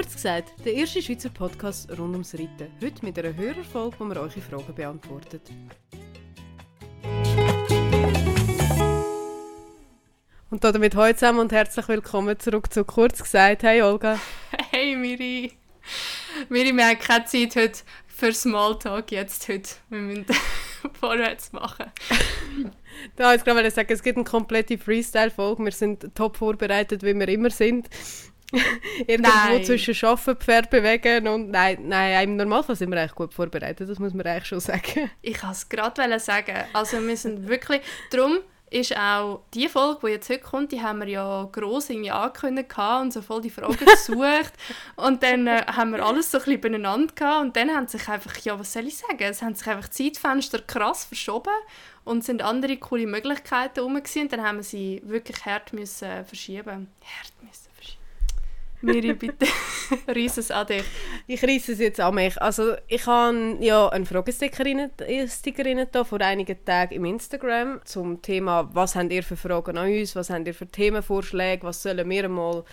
Kurz 0.00 0.14
gesagt, 0.14 0.64
der 0.64 0.72
erste 0.72 1.02
Schweizer 1.02 1.28
Podcast 1.28 1.90
rund 1.90 2.12
ums 2.12 2.32
Reiten. 2.32 2.72
Heute 2.82 3.04
mit 3.04 3.18
einer 3.18 3.36
Hörerfolge, 3.36 3.96
wo 3.98 4.06
wir 4.06 4.16
eure 4.16 4.30
Fragen 4.30 4.74
beantwortet. 4.74 5.42
Und 10.48 10.64
damit 10.64 10.94
heute 10.94 11.18
zusammen 11.18 11.40
und 11.40 11.52
herzlich 11.52 11.86
willkommen 11.86 12.38
zurück 12.38 12.72
zu 12.72 12.82
Kurz 12.86 13.22
gesagt. 13.22 13.62
Hey 13.62 13.82
Olga. 13.82 14.18
Hey 14.70 14.96
Miri. 14.96 15.52
Miri, 16.48 16.72
wir 16.72 16.86
haben 16.86 16.98
keine 16.98 17.26
Zeit 17.26 17.54
heute 17.56 17.80
für 18.06 18.32
Smalltalk 18.32 19.12
jetzt 19.12 19.50
heute. 19.50 19.68
Wir 19.90 19.98
müssen 19.98 20.24
vorwärts 20.98 21.52
machen. 21.52 21.92
da 23.16 23.34
jetzt 23.34 23.44
gerade 23.44 23.70
sagen, 23.70 23.92
es 23.92 24.02
gibt 24.02 24.16
eine 24.16 24.24
komplette 24.24 24.78
Freestyle-Folge. 24.78 25.62
Wir 25.62 25.72
sind 25.72 26.14
top 26.14 26.38
vorbereitet, 26.38 27.02
wie 27.02 27.14
wir 27.14 27.28
immer 27.28 27.50
sind. 27.50 27.90
Irgendwo 29.06 29.30
nein. 29.30 29.64
zwischen 29.64 29.94
Schaffen, 29.94 30.36
Pferd 30.36 30.70
bewegen 30.70 31.28
und 31.28 31.50
nein, 31.50 31.78
nein, 31.82 32.30
im 32.30 32.36
Normalfall 32.36 32.76
sind 32.76 32.90
wir 32.90 33.00
eigentlich 33.00 33.14
gut 33.14 33.34
vorbereitet, 33.34 33.88
das 33.88 33.98
muss 33.98 34.14
man 34.14 34.26
eigentlich 34.26 34.46
schon 34.46 34.60
sagen. 34.60 35.10
Ich 35.22 35.34
kann 35.34 35.52
es 35.52 35.68
gerade 35.68 36.18
sagen. 36.18 36.56
Also 36.72 37.00
wir 37.06 37.16
sind 37.16 37.48
wirklich, 37.48 37.80
darum 38.10 38.38
ist 38.70 38.96
auch 38.96 39.42
die 39.52 39.68
Folge, 39.68 40.00
die 40.06 40.12
jetzt 40.12 40.28
heute 40.30 40.40
kommt, 40.40 40.72
die 40.72 40.80
haben 40.80 41.00
wir 41.00 41.08
ja 41.08 41.48
gross 41.50 41.90
irgendwie 41.90 42.10
angekündigt 42.10 42.72
und 42.78 43.12
so 43.12 43.20
voll 43.20 43.40
die 43.40 43.50
Fragen 43.50 43.76
gesucht. 43.84 44.52
und 44.96 45.22
dann 45.22 45.46
äh, 45.46 45.64
haben 45.66 45.92
wir 45.92 46.04
alles 46.04 46.30
so 46.30 46.38
ein 46.38 46.44
bisschen 46.44 46.60
beieinander 46.60 47.12
gehabt 47.12 47.42
und 47.42 47.56
dann 47.56 47.70
haben 47.70 47.88
sich 47.88 48.08
einfach, 48.08 48.36
ja, 48.38 48.58
was 48.58 48.72
soll 48.72 48.86
ich 48.86 48.96
sagen, 48.96 49.18
es 49.20 49.42
haben 49.42 49.54
sich 49.54 49.66
einfach 49.66 49.88
Zeitfenster 49.88 50.60
krass 50.60 51.04
verschoben 51.04 51.50
und 52.04 52.24
sind 52.24 52.42
andere 52.42 52.76
coole 52.76 53.06
Möglichkeiten 53.06 53.74
herum 53.74 53.96
und 53.96 54.32
dann 54.32 54.42
haben 54.42 54.58
wir 54.58 54.64
sie 54.64 55.02
wirklich 55.04 55.44
hart 55.44 55.72
müssen 55.72 56.24
verschieben. 56.24 56.88
Hart 57.02 57.32
müssen 57.42 57.59
Miri, 58.82 59.12
bitte, 59.18 59.46
reiss 60.08 60.38
es 60.38 60.50
an 60.50 60.66
dich. 60.66 60.84
Ich 61.26 61.42
reiße 61.42 61.72
es 61.72 61.78
jetzt 61.78 62.00
an 62.00 62.14
mich. 62.14 62.40
Also 62.40 62.74
ich 62.88 63.06
habe 63.06 63.56
ja 63.60 63.88
einen 63.88 64.06
Fragesticker 64.06 64.64
rein, 64.64 64.90
vor 66.04 66.20
einigen 66.20 66.64
Tagen 66.64 66.94
im 66.94 67.04
Instagram 67.04 67.80
zum 67.84 68.22
Thema 68.22 68.70
«Was 68.72 68.96
habt 68.96 69.12
ihr 69.12 69.22
für 69.22 69.36
Fragen 69.36 69.76
an 69.76 69.90
uns? 69.90 70.16
Was 70.16 70.30
habt 70.30 70.46
ihr 70.46 70.54
für 70.54 70.66
Themenvorschläge? 70.66 71.66
Was 71.66 71.82
sollen 71.82 72.08
wir 72.08 72.28
mal 72.28 72.64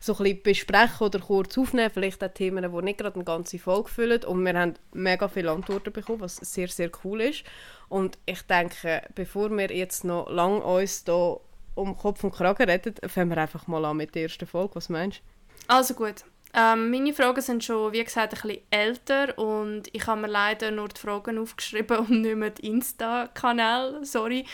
so 0.00 0.12
ein 0.12 0.18
bisschen 0.18 0.42
besprechen 0.42 1.06
oder 1.06 1.18
kurz 1.18 1.56
aufnehmen? 1.56 1.90
Vielleicht 1.92 2.22
auch 2.22 2.28
Themen, 2.28 2.70
die 2.70 2.82
nicht 2.82 2.98
gerade 2.98 3.14
eine 3.14 3.24
ganze 3.24 3.58
Folge 3.58 3.88
füllen». 3.88 4.24
Und 4.24 4.44
wir 4.44 4.54
haben 4.58 4.74
mega 4.92 5.28
viele 5.28 5.50
Antworten 5.50 5.92
bekommen, 5.92 6.20
was 6.20 6.36
sehr, 6.36 6.68
sehr 6.68 6.90
cool 7.04 7.22
ist. 7.22 7.44
Und 7.88 8.18
ich 8.26 8.42
denke, 8.42 9.02
bevor 9.14 9.50
wir 9.50 9.70
jetzt 9.70 10.04
noch 10.04 10.28
lange 10.30 10.60
uns 10.60 11.04
hier 11.06 11.40
um 11.74 11.96
Kopf 11.96 12.22
und 12.22 12.32
Kragen 12.32 12.68
reden, 12.68 12.94
fangen 13.08 13.30
wir 13.30 13.38
einfach 13.38 13.66
mal 13.66 13.84
an 13.84 13.96
mit 13.96 14.14
der 14.14 14.24
ersten 14.24 14.46
Folge. 14.46 14.76
Was 14.76 14.88
meinst 14.88 15.18
du? 15.18 15.33
Also 15.66 15.94
gut. 15.94 16.24
Ähm, 16.56 16.90
meine 16.90 17.12
Fragen 17.12 17.40
sind 17.40 17.64
schon, 17.64 17.92
wie 17.92 18.04
gesagt, 18.04 18.32
ein 18.32 18.40
bisschen 18.40 18.62
älter 18.70 19.36
und 19.38 19.82
ich 19.92 20.06
habe 20.06 20.20
mir 20.20 20.28
leider 20.28 20.70
nur 20.70 20.88
die 20.88 21.00
Fragen 21.00 21.38
aufgeschrieben 21.38 21.98
und 22.06 22.22
nicht 22.22 22.36
mehr 22.36 22.50
den 22.50 22.74
Insta-Kanal, 22.74 24.04
sorry. 24.04 24.46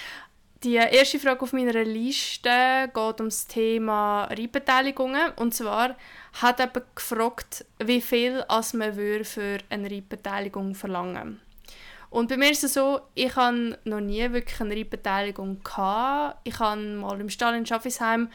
Die 0.62 0.74
erste 0.74 1.18
Frage 1.18 1.40
auf 1.40 1.54
meiner 1.54 1.72
Liste 1.84 2.90
geht 2.92 3.20
um 3.20 3.26
das 3.26 3.46
Thema 3.46 4.24
Reitbeteiligungen. 4.24 5.32
Und 5.36 5.54
zwar 5.54 5.96
hat 6.34 6.58
jemand 6.58 6.94
gefragt, 6.94 7.64
wie 7.78 8.02
viel 8.02 8.42
als 8.42 8.74
man 8.74 8.92
für 8.92 9.58
eine 9.70 9.90
Reitbeteiligung 9.90 10.74
verlangen 10.74 11.40
Und 12.10 12.28
bei 12.28 12.36
mir 12.36 12.50
ist 12.50 12.62
es 12.62 12.74
so, 12.74 13.00
ich 13.14 13.34
habe 13.36 13.78
noch 13.84 14.00
nie 14.00 14.30
wirklich 14.32 14.60
eine 14.60 14.76
Reitbeteiligung. 14.76 15.62
Ich 16.44 16.58
habe 16.58 16.80
mal 16.80 17.18
im 17.18 17.30
Stall 17.30 17.54
in 17.54 17.64
Schaffisheim 17.64 18.28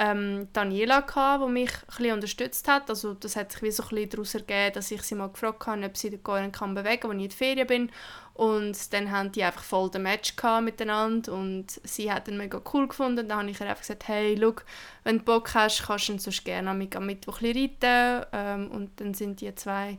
ähm, 0.00 0.48
Daniela, 0.54 1.02
gehabt, 1.02 1.44
die 1.44 1.52
mich 1.52 1.70
ein 1.98 2.12
unterstützt 2.12 2.66
hat. 2.66 2.88
Also 2.88 3.12
das 3.12 3.36
hat 3.36 3.52
sich 3.52 3.60
wie 3.60 3.70
so 3.70 3.84
ein 3.84 4.08
daraus 4.08 4.34
ergeben, 4.34 4.72
dass 4.72 4.90
ich 4.90 5.02
sie 5.02 5.14
mal 5.14 5.28
gefragt 5.28 5.66
habe, 5.66 5.84
ob 5.84 5.94
sie 5.94 6.08
den 6.08 6.22
kann 6.22 6.74
bewegen 6.74 7.00
kann, 7.00 7.10
als 7.10 7.18
ich 7.18 7.22
in 7.22 7.28
der 7.28 7.36
Ferien 7.36 7.66
bin. 7.66 7.90
Und 8.32 8.94
dann 8.94 9.10
haben 9.10 9.30
die 9.30 9.44
einfach 9.44 9.62
voll 9.62 9.90
den 9.90 10.04
Match 10.04 10.34
miteinander 10.62 11.34
und 11.34 11.66
sie 11.84 12.10
hat 12.10 12.28
ihn 12.28 12.38
mega 12.38 12.62
cool 12.72 12.88
gefunden. 12.88 13.28
Dann 13.28 13.40
habe 13.40 13.50
ich 13.50 13.60
ihr 13.60 13.66
einfach 13.68 13.82
gesagt, 13.82 14.08
hey, 14.08 14.34
look, 14.36 14.64
wenn 15.04 15.18
du 15.18 15.24
Bock 15.24 15.52
hast, 15.52 15.82
kannst 15.82 16.08
du 16.08 16.12
ihn 16.12 16.18
sonst 16.18 16.46
gerne 16.46 16.70
am 16.70 17.06
Mittwoch 17.06 17.42
reiten. 17.42 18.26
Ähm, 18.32 18.70
und 18.70 18.98
dann 18.98 19.12
sind 19.12 19.42
die 19.42 19.54
zwei 19.54 19.98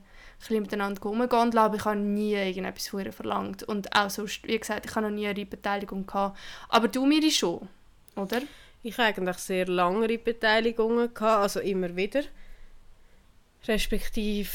ein 0.49 0.61
miteinander 0.61 0.99
rumgehen 1.03 1.31
aber 1.31 1.75
ich 1.75 1.85
habe 1.85 1.99
nie 1.99 2.33
irgendetwas 2.33 2.87
von 2.87 3.05
ihr 3.05 3.13
verlangt. 3.13 3.61
Und 3.61 3.95
auch 3.95 4.09
sonst, 4.09 4.47
wie 4.47 4.57
gesagt, 4.57 4.87
ich 4.87 4.95
habe 4.95 5.05
noch 5.05 5.13
nie 5.13 5.27
eine 5.27 5.45
Beteiligung 5.45 6.07
gehabt. 6.07 6.39
Aber 6.69 6.87
du 6.87 7.05
mir 7.05 7.29
schon, 7.29 7.67
oder? 8.15 8.41
Ich 8.83 8.97
eigentlich 8.97 9.37
sehr 9.37 9.67
lange 9.67 10.17
Beteiligungen 10.17 11.13
gehabt, 11.13 11.41
also 11.43 11.59
immer 11.59 11.95
wieder. 11.95 12.23
Respektive, 13.67 14.49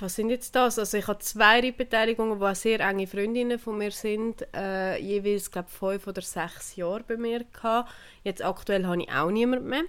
was 0.00 0.16
sind 0.16 0.28
jetzt 0.28 0.54
das? 0.54 0.78
Also 0.78 0.98
ich 0.98 1.06
habe 1.06 1.20
zwei 1.20 1.72
Beteiligungen, 1.72 2.38
die 2.38 2.44
auch 2.44 2.54
sehr 2.54 2.80
enge 2.80 3.06
Freundinnen 3.06 3.58
von 3.58 3.78
mir 3.78 3.90
sind, 3.90 4.46
äh, 4.54 4.98
jeweils 4.98 5.50
glaube 5.50 5.70
fünf 5.70 6.06
oder 6.06 6.20
sechs 6.20 6.76
Jahre 6.76 7.02
bei 7.02 7.16
mir 7.16 7.44
gehabt. 7.44 7.90
Jetzt 8.24 8.44
aktuell 8.44 8.86
habe 8.86 9.02
ich 9.02 9.10
auch 9.10 9.30
niemand 9.30 9.64
mehr. 9.64 9.84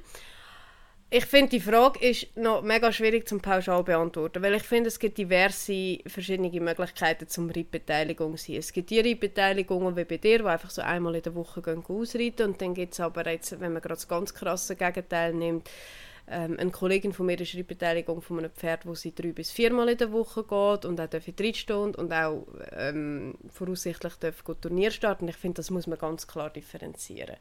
Ich 1.15 1.27
finde, 1.27 1.51
die 1.51 1.59
Frage 1.59 1.99
ist 2.03 2.35
noch 2.35 2.63
mega 2.63 2.91
schwierig 2.91 3.27
zum 3.27 3.39
pauschal 3.39 3.83
beantworten, 3.83 4.41
weil 4.41 4.55
ich 4.55 4.63
finde, 4.63 4.87
es 4.87 4.97
gibt 4.97 5.19
diverse 5.19 5.99
verschiedene 6.07 6.49
Möglichkeiten 6.59 7.27
zum 7.27 7.51
Reitbeteiligung 7.51 8.35
sein. 8.35 8.55
Es 8.55 8.73
gibt 8.73 8.89
die 8.89 8.99
Reitbeteiligungen 8.99 9.95
wie 9.95 10.05
bei 10.05 10.17
dir, 10.17 10.39
die 10.39 10.45
einfach 10.45 10.71
so 10.71 10.81
einmal 10.81 11.13
in 11.13 11.21
der 11.21 11.35
Woche 11.35 11.61
gehen 11.61 11.83
ausreiten 11.87 12.47
und 12.47 12.59
dann 12.59 12.73
gibt 12.73 12.93
es 12.93 12.99
aber 12.99 13.29
jetzt, 13.29 13.51
wenn 13.59 13.73
man 13.73 13.83
gerade 13.83 13.93
das 13.93 14.07
ganz 14.07 14.33
krasse 14.33 14.75
Gegenteil 14.75 15.35
nimmt, 15.35 15.69
ähm, 16.27 16.57
eine 16.59 16.71
Kollegin 16.71 17.13
von 17.13 17.27
mir 17.27 17.39
ist 17.39 17.53
Reitbeteiligung 17.53 18.23
von 18.23 18.39
einem 18.39 18.49
Pferd, 18.51 18.87
wo 18.87 18.95
sie 18.95 19.13
drei 19.13 19.33
bis 19.33 19.51
viermal 19.51 19.89
in 19.89 19.99
der 19.99 20.11
Woche 20.11 20.41
geht 20.41 20.83
und 20.83 20.99
auch 20.99 21.07
darf 21.07 21.27
in 21.27 21.35
drei 21.35 21.53
Stunden 21.53 21.93
und 21.93 22.11
auch 22.11 22.47
ähm, 22.71 23.35
voraussichtlich 23.51 24.15
darf 24.15 24.41
Turnier 24.59 24.89
starten. 24.89 25.27
Ich 25.27 25.37
finde, 25.37 25.57
das 25.57 25.69
muss 25.69 25.85
man 25.85 25.99
ganz 25.99 26.25
klar 26.25 26.49
differenzieren. 26.49 27.35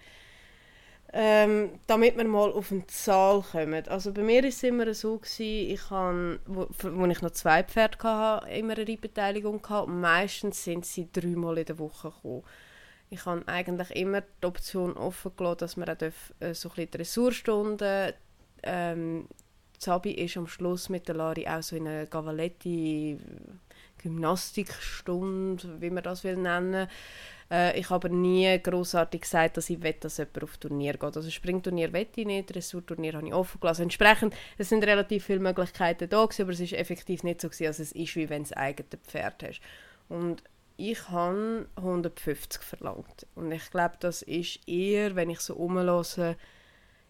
Ähm, 1.15 1.78
damit 1.87 2.17
wir 2.17 2.25
mal 2.25 2.50
auf 2.50 2.73
eine 2.73 2.87
Zahl 2.87 3.43
kommen. 3.43 3.87
Also 3.89 4.15
bei 4.15 4.23
mir 4.23 4.43
war 4.43 4.49
es 4.49 4.62
immer 4.62 4.95
so, 4.95 5.19
gewesen, 5.19 5.71
ich 5.71 5.91
habe, 5.91 6.41
wo, 6.47 6.67
wo 6.71 7.05
ich 7.05 7.21
noch 7.21 7.33
zwei 7.33 7.62
Pferde 7.62 7.99
hatte, 8.03 8.49
immer 8.50 8.73
eine 8.78 8.89
Reitbeteiligung 8.89 9.61
gehabt 9.61 9.89
meistens 9.89 10.65
sind 10.65 10.87
sie 10.87 11.09
dreimal 11.12 11.59
in 11.59 11.67
der 11.67 11.78
Woche 11.78 12.11
gekommen. 12.11 12.45
Ich 13.11 13.27
habe 13.27 13.47
eigentlich 13.47 13.91
immer 13.91 14.23
die 14.23 14.47
Option 14.47 14.97
offen 14.97 15.33
gelassen, 15.37 15.59
dass 15.59 15.77
man 15.77 15.91
auch 15.91 15.99
darf, 15.99 16.33
äh, 16.41 16.55
so 16.55 16.71
ein 16.75 16.91
Dressurstunden 16.91 18.15
ähm, 18.62 19.29
Zabi 19.79 20.12
ist 20.12 20.37
am 20.37 20.47
Schluss 20.47 20.89
mit 20.89 21.09
der 21.09 21.17
Lari 21.17 21.47
auch 21.47 21.62
so 21.62 21.77
in 21.77 21.89
einer 21.89 22.06
Gavaletti 22.06 23.19
Gymnastikstunde, 23.99 25.81
wie 25.81 25.91
man 25.91 26.05
das 26.05 26.25
will 26.25 26.37
nennen 26.37 26.89
äh, 27.52 27.78
ich 27.78 27.90
habe 27.90 28.06
aber 28.06 28.14
nie 28.14 28.58
großartig 28.60 29.20
gesagt, 29.20 29.58
dass 29.58 29.68
ich 29.68 29.82
will, 29.82 29.94
dass 30.00 30.16
jemand 30.16 30.42
auf 30.42 30.56
Turnier 30.56 30.94
geht. 30.94 31.16
Also 31.16 31.30
Springturnier 31.30 31.92
wette 31.92 32.22
ich 32.22 32.26
nicht, 32.26 32.52
Dressurturnier 32.52 33.12
habe 33.12 33.26
ich 33.26 33.34
offen 33.34 33.60
gelassen. 33.60 33.82
Entsprechend, 33.82 34.34
es 34.56 34.70
sind 34.70 34.84
relativ 34.84 35.26
viele 35.26 35.40
Möglichkeiten 35.40 36.08
da 36.08 36.24
gewesen, 36.24 36.42
aber 36.42 36.52
es 36.52 36.60
ist 36.60 36.72
effektiv 36.72 37.22
nicht 37.22 37.42
so 37.42 37.48
gewesen, 37.48 37.66
als 37.66 37.78
es 37.78 37.92
ist, 37.92 38.16
wie 38.16 38.30
wenn 38.30 38.44
du 38.44 38.56
ein 38.56 38.62
eigenes 38.62 39.00
Pferd 39.06 39.42
hast. 39.42 39.60
Und 40.08 40.42
ich 40.78 41.10
habe 41.10 41.68
150 41.76 42.62
verlangt. 42.62 43.26
Und 43.34 43.52
ich 43.52 43.70
glaube, 43.70 43.96
das 44.00 44.22
ist 44.22 44.66
eher, 44.66 45.14
wenn 45.14 45.28
ich 45.28 45.40
so 45.40 45.54
umlose, 45.54 46.36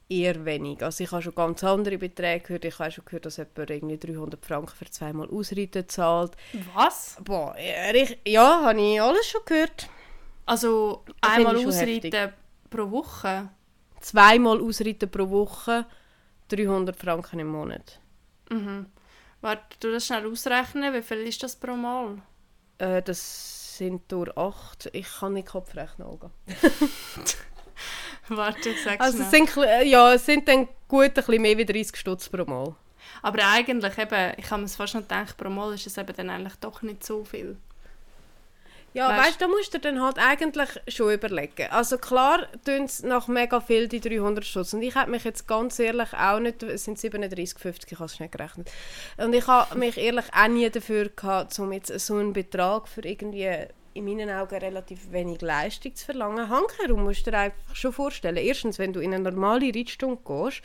eher 0.09 0.45
wenig. 0.45 0.83
Also 0.83 1.05
ich 1.05 1.13
habe 1.13 1.23
schon 1.23 1.35
ganz 1.35 1.65
andere 1.65 1.97
Beträge 1.97 2.45
gehört. 2.45 2.65
Ich 2.65 2.79
habe 2.81 2.91
schon 2.91 3.05
gehört, 3.05 3.27
dass 3.27 3.37
jemand 3.39 3.71
irgendwie 3.71 3.97
300 3.97 4.45
Franken 4.45 4.75
für 4.77 4.91
zweimal 4.91 5.31
Ausreiten 5.31 5.89
zahlt. 5.89 6.33
Was? 6.75 7.17
Boah, 7.25 7.55
ja, 8.25 8.63
habe 8.63 8.81
ich 8.81 9.01
alles 9.01 9.27
schon 9.27 9.41
gehört. 9.47 9.89
Also 10.47 11.05
einmal 11.21 11.57
ausreiten 11.57 12.33
pro 12.69 12.91
Woche? 12.91 13.49
Zweimal 14.01 14.61
ausreiten 14.61 15.11
pro 15.11 15.31
Woche, 15.31 15.87
300 16.49 16.97
Franken 16.97 17.39
im 17.39 17.49
Monat. 17.49 18.01
Mhm. 18.51 18.87
Warte, 19.41 19.77
du 19.81 19.93
das 19.93 20.07
schnell 20.07 20.27
ausrechnen, 20.27 20.93
wie 20.95 21.03
viel 21.03 21.19
ist 21.19 21.43
das 21.43 21.57
pro 21.57 21.75
Mal? 21.75 22.23
Äh, 22.79 23.03
das 23.03 23.77
sind 23.79 24.11
durch 24.11 24.37
8. 24.37 24.91
Ich 24.93 25.09
kann 25.19 25.35
nicht 25.35 25.49
Kopf 25.49 25.75
rechnen, 25.75 26.07
Olga. 26.07 26.31
Warte, 28.29 28.75
sag's 28.85 29.01
also 29.01 29.23
es 29.23 29.31
sind, 29.31 29.51
ja, 29.85 30.15
es 30.15 30.27
sind 30.27 30.47
dann 30.47 30.69
gut 30.87 31.07
ein 31.07 31.15
bisschen 31.15 31.43
mehr 31.43 31.59
wie 31.59 31.65
30 31.65 31.97
Stutz 31.97 32.29
pro 32.29 32.45
Mal. 32.45 32.75
Aber 33.23 33.39
eigentlich 33.49 33.99
eben, 33.99 34.33
ich 34.37 34.51
habe 34.51 34.63
mir 34.63 34.69
fast 34.69 34.95
noch 34.95 35.03
gedacht, 35.03 35.37
pro 35.37 35.51
Mal 35.51 35.75
ist 35.75 35.87
es 35.87 35.99
eben 35.99 36.15
dann 36.15 36.31
eigentlich 36.31 36.57
doch 36.57 36.83
nicht 36.83 37.05
so 37.05 37.25
viel. 37.25 37.57
Ja, 38.95 39.09
weißt, 39.09 39.27
weißt 39.27 39.43
da 39.43 39.49
musst 39.49 39.75
du 39.75 39.79
dann 39.79 40.03
halt 40.03 40.19
eigentlich 40.19 40.69
schon 40.89 41.13
überlegen. 41.13 41.69
Also 41.71 41.97
klar 41.99 42.47
tun 42.65 42.85
es 42.85 43.03
nach 43.03 43.27
mega 43.29 43.61
viel 43.61 43.89
die 43.89 44.01
300 44.01 44.45
Stutz. 44.45 44.75
Und 44.75 44.83
ich 44.83 44.95
habe 44.95 45.11
mich 45.11 45.25
jetzt 45.25 45.47
ganz 45.49 45.79
ehrlich 45.79 46.13
auch 46.13 46.41
nicht, 46.41 46.63
es 46.63 46.85
sind 46.85 46.99
37,50, 46.99 47.93
ich 47.93 47.99
habe 47.99 48.05
es 48.05 48.21
nicht 48.21 48.33
gerechnet. 48.33 48.71
Und 49.17 49.33
ich 49.33 49.47
habe 49.47 49.79
mich 49.79 49.97
ehrlich 49.97 50.27
auch 50.35 50.49
nie 50.49 50.69
dafür 50.69 51.09
gehabt, 51.09 51.59
um 51.59 51.73
jetzt 51.73 51.99
so 52.01 52.17
einen 52.17 52.33
Betrag 52.33 52.89
für 52.89 53.03
irgendwie 53.03 53.67
in 53.95 54.05
meinen 54.05 54.31
Augen 54.31 54.57
relativ 54.57 55.11
wenig 55.13 55.41
Leistung 55.41 55.95
zu 55.95 56.05
verlangen. 56.05 56.49
Handherum 56.49 57.05
musst 57.05 57.27
du 57.27 57.31
dir 57.31 57.39
einfach 57.39 57.75
schon 57.75 57.93
vorstellen. 57.93 58.37
Erstens, 58.37 58.79
wenn 58.79 58.93
du 58.93 59.01
in 59.01 59.15
eine 59.15 59.31
normale 59.31 59.73
Reitstunde 59.75 60.21
gehst, 60.25 60.63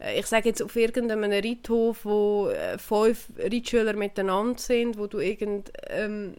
äh, 0.00 0.18
ich 0.18 0.26
sage 0.26 0.48
jetzt 0.48 0.62
auf 0.62 0.76
irgendeinem 0.76 1.30
Reithof, 1.30 2.04
wo 2.04 2.48
äh, 2.48 2.78
fünf 2.78 3.30
Reitschüler 3.38 3.94
miteinander 3.94 4.58
sind, 4.58 4.98
wo 4.98 5.06
du 5.06 5.18
irgend 5.18 5.72
ähm, 5.88 6.36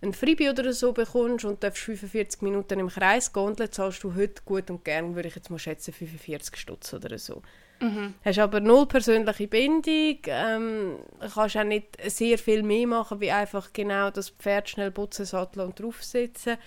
ein 0.00 0.12
Freebie 0.12 0.48
oder 0.48 0.72
so 0.72 0.92
bekommst 0.92 1.44
und 1.44 1.62
darfst 1.62 1.82
45 1.82 2.42
Minuten 2.42 2.78
im 2.78 2.88
Kreis 2.88 3.32
dann 3.32 3.72
zahlst 3.72 4.04
du 4.04 4.14
heute 4.14 4.42
gut 4.44 4.70
und 4.70 4.84
gern, 4.84 5.14
würde 5.14 5.28
ich 5.28 5.34
jetzt 5.34 5.50
mal 5.50 5.58
schätzen, 5.58 5.92
45 5.92 6.56
Stutz 6.56 6.94
oder 6.94 7.18
so. 7.18 7.42
Mhm. 7.80 8.14
Hast 8.24 8.38
aber 8.38 8.60
null 8.60 8.86
persönliche 8.86 9.46
Bindung, 9.46 10.18
ähm, 10.26 10.98
kannst 11.32 11.56
auch 11.56 11.64
nicht 11.64 11.96
sehr 12.10 12.38
viel 12.38 12.62
mehr 12.62 12.86
machen, 12.86 13.20
wie 13.20 13.30
einfach 13.30 13.72
genau 13.72 14.10
das 14.10 14.30
Pferd 14.30 14.68
schnell 14.68 14.90
putzen, 14.90 15.24
satteln 15.24 15.66
und 15.66 15.80
draufsetzen. 15.80 16.58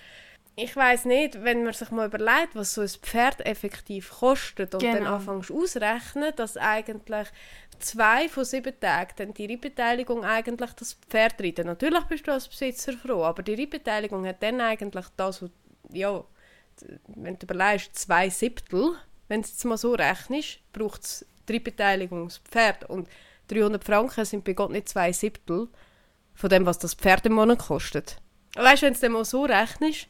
Ich 0.56 0.76
weiß 0.76 1.06
nicht, 1.06 1.44
wenn 1.44 1.64
man 1.64 1.74
sich 1.74 1.92
mal 1.92 2.08
überlegt, 2.08 2.56
was 2.56 2.74
so 2.74 2.82
ein 2.82 2.88
Pferd 2.88 3.46
effektiv 3.46 4.12
kostet 4.12 4.74
und 4.74 4.82
genau. 4.82 4.96
dann 4.96 5.08
anfängst 5.08 5.52
ausrechnen, 5.52 6.34
dass 6.36 6.58
eigentlich 6.58 7.28
zwei 7.82 8.30
von 8.30 8.46
sieben 8.46 8.80
Tagen 8.80 9.14
dann 9.18 9.34
die 9.34 9.46
Reitbeteiligung 9.46 10.24
eigentlich 10.24 10.72
das 10.74 10.94
Pferd 10.94 11.42
reiten. 11.42 11.68
Natürlich 11.68 12.04
bist 12.06 12.28
du 12.28 12.32
als 12.32 12.48
Besitzer 12.48 12.94
froh, 12.94 13.24
aber 13.24 13.44
die 13.44 13.56
Reitbeteiligung 13.56 14.26
hat 14.26 14.42
dann 14.42 14.62
eigentlich 14.62 15.06
das, 15.18 15.44
ja, 15.92 16.24
wenn 17.08 17.38
du 17.38 17.46
überlegst, 17.46 17.98
zwei 17.98 18.30
Siebtel, 18.30 18.96
wenn 19.28 19.42
du 19.42 19.48
es 19.48 19.64
mal 19.64 19.78
so 19.78 19.94
rechnest, 19.94 20.60
braucht 20.74 21.04
es 21.04 21.26
die 21.48 21.54
Reitbeteiligung 21.54 22.28
das 22.28 22.38
Pferd 22.40 22.90
und 22.90 23.08
300 23.48 23.84
Franken 23.84 24.26
sind 24.26 24.44
bei 24.44 24.54
Gott 24.54 24.72
nicht 24.72 24.90
zwei 24.90 25.12
Siebtel 25.12 25.68
von 26.34 26.50
dem, 26.50 26.66
was 26.66 26.80
das 26.80 26.94
Pferd 26.94 27.26
im 27.26 27.34
Monat 27.34 27.60
kostet. 27.60 28.18
Weißt 28.56 28.82
du, 28.82 28.88
wenn 28.88 28.94
du 28.94 29.00
es 29.00 29.12
mal 29.12 29.26
so 29.26 29.44
rechnest, 29.44 30.08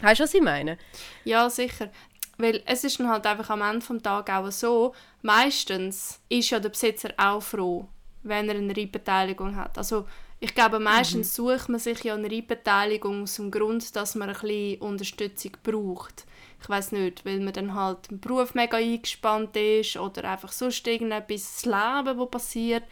weißt 0.00 0.20
du, 0.20 0.24
was 0.24 0.34
ich 0.34 0.42
meine? 0.42 0.78
Ja, 1.24 1.48
sicher. 1.50 1.90
Weil 2.38 2.62
es 2.66 2.84
ist 2.84 3.00
dann 3.00 3.08
halt 3.08 3.26
einfach 3.26 3.50
am 3.50 3.62
Ende 3.62 3.86
des 3.86 4.02
Tages 4.02 4.34
auch 4.34 4.50
so, 4.50 4.94
meistens 5.22 6.20
ist 6.28 6.50
ja 6.50 6.60
der 6.60 6.68
Besitzer 6.68 7.10
auch 7.16 7.42
froh, 7.42 7.88
wenn 8.22 8.48
er 8.48 8.56
eine 8.56 8.76
Reitbeteiligung 8.76 9.56
hat. 9.56 9.78
Also 9.78 10.06
ich 10.38 10.54
glaube, 10.54 10.78
meistens 10.78 11.38
mhm. 11.38 11.48
sucht 11.48 11.68
man 11.70 11.80
sich 11.80 12.04
ja 12.04 12.14
eine 12.14 12.30
Reitbeteiligung 12.30 13.22
aus 13.22 13.36
dem 13.36 13.50
Grund, 13.50 13.96
dass 13.96 14.14
man 14.14 14.28
ein 14.28 14.38
bisschen 14.38 14.80
Unterstützung 14.80 15.52
braucht. 15.62 16.26
Ich 16.60 16.68
weiß 16.68 16.92
nicht, 16.92 17.24
weil 17.24 17.40
man 17.40 17.52
dann 17.52 17.74
halt 17.74 18.10
im 18.10 18.20
Beruf 18.20 18.54
mega 18.54 18.76
eingespannt 18.76 19.56
ist 19.56 19.96
oder 19.96 20.24
einfach 20.24 20.52
sonst 20.52 20.86
irgendetwas 20.86 21.62
das 21.62 21.64
Leben, 21.64 22.18
was 22.18 22.30
passiert. 22.30 22.84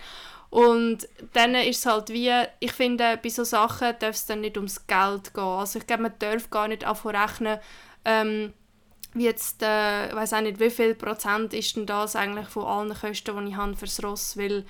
Und 0.48 1.08
dann 1.32 1.54
ist 1.56 1.78
es 1.78 1.86
halt 1.86 2.10
wie, 2.10 2.30
ich 2.60 2.72
finde, 2.72 3.18
bei 3.22 3.28
solchen 3.28 3.50
Sachen 3.50 3.94
darf 3.98 4.14
es 4.14 4.26
dann 4.26 4.40
nicht 4.40 4.56
ums 4.56 4.86
Geld 4.86 5.34
gehen. 5.34 5.42
Also 5.42 5.80
ich 5.80 5.86
glaube, 5.86 6.04
man 6.04 6.14
darf 6.18 6.48
gar 6.48 6.68
nicht 6.68 6.84
davon 6.84 7.16
rechnen, 7.16 7.58
ähm, 8.04 8.52
jetzt, 9.14 9.62
äh, 9.62 10.08
ich 10.08 10.14
weiß 10.14 10.34
auch 10.34 10.40
nicht, 10.40 10.60
wie 10.60 10.70
viel 10.70 10.94
Prozent 10.94 11.54
ist 11.54 11.76
denn 11.76 11.86
das 11.86 12.16
eigentlich 12.16 12.48
von 12.48 12.64
allen 12.64 12.94
Kosten, 12.94 13.44
die 13.44 13.50
ich 13.50 13.56
habe 13.56 13.76
fürs 13.76 14.02
Ross, 14.02 14.36
weil 14.36 14.64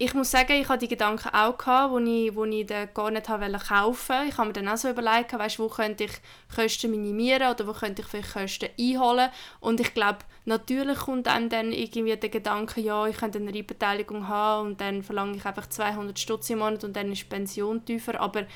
ich 0.00 0.14
muss 0.14 0.30
sagen, 0.30 0.52
ich 0.52 0.68
hatte 0.68 0.86
die 0.86 0.88
Gedanken 0.88 1.28
auch 1.34 1.58
gehabt, 1.58 1.92
wo 1.92 1.98
ich, 1.98 2.32
wo 2.32 2.44
ich 2.44 2.66
den 2.66 2.88
gar 2.94 3.10
nicht 3.10 3.26
kaufen 3.26 4.08
wollte. 4.08 4.28
Ich 4.28 4.38
habe 4.38 4.46
mir 4.46 4.52
dann 4.52 4.68
auch 4.68 4.76
so 4.76 4.88
überlegt, 4.88 5.32
weißt, 5.32 5.58
wo 5.58 5.68
könnte 5.68 6.04
ich 6.04 6.12
Kosten 6.54 6.92
minimieren 6.92 7.50
oder 7.50 7.66
wo 7.66 7.72
könnte 7.72 8.02
ich 8.02 8.08
vielleicht 8.08 8.32
Kosten 8.32 8.68
einholen. 8.78 9.30
Und 9.58 9.80
ich 9.80 9.92
glaube, 9.94 10.18
natürlich 10.44 10.98
kommt 10.98 11.26
einem 11.26 11.48
dann 11.48 11.72
irgendwie 11.72 12.16
der 12.16 12.28
Gedanke, 12.28 12.80
ja, 12.80 13.08
ich 13.08 13.16
könnte 13.16 13.40
eine 13.40 13.52
Reitbeteiligung 13.52 14.28
haben 14.28 14.68
und 14.68 14.80
dann 14.80 15.02
verlange 15.02 15.36
ich 15.36 15.44
einfach 15.44 15.68
200 15.68 16.16
Stutz 16.16 16.48
im 16.50 16.60
Monat 16.60 16.84
und 16.84 16.94
dann 16.94 17.10
ist 17.10 17.22
die 17.22 17.28
Pension 17.28 17.84
tiefer. 17.84 18.20
Aber 18.20 18.46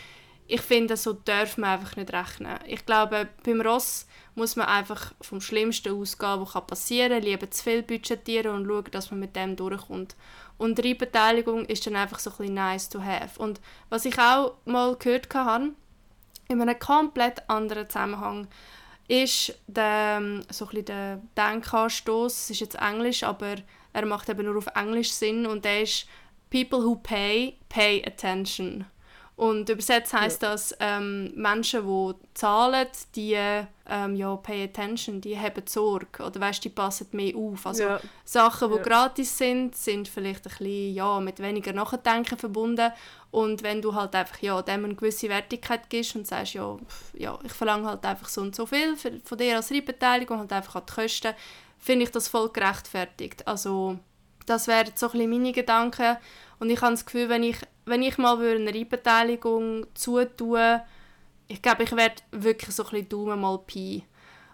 ich 0.47 0.61
finde, 0.61 0.97
so 0.97 1.13
darf 1.13 1.57
man 1.57 1.71
einfach 1.71 1.97
nicht 1.97 2.13
rechnen. 2.13 2.59
Ich 2.67 2.85
glaube, 2.85 3.29
beim 3.45 3.61
Ross 3.61 4.07
muss 4.35 4.57
man 4.57 4.67
einfach 4.67 5.13
vom 5.21 5.41
Schlimmsten 5.41 5.99
ausgehen, 5.99 6.41
was 6.41 6.67
passieren 6.67 7.13
kann, 7.13 7.23
lieber 7.23 7.51
zu 7.51 7.63
viel 7.63 7.83
budgetieren 7.83 8.55
und 8.55 8.67
schauen, 8.67 8.91
dass 8.91 9.11
man 9.11 9.21
mit 9.21 9.37
dem 9.37 9.57
durchkommt. 9.57 10.17
Und 10.59 10.83
die 10.83 10.95
Beteiligung 10.95 11.65
ist 11.67 11.87
dann 11.87 11.97
einfach 11.97 12.19
so 12.19 12.31
ein 12.31 12.37
bisschen 12.37 12.55
nice 12.55 12.89
to 12.89 13.03
have. 13.03 13.41
Und 13.41 13.61
was 13.89 14.05
ich 14.05 14.19
auch 14.19 14.57
mal 14.65 14.97
gehört 14.97 15.33
habe, 15.35 15.71
in 16.49 16.61
einem 16.61 16.79
komplett 16.79 17.49
anderen 17.49 17.89
Zusammenhang, 17.89 18.49
ist 19.09 19.55
der, 19.67 20.19
ähm, 20.21 20.43
so 20.51 20.69
ein 20.69 20.85
der 20.85 21.21
Denkanstoß, 21.37 22.33
es 22.33 22.51
ist 22.51 22.61
jetzt 22.61 22.75
Englisch, 22.77 23.23
aber 23.25 23.57
er 23.93 24.07
macht 24.07 24.29
eben 24.29 24.47
nur 24.47 24.57
auf 24.57 24.69
Englisch 24.75 25.13
Sinn 25.13 25.47
und 25.47 25.65
der 25.65 25.83
ist 25.83 26.07
«People 26.51 26.85
who 26.85 26.97
pay, 26.97 27.57
pay 27.69 28.05
attention». 28.07 28.87
Und 29.35 29.69
übersetzt 29.69 30.13
heißt 30.13 30.43
ja. 30.43 30.51
das, 30.51 30.77
ähm, 30.79 31.33
Menschen, 31.35 31.87
die 31.87 32.15
zahlen, 32.35 32.87
die 33.15 33.37
ähm, 33.89 34.15
ja, 34.15 34.37
pay 34.37 34.65
attention, 34.65 35.21
die 35.21 35.39
haben 35.39 35.67
Sorge 35.67 36.23
oder 36.23 36.39
weißt, 36.39 36.63
die 36.63 36.69
passen 36.69 37.09
mehr 37.13 37.35
auf. 37.35 37.67
Also 37.67 37.83
ja. 37.85 38.01
Sachen, 38.25 38.71
die 38.71 38.77
ja. 38.77 38.83
gratis 38.83 39.37
sind, 39.37 39.75
sind 39.75 40.07
vielleicht 40.07 40.47
ein 40.47 40.51
bisschen 40.51 40.95
ja, 40.95 41.19
mit 41.21 41.41
weniger 41.41 41.73
Nachdenken 41.73 42.37
verbunden. 42.39 42.93
Und 43.31 43.63
wenn 43.63 43.81
du 43.81 43.95
halt 43.95 44.15
einfach 44.15 44.41
ja, 44.43 44.61
dem 44.61 44.85
eine 44.85 44.95
gewisse 44.95 45.31
Wertigkeit 45.31 45.89
gibst 45.89 46.15
und 46.15 46.27
sagst, 46.27 46.53
ja, 46.53 46.77
ja 47.15 47.39
ich 47.43 47.53
verlange 47.53 47.89
halt 47.89 48.05
einfach 48.05 48.29
so 48.29 48.43
und 48.43 48.55
so 48.55 48.67
viel 48.67 48.97
von 48.97 49.39
dir 49.39 49.57
als 49.57 49.73
Reitbeteiligung, 49.73 50.39
halt 50.39 50.53
einfach 50.53 50.77
an 50.77 50.83
die 50.87 50.93
Kosten, 50.93 51.35
finde 51.79 52.05
ich 52.05 52.11
das 52.11 52.29
voll 52.29 52.51
gerechtfertigt. 52.51 53.49
Also 53.49 53.99
das 54.47 54.69
wären 54.69 54.93
so 54.95 55.07
ein 55.07 55.13
bisschen 55.13 55.31
meine 55.31 55.53
Gedanken. 55.53 56.17
Und 56.63 56.71
ich 56.71 56.81
habe 56.81 56.93
das 56.93 57.05
Gefühl, 57.05 57.29
wenn 57.29 57.43
ich, 57.43 57.57
wenn 57.87 58.05
ich 58.05 58.19
mal 58.19 58.41
eine 58.41 58.73
Reitbeteiligung 58.73 59.85
zutun 59.95 60.81
ich 61.49 61.61
glaube, 61.61 61.83
ich 61.83 61.91
werde 61.91 62.23
wirklich 62.31 62.73
so 62.73 62.85
ein 62.85 62.91
bisschen 62.91 63.09
Daumen 63.09 63.41
mal 63.41 63.59
Pi. 63.59 64.05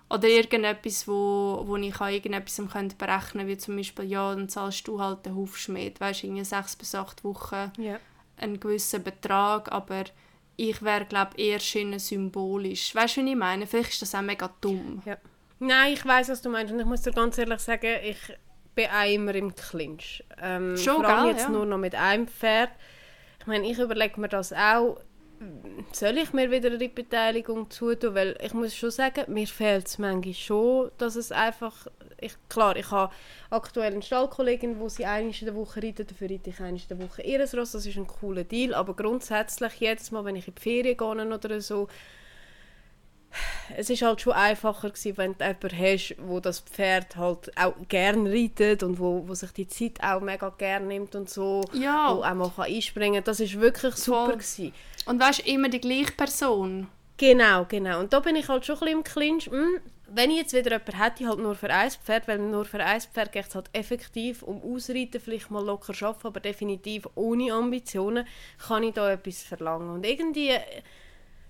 Oder 0.08 0.26
irgendetwas, 0.26 1.06
wo, 1.06 1.62
wo 1.66 1.76
ich 1.76 2.00
an 2.00 2.14
irgendetwas 2.14 2.62
könnte 2.72 2.96
berechnen 2.96 3.30
könnte, 3.32 3.46
wie 3.48 3.58
zum 3.58 3.76
Beispiel, 3.76 4.06
ja, 4.06 4.34
dann 4.34 4.48
zahlst 4.48 4.88
du 4.88 4.98
halt 4.98 5.26
den 5.26 5.34
Hufschmied, 5.34 6.00
weißt 6.00 6.22
du, 6.22 6.44
sechs 6.46 6.76
bis 6.76 6.94
acht 6.94 7.22
Wochen 7.24 7.72
yeah. 7.78 8.00
einen 8.38 8.58
gewissen 8.58 9.02
Betrag, 9.02 9.70
aber 9.70 10.04
ich 10.56 10.80
wäre, 10.80 11.04
glaube 11.04 11.32
ich, 11.36 11.48
eher 11.48 11.60
schön 11.60 11.98
symbolisch. 11.98 12.94
Weißt 12.94 13.18
du, 13.18 13.20
was 13.20 13.28
ich 13.28 13.36
meine? 13.36 13.66
Vielleicht 13.66 13.90
ist 13.90 14.00
das 14.00 14.14
auch 14.14 14.22
mega 14.22 14.48
dumm. 14.62 15.02
Ja. 15.04 15.18
Nein, 15.58 15.92
ich 15.92 16.06
weiß, 16.06 16.30
was 16.30 16.40
du 16.40 16.48
meinst 16.48 16.72
und 16.72 16.80
ich 16.80 16.86
muss 16.86 17.02
dir 17.02 17.12
ganz 17.12 17.36
ehrlich 17.36 17.60
sagen, 17.60 17.98
ich 18.02 18.16
bin 18.78 18.90
auch 18.90 19.12
immer 19.12 19.34
im 19.34 19.54
Clinch. 19.56 20.22
Ähm, 20.40 20.76
Schon, 20.76 21.02
vor 21.02 21.08
allem 21.08 21.24
gell, 21.24 21.32
jetzt 21.32 21.46
ja. 21.46 21.48
nur 21.48 21.66
noch 21.66 21.78
mit 21.78 21.96
einem 21.96 22.28
Pferd. 22.28 22.70
Ich 23.40 23.46
meine, 23.46 23.68
ich 23.68 23.76
überlege 23.76 24.20
mir 24.20 24.28
das 24.28 24.52
auch, 24.52 25.00
soll 25.92 26.18
ich 26.18 26.32
mir 26.32 26.50
wieder 26.52 26.70
eine 26.70 26.88
Beteiligung 26.88 27.70
zutun? 27.70 28.14
Weil 28.14 28.38
ich 28.40 28.54
muss 28.54 28.76
schon 28.76 28.92
sagen, 28.92 29.32
mir 29.32 29.48
fehlt 29.48 29.88
es 29.88 29.98
manchmal 29.98 30.34
schon, 30.34 30.90
dass 30.96 31.16
es 31.16 31.32
einfach... 31.32 31.88
Ich, 32.20 32.34
klar, 32.48 32.76
ich 32.76 32.90
habe 32.92 33.12
aktuell 33.50 33.92
eine 33.92 34.02
Stallkollegin, 34.02 34.78
wo 34.78 34.88
sie 34.88 35.06
einmal 35.06 35.34
in 35.36 35.46
der 35.46 35.54
Woche 35.56 35.82
reitet, 35.82 36.12
dafür 36.12 36.30
reite 36.30 36.50
ich 36.50 36.60
einmal 36.60 36.74
in 36.74 36.88
der 36.88 37.00
Woche 37.00 37.22
ihres 37.22 37.56
Ross, 37.56 37.72
das 37.72 37.86
ist 37.86 37.96
ein 37.96 38.06
cooler 38.06 38.44
Deal, 38.44 38.74
aber 38.74 38.94
grundsätzlich 38.94 39.74
jedes 39.74 40.10
Mal, 40.10 40.24
wenn 40.24 40.34
ich 40.34 40.48
in 40.48 40.54
die 40.54 40.60
Ferien 40.60 40.96
gehe 40.96 41.06
oder 41.06 41.60
so, 41.60 41.86
es 43.76 43.90
ist 43.90 44.02
halt 44.02 44.20
schon 44.20 44.32
einfacher 44.32 44.90
gewesen, 44.90 45.16
wenn 45.16 45.34
du 45.36 45.44
jemanden 45.44 45.78
hast, 45.78 46.16
wo 46.18 46.40
das 46.40 46.60
Pferd 46.60 47.16
halt 47.16 47.56
auch 47.56 47.74
gerne 47.88 48.30
reitet 48.30 48.82
und 48.82 48.98
wo, 48.98 49.28
wo 49.28 49.34
sich 49.34 49.52
die 49.52 49.68
Zeit 49.68 50.02
auch 50.02 50.20
mega 50.20 50.48
gerne 50.50 50.86
nimmt 50.86 51.14
und 51.14 51.28
so, 51.28 51.62
ja. 51.72 52.14
wo 52.14 52.22
auch 52.22 52.34
mal 52.34 52.64
einspringen 52.64 53.16
kann. 53.16 53.24
Das 53.24 53.40
ist 53.40 53.60
wirklich 53.60 53.94
super 53.96 54.32
gewesen. 54.32 54.72
Und 55.06 55.20
weißt 55.20 55.46
immer 55.46 55.68
die 55.68 55.80
gleiche 55.80 56.12
Person. 56.12 56.88
Genau, 57.16 57.64
genau. 57.68 58.00
Und 58.00 58.12
da 58.12 58.20
bin 58.20 58.36
ich 58.36 58.48
halt 58.48 58.64
schon 58.64 58.76
ein 58.76 58.80
bisschen 58.80 58.98
im 58.98 59.04
Clinch. 59.04 59.46
Hm, 59.46 59.80
wenn 60.10 60.30
ich 60.30 60.38
jetzt 60.38 60.54
wieder 60.54 60.70
jemanden 60.70 61.02
hätte, 61.02 61.28
halt 61.28 61.38
nur 61.38 61.54
für 61.54 61.70
ein 61.70 61.90
Pferd, 61.90 62.28
weil 62.28 62.38
nur 62.38 62.64
für 62.64 62.82
ein 62.82 63.00
Pferd 63.00 63.32
geht 63.32 63.48
es 63.48 63.54
halt 63.54 63.68
effektiv 63.72 64.42
um 64.42 64.62
Ausreiten, 64.62 65.20
vielleicht 65.20 65.50
mal 65.50 65.64
locker 65.64 65.94
arbeiten, 66.00 66.26
aber 66.28 66.40
definitiv 66.40 67.06
ohne 67.14 67.52
Ambitionen, 67.52 68.26
kann 68.66 68.84
ich 68.84 68.94
da 68.94 69.12
etwas 69.12 69.42
verlangen. 69.42 69.90
Und 69.90 70.06
irgendwie 70.06 70.52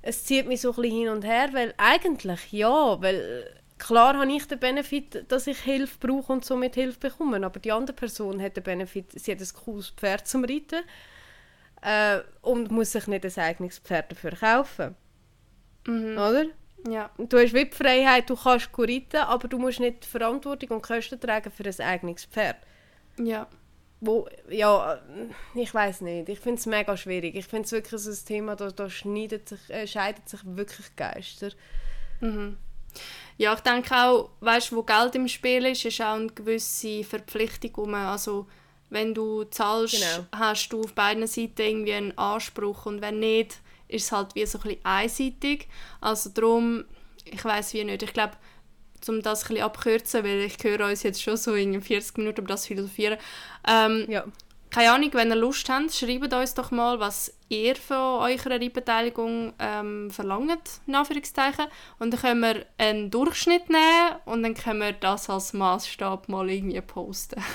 es 0.08 0.24
zieht 0.24 0.46
mich 0.46 0.62
so 0.62 0.70
ein 0.70 0.76
bisschen 0.76 0.96
hin 0.96 1.08
und 1.10 1.24
her, 1.24 1.50
weil 1.52 1.74
eigentlich 1.76 2.50
ja, 2.50 3.00
weil 3.00 3.44
klar 3.76 4.16
habe 4.16 4.32
ich 4.32 4.48
den 4.48 4.58
Benefit, 4.58 5.30
dass 5.30 5.46
ich 5.46 5.58
Hilfe 5.60 5.98
brauche 6.00 6.32
und 6.32 6.44
somit 6.44 6.76
Hilfe 6.76 6.98
bekomme, 6.98 7.44
aber 7.44 7.60
die 7.60 7.72
andere 7.72 7.94
Person 7.94 8.40
hat 8.40 8.56
den 8.56 8.64
Benefit, 8.64 9.12
sie 9.12 9.32
hat 9.32 9.40
ein 9.40 9.64
cooles 9.64 9.90
Pferd 9.90 10.26
zum 10.26 10.44
Reiten 10.44 10.82
äh, 11.82 12.20
und 12.40 12.70
muss 12.70 12.92
sich 12.92 13.06
nicht 13.06 13.24
ein 13.24 13.44
eigenes 13.44 13.78
Pferd 13.78 14.10
dafür 14.10 14.32
kaufen. 14.32 14.96
Mhm. 15.86 16.12
Oder? 16.12 16.46
Ja. 16.88 17.10
Du 17.18 17.38
hast 17.38 17.52
wie 17.52 17.66
Freiheit, 17.66 18.30
du 18.30 18.36
kannst 18.36 18.70
reiten, 18.78 19.18
aber 19.18 19.46
du 19.46 19.58
musst 19.58 19.80
nicht 19.80 20.06
Verantwortung 20.06 20.70
und 20.70 20.82
Kosten 20.82 21.20
tragen 21.20 21.50
für 21.50 21.64
ein 21.64 21.80
eigenes 21.80 22.24
Pferd. 22.24 22.56
Ja 23.18 23.46
wo, 24.00 24.28
ja, 24.48 25.00
ich 25.54 25.74
weiß 25.74 26.02
nicht. 26.02 26.28
Ich 26.28 26.40
finde 26.40 26.58
es 26.58 26.66
mega 26.66 26.96
schwierig. 26.96 27.34
Ich 27.34 27.46
finde 27.46 27.64
es 27.64 27.72
wirklich 27.72 28.00
so 28.00 28.10
ein 28.10 28.26
Thema, 28.26 28.56
da, 28.56 28.70
da 28.70 28.88
schneidet 28.88 29.48
sich, 29.48 29.70
äh, 29.70 29.86
scheidet 29.86 30.28
sich 30.28 30.40
wirklich 30.44 30.94
Geister. 30.96 31.50
Mhm. 32.20 32.56
Ja, 33.36 33.54
ich 33.54 33.60
denke 33.60 33.94
auch, 33.94 34.30
weißt, 34.40 34.74
wo 34.74 34.82
Geld 34.82 35.14
im 35.14 35.28
Spiel 35.28 35.66
ist, 35.66 35.84
ist 35.84 36.00
auch 36.00 36.14
eine 36.14 36.28
gewisse 36.28 37.04
Verpflichtung. 37.04 37.94
Also, 37.94 38.46
wenn 38.90 39.14
du 39.14 39.44
zahlst, 39.44 40.00
genau. 40.00 40.26
hast 40.32 40.68
du 40.70 40.82
auf 40.82 40.94
beiden 40.94 41.26
Seiten 41.26 41.60
irgendwie 41.60 41.94
einen 41.94 42.18
Anspruch 42.18 42.86
und 42.86 43.00
wenn 43.00 43.20
nicht, 43.20 43.60
ist 43.88 44.06
es 44.06 44.12
halt 44.12 44.34
wie 44.34 44.46
so 44.46 44.58
ein 44.58 44.62
bisschen 44.62 44.84
einseitig. 44.84 45.68
Also 46.00 46.30
darum, 46.30 46.84
ich 47.24 47.44
weiß 47.44 47.74
wie 47.74 47.84
nicht. 47.84 48.02
Ich 48.02 48.12
glaube, 48.12 48.34
um 49.08 49.22
das 49.22 49.42
ein 49.44 49.48
bisschen 49.48 49.64
abkürzen, 49.64 50.24
weil 50.24 50.40
ich 50.40 50.56
höre 50.62 50.86
uns 50.86 51.02
jetzt 51.02 51.22
schon 51.22 51.36
so 51.36 51.54
in 51.54 51.80
40 51.80 52.18
Minuten 52.18 52.40
über 52.40 52.48
das 52.48 52.66
philosophieren. 52.66 53.18
Ähm, 53.66 54.06
Ja. 54.08 54.24
keine 54.70 54.92
Ahnung, 54.92 55.10
wenn 55.14 55.30
ihr 55.30 55.36
Lust 55.36 55.68
habt, 55.68 55.92
schreibt 55.94 56.32
uns 56.32 56.54
doch 56.54 56.70
mal, 56.70 56.98
was 57.00 57.32
ihr 57.48 57.76
von 57.76 57.96
eurer 57.96 58.50
Reitbeteiligung 58.50 59.54
ähm, 59.58 60.10
verlangt, 60.10 60.80
in 60.86 60.94
Anführungszeichen. 60.94 61.66
Und 61.98 62.12
dann 62.12 62.20
können 62.20 62.40
wir 62.40 62.66
einen 62.76 63.10
Durchschnitt 63.10 63.68
nehmen 63.70 64.16
und 64.26 64.42
dann 64.42 64.54
können 64.54 64.80
wir 64.80 64.92
das 64.92 65.30
als 65.30 65.52
Maßstab 65.52 66.28
mal 66.28 66.48
irgendwie 66.50 66.80
posten. 66.80 67.42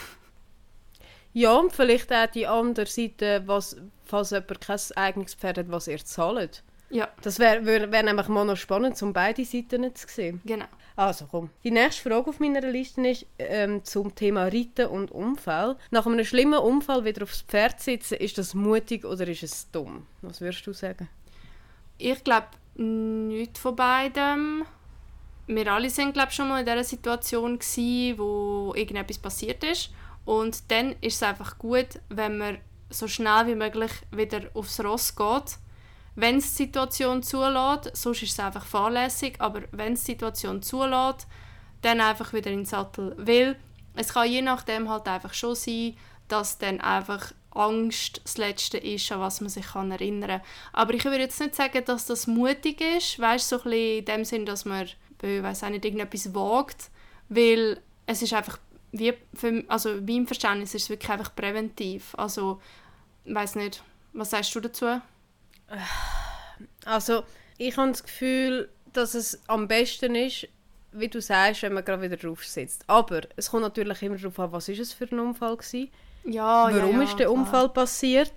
Ja, 1.35 1.53
und 1.53 1.73
vielleicht 1.73 2.13
auch 2.13 2.27
die 2.27 2.45
andere 2.45 2.85
Seite, 2.85 3.41
was, 3.47 3.75
falls 4.05 4.29
jemand 4.29 4.61
kein 4.61 4.77
eigenes 4.95 5.33
Pferd 5.33 5.57
hat, 5.57 5.71
was 5.71 5.87
ihr 5.87 5.97
zahlt. 6.05 6.61
Ja, 6.91 7.07
Das 7.23 7.39
wäre 7.39 7.65
wär, 7.65 7.91
wär 7.91 8.03
nämlich 8.03 8.27
mal 8.27 8.45
noch 8.45 8.55
spannend, 8.55 9.01
um 9.01 9.13
beide 9.13 9.43
Seiten 9.43 9.95
zu 9.95 10.07
sehen. 10.07 10.41
genau. 10.45 10.65
Also 10.95 11.25
komm. 11.29 11.49
Die 11.63 11.71
nächste 11.71 12.09
Frage 12.09 12.29
auf 12.29 12.39
meiner 12.39 12.61
Liste 12.61 13.07
ist 13.07 13.25
ähm, 13.39 13.83
zum 13.83 14.13
Thema 14.13 14.43
Reiten 14.43 14.87
und 14.87 15.11
Unfall. 15.11 15.77
Nach 15.89 16.05
einem 16.05 16.23
schlimmen 16.23 16.59
Unfall 16.59 17.03
wieder 17.03 17.23
aufs 17.23 17.41
Pferd 17.41 17.81
sitzen, 17.81 18.15
ist 18.15 18.37
das 18.37 18.53
mutig 18.53 19.05
oder 19.05 19.27
ist 19.27 19.43
es 19.43 19.71
dumm? 19.71 20.05
Was 20.21 20.41
würdest 20.41 20.67
du 20.67 20.73
sagen? 20.73 21.09
Ich 21.97 22.23
glaube, 22.23 22.47
nichts 22.75 23.59
von 23.59 23.75
beidem. 23.75 24.65
Wir 25.47 25.73
alle 25.73 25.89
glaube 25.89 26.31
schon 26.31 26.47
mal 26.47 26.59
in 26.59 26.65
dieser 26.65 26.83
Situation 26.83 27.59
gsi, 27.59 28.13
wo 28.17 28.73
irgendetwas 28.75 29.17
passiert 29.17 29.63
ist. 29.63 29.91
Und 30.25 30.71
dann 30.71 30.95
ist 31.01 31.15
es 31.15 31.23
einfach 31.23 31.57
gut, 31.57 31.99
wenn 32.09 32.37
man 32.37 32.57
so 32.89 33.07
schnell 33.07 33.47
wie 33.47 33.55
möglich 33.55 33.91
wieder 34.11 34.41
aufs 34.53 34.79
Ross 34.81 35.15
geht. 35.15 35.57
Wenn 36.15 36.37
es 36.37 36.51
die 36.51 36.63
Situation 36.63 37.23
zulässt, 37.23 37.95
sonst 37.95 38.23
ist 38.23 38.33
es 38.33 38.39
einfach 38.39 38.65
fahrlässig, 38.65 39.35
aber 39.39 39.63
wenn 39.71 39.93
es 39.93 40.03
die 40.03 40.11
Situation 40.11 40.61
zulässt, 40.61 41.27
dann 41.81 42.01
einfach 42.01 42.33
wieder 42.33 42.51
in 42.51 42.59
den 42.59 42.65
Sattel. 42.65 43.15
Weil 43.17 43.57
es 43.95 44.13
kann 44.13 44.29
je 44.29 44.41
nachdem 44.41 44.89
halt 44.89 45.07
einfach 45.07 45.33
schon 45.33 45.55
sein, 45.55 45.95
dass 46.27 46.57
dann 46.57 46.81
einfach 46.81 47.33
Angst 47.51 48.21
das 48.23 48.37
Letzte 48.37 48.77
ist, 48.77 49.11
an 49.11 49.19
was 49.19 49.41
man 49.41 49.49
sich 49.49 49.65
kann 49.65 49.91
erinnern 49.91 50.29
kann. 50.29 50.41
Aber 50.71 50.93
ich 50.93 51.05
würde 51.05 51.19
jetzt 51.19 51.39
nicht 51.39 51.55
sagen, 51.55 51.83
dass 51.85 52.05
das 52.05 52.27
mutig 52.27 52.81
ist, 52.81 53.19
weißt 53.19 53.49
so 53.49 53.57
ein 53.57 53.63
bisschen 53.63 53.97
in 53.99 54.05
dem 54.05 54.25
Sinn, 54.25 54.45
dass 54.45 54.65
man, 54.65 54.85
ich 54.85 55.43
weiß 55.43 55.63
nicht, 55.63 55.85
irgendetwas 55.85 56.33
wagt, 56.33 56.89
weil 57.29 57.79
es 58.05 58.21
ist 58.21 58.33
einfach, 58.33 58.59
wie, 58.91 59.13
für, 59.33 59.63
also 59.67 59.95
meinem 59.95 60.27
Verständnis 60.27 60.73
ist 60.73 60.83
es 60.83 60.89
wirklich 60.89 61.11
einfach 61.11 61.35
präventiv. 61.35 62.15
Also, 62.17 62.61
ich 63.25 63.33
weiß 63.33 63.55
nicht, 63.55 63.83
was 64.13 64.31
sagst 64.31 64.53
du 64.55 64.59
dazu? 64.59 65.01
Also, 66.85 67.23
ich 67.57 67.75
habe 67.77 67.91
das 67.91 68.03
Gefühl, 68.03 68.69
dass 68.91 69.13
es 69.13 69.41
am 69.47 69.67
besten 69.67 70.15
ist, 70.15 70.47
wie 70.91 71.07
du 71.07 71.21
sagst, 71.21 71.63
wenn 71.63 71.73
man 71.73 71.83
gerade 71.83 72.01
wieder 72.01 72.17
drauf 72.17 72.45
sitzt. 72.45 72.83
Aber 72.87 73.21
es 73.35 73.49
kommt 73.49 73.63
natürlich 73.63 74.01
immer 74.03 74.17
darauf 74.17 74.39
an, 74.39 74.51
was 74.51 74.69
ist 74.69 74.79
es 74.79 74.93
für 74.93 75.05
ein 75.05 75.19
Unfall 75.19 75.57
war. 75.57 75.87
Ja, 76.25 76.65
Warum 76.71 76.91
ja, 76.91 76.97
ja, 76.97 77.03
ist 77.03 77.19
der 77.19 77.27
klar. 77.27 77.31
Unfall 77.31 77.69
passiert? 77.69 78.33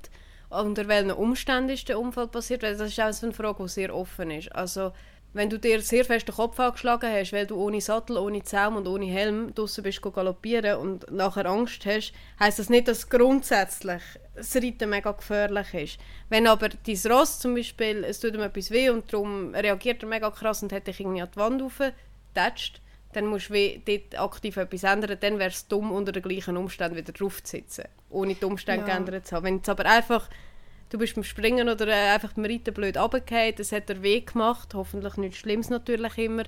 Unter 0.49 0.89
welchen 0.89 1.11
Umständen 1.11 1.71
ist 1.71 1.89
der 1.89 1.99
Unfall 2.01 2.29
passiert? 2.29 2.63
Weil 2.63 2.77
das 2.77 2.91
ist 2.91 3.01
auch 3.01 3.13
so 3.13 3.27
eine 3.27 3.35
Frage, 3.35 3.63
die 3.63 3.69
sehr 3.69 3.95
offen 3.95 4.31
ist. 4.31 4.55
Also, 4.55 4.93
wenn 5.37 5.51
du 5.51 5.59
dir 5.59 5.83
sehr 5.83 6.05
fest 6.05 6.27
den 6.27 6.35
Kopf 6.35 6.59
angeschlagen 6.59 7.13
hast, 7.13 7.33
weil 7.33 7.47
du 7.47 7.57
ohne 7.57 7.81
Sattel, 7.81 8.17
ohne 8.17 8.43
Zaum 8.43 8.77
und 8.77 8.89
ohne 8.89 9.05
Helm 9.07 9.55
draussen 9.55 9.85
bist 9.85 10.01
galoppieren 10.01 10.79
und 10.79 11.11
nachher 11.13 11.47
Angst 11.47 11.85
hast, 11.85 12.13
heisst 12.41 12.59
das 12.59 12.71
nicht, 12.71 12.89
dass 12.89 13.09
grundsätzlich 13.11 14.03
das 14.35 14.57
Reiten 14.57 14.89
mega 14.91 15.13
gefährlich 15.13 15.75
ist. 15.75 15.99
Wenn 16.31 16.47
aber 16.47 16.71
dein 16.71 17.13
Ross 17.13 17.39
zum 17.39 17.55
Beispiel, 17.55 18.03
es 18.05 18.21
tut 18.21 18.35
ihm 18.35 18.41
etwas 18.41 18.71
weh 18.71 18.89
und 18.89 19.13
darum 19.13 19.55
reagiert 19.55 20.03
er 20.03 20.09
mega 20.09 20.31
krass 20.31 20.63
und 20.63 20.73
hat 20.73 20.87
dich 20.87 21.01
irgendwie 21.01 21.23
an 21.23 21.29
die 21.35 21.39
Wand 21.39 21.63
aufgetatscht, 21.63 22.81
dann 23.13 23.27
musst 23.27 23.51
du 23.51 23.55
wie 23.55 23.83
dort 23.87 24.19
aktiv 24.21 24.57
etwas 24.57 24.85
ändern, 24.85 25.17
dann 25.21 25.39
wäre 25.39 25.51
es 25.51 25.69
dumm, 25.69 25.93
unter 25.93 26.13
den 26.13 26.23
gleichen 26.23 26.57
Umständen 26.57 26.97
wieder 26.97 27.13
drauf 27.13 27.43
zu 27.43 27.53
sitzen, 27.53 27.85
ohne 28.11 28.35
die 28.35 28.45
Umstände 28.45 28.87
Ja. 28.87 28.95
geändert 28.95 29.27
zu 29.27 29.37
haben. 29.37 29.45
Wenn 29.45 29.61
es 29.63 29.69
aber 29.69 29.87
einfach, 29.87 30.29
du 30.91 30.99
bist 30.99 31.15
beim 31.15 31.25
Springen 31.25 31.69
oder 31.69 31.87
äh, 31.89 32.15
einfach 32.15 32.33
beim 32.33 32.45
Reiten 32.45 32.75
blöd 32.75 32.97
runtergefallen, 32.97 33.55
es 33.59 33.73
hat 33.73 33.89
dir 33.89 34.03
weh 34.03 34.21
gemacht, 34.21 34.75
hoffentlich 34.75 35.17
nichts 35.17 35.39
Schlimmes 35.39 35.71
natürlich 35.71 36.19
immer, 36.19 36.45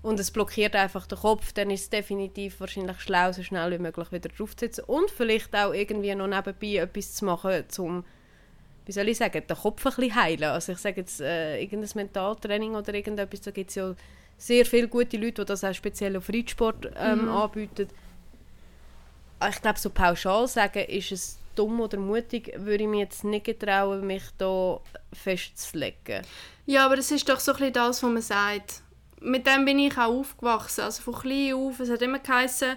und 0.00 0.20
es 0.20 0.30
blockiert 0.30 0.76
einfach 0.76 1.06
den 1.06 1.18
Kopf, 1.18 1.52
dann 1.52 1.70
ist 1.70 1.82
es 1.82 1.90
definitiv 1.90 2.60
wahrscheinlich 2.60 3.00
schlau, 3.00 3.32
so 3.32 3.42
schnell 3.42 3.72
wie 3.72 3.78
möglich 3.82 4.12
wieder 4.12 4.28
drauf 4.28 4.56
zu 4.56 4.66
sitzen 4.66 4.84
und 4.86 5.10
vielleicht 5.10 5.54
auch 5.56 5.72
irgendwie 5.72 6.14
noch 6.14 6.28
nebenbei 6.28 6.76
etwas 6.82 7.14
zu 7.14 7.24
machen, 7.24 7.64
um 7.78 8.04
wie 8.86 8.92
soll 8.92 9.08
ich 9.08 9.18
sagen, 9.18 9.42
den 9.46 9.56
Kopf 9.56 9.84
ein 9.84 9.92
bisschen 9.94 10.14
heilen. 10.14 10.44
Also 10.44 10.72
ich 10.72 10.78
sage 10.78 11.02
jetzt, 11.02 11.20
äh, 11.20 11.60
irgendein 11.60 11.90
Mentaltraining 11.94 12.74
oder 12.74 12.94
irgendetwas, 12.94 13.42
da 13.42 13.50
gibt 13.50 13.68
es 13.68 13.76
ja 13.76 13.94
sehr 14.38 14.64
viele 14.64 14.88
gute 14.88 15.18
Leute, 15.18 15.44
die 15.44 15.44
das 15.44 15.62
auch 15.62 15.74
speziell 15.74 16.16
auf 16.16 16.30
Reitsport 16.30 16.90
ähm, 16.96 17.24
Mhm. 17.24 17.28
anbieten. 17.28 17.88
Ich 19.46 19.60
glaube, 19.60 19.78
so 19.78 19.90
pauschal 19.90 20.48
sagen, 20.48 20.84
ist 20.86 21.12
es 21.12 21.38
dumm 21.58 21.80
oder 21.80 21.98
mutig, 21.98 22.52
würde 22.56 22.84
ich 22.84 22.88
mir 22.88 23.00
jetzt 23.00 23.24
nicht 23.24 23.46
getrauen, 23.46 24.06
mich 24.06 24.22
da 24.38 24.80
festzulegen. 25.12 26.22
Ja, 26.66 26.84
aber 26.86 26.96
das 26.96 27.10
ist 27.10 27.28
doch 27.28 27.40
so 27.40 27.52
ein 27.52 27.58
bisschen 27.58 27.72
das, 27.74 28.02
was 28.02 28.10
man 28.10 28.22
sagt. 28.22 28.82
Mit 29.20 29.46
dem 29.46 29.64
bin 29.64 29.78
ich 29.78 29.96
auch 29.98 30.06
aufgewachsen. 30.20 30.82
Also 30.82 31.02
von 31.02 31.14
klein 31.14 31.54
auf, 31.54 31.80
es 31.80 31.90
hat 31.90 32.02
immer 32.02 32.18
geheißen, 32.20 32.76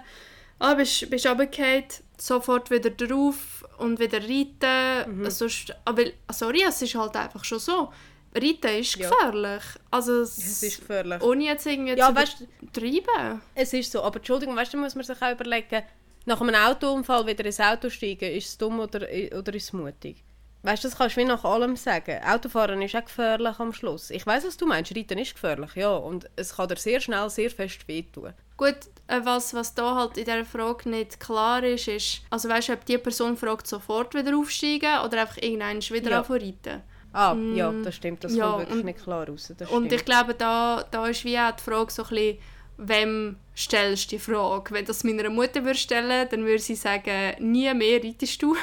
ah, 0.59 0.73
bist, 0.73 1.09
bist 1.09 1.27
runtergefallen, 1.27 1.85
sofort 2.17 2.71
wieder 2.71 2.89
drauf 2.89 3.63
und 3.77 3.99
wieder 3.99 4.19
reiten. 4.21 5.29
Sonst, 5.29 5.75
aber 5.85 6.03
sorry, 6.31 6.63
es 6.67 6.81
ist 6.81 6.95
halt 6.95 7.15
einfach 7.15 7.43
schon 7.43 7.59
so. 7.59 7.91
Reiten 8.33 8.79
ist 8.79 8.95
Ja. 8.95 9.09
gefährlich. 9.09 9.63
Also 9.91 10.21
es, 10.21 10.63
ist 10.63 10.79
gefährlich. 10.79 11.21
ohne 11.21 11.43
jetzt 11.43 11.65
irgendwie 11.65 11.97
Ja, 11.97 12.07
zu 12.09 12.15
weißt 12.15 12.47
übertreiben. 12.61 13.41
Es 13.55 13.73
ist 13.73 13.91
so, 13.91 14.01
aber 14.03 14.15
Entschuldigung, 14.17 14.55
weißt 14.55 14.73
du, 14.73 14.77
muss 14.77 14.95
man 14.95 15.03
sich 15.03 15.21
auch 15.21 15.31
überlegen, 15.33 15.83
nach 16.25 16.39
einem 16.41 16.55
Autounfall 16.55 17.25
wieder 17.27 17.45
ins 17.45 17.59
Auto 17.59 17.89
steigen, 17.89 18.31
ist 18.31 18.47
es 18.49 18.57
dumm 18.57 18.79
oder, 18.79 18.99
oder 19.37 19.53
ist 19.53 19.63
es 19.65 19.73
mutig? 19.73 20.23
Weißt 20.63 20.83
du, 20.83 20.89
das 20.89 20.97
kannst 20.97 21.15
du 21.17 21.21
wie 21.21 21.25
nach 21.25 21.43
allem 21.43 21.75
sagen. 21.75 22.19
Autofahren 22.23 22.79
ist 22.83 22.95
auch 22.95 23.03
gefährlich 23.03 23.57
am 23.59 23.73
Schluss. 23.73 24.11
Ich 24.11 24.27
weiß, 24.27 24.45
was 24.45 24.57
du 24.57 24.67
meinst, 24.67 24.95
Reiten 24.95 25.17
ist 25.17 25.33
gefährlich, 25.33 25.73
ja. 25.75 25.89
Und 25.95 26.29
es 26.35 26.55
kann 26.55 26.67
dir 26.69 26.75
sehr 26.77 26.99
schnell 26.99 27.27
sehr 27.31 27.49
fest 27.49 27.87
wehtun. 27.87 28.33
Gut, 28.57 28.75
äh, 29.07 29.21
was, 29.23 29.55
was 29.55 29.73
da 29.73 29.95
halt 29.95 30.17
in 30.17 30.25
dieser 30.25 30.45
Frage 30.45 30.87
nicht 30.87 31.19
klar 31.19 31.63
ist, 31.63 31.87
ist, 31.87 32.21
also 32.29 32.47
weißt 32.47 32.69
du, 32.69 32.73
ob 32.73 32.85
die 32.85 32.99
Person 32.99 33.35
fragt, 33.37 33.65
sofort 33.65 34.13
wieder 34.13 34.37
aufsteigen 34.37 34.99
oder 35.03 35.21
einfach 35.21 35.37
irgendwann 35.37 35.81
wieder 35.81 36.11
Ja. 36.11 36.19
anfangen 36.19 36.41
reiten. 36.41 36.81
Ah, 37.13 37.35
ja, 37.55 37.73
das 37.83 37.95
stimmt, 37.95 38.23
das 38.23 38.33
Mm, 38.33 38.37
ja, 38.37 38.45
kommt 38.45 38.59
wirklich 38.59 38.77
und- 38.79 38.85
nicht 38.85 39.03
klar 39.03 39.27
raus. 39.27 39.51
Und 39.71 39.91
ich 39.91 40.05
glaube, 40.05 40.35
da, 40.35 40.85
da 40.91 41.07
ist 41.07 41.25
wie 41.25 41.39
auch 41.39 41.51
die 41.51 41.63
Frage 41.63 41.91
so 41.91 42.03
ein 42.03 42.09
bisschen, 42.09 42.37
wem 42.77 43.37
stellst 43.55 44.11
du 44.11 44.15
die 44.15 44.19
Frage? 44.19 44.73
Wenn 44.73 44.85
das 44.85 45.03
meiner 45.03 45.29
Mutter 45.29 45.63
würde 45.63 45.77
stellen, 45.77 46.27
dann 46.29 46.45
würde 46.45 46.59
sie 46.59 46.75
sagen, 46.75 47.35
nie 47.39 47.73
mehr 47.73 48.03
reitest 48.03 48.41
du. 48.41 48.55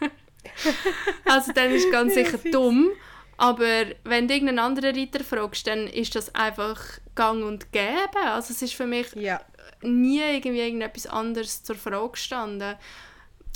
also 1.24 1.52
dann 1.52 1.70
ist 1.70 1.90
ganz 1.90 2.14
sicher 2.14 2.38
dumm. 2.50 2.90
Aber 3.36 3.86
wenn 4.04 4.28
du 4.28 4.34
irgendeinen 4.34 4.58
anderen 4.58 4.94
Reiter 4.94 5.24
fragst, 5.24 5.66
dann 5.66 5.86
ist 5.86 6.14
das 6.14 6.34
einfach 6.34 6.78
gang 7.14 7.42
und 7.42 7.72
gäbe. 7.72 8.20
Also 8.22 8.52
es 8.52 8.60
ist 8.60 8.74
für 8.74 8.86
mich 8.86 9.14
ja. 9.14 9.40
nie 9.80 10.20
irgendwie 10.20 10.60
irgendetwas 10.60 11.06
anderes 11.06 11.62
zur 11.62 11.76
Frage 11.76 12.10
gestanden. 12.10 12.76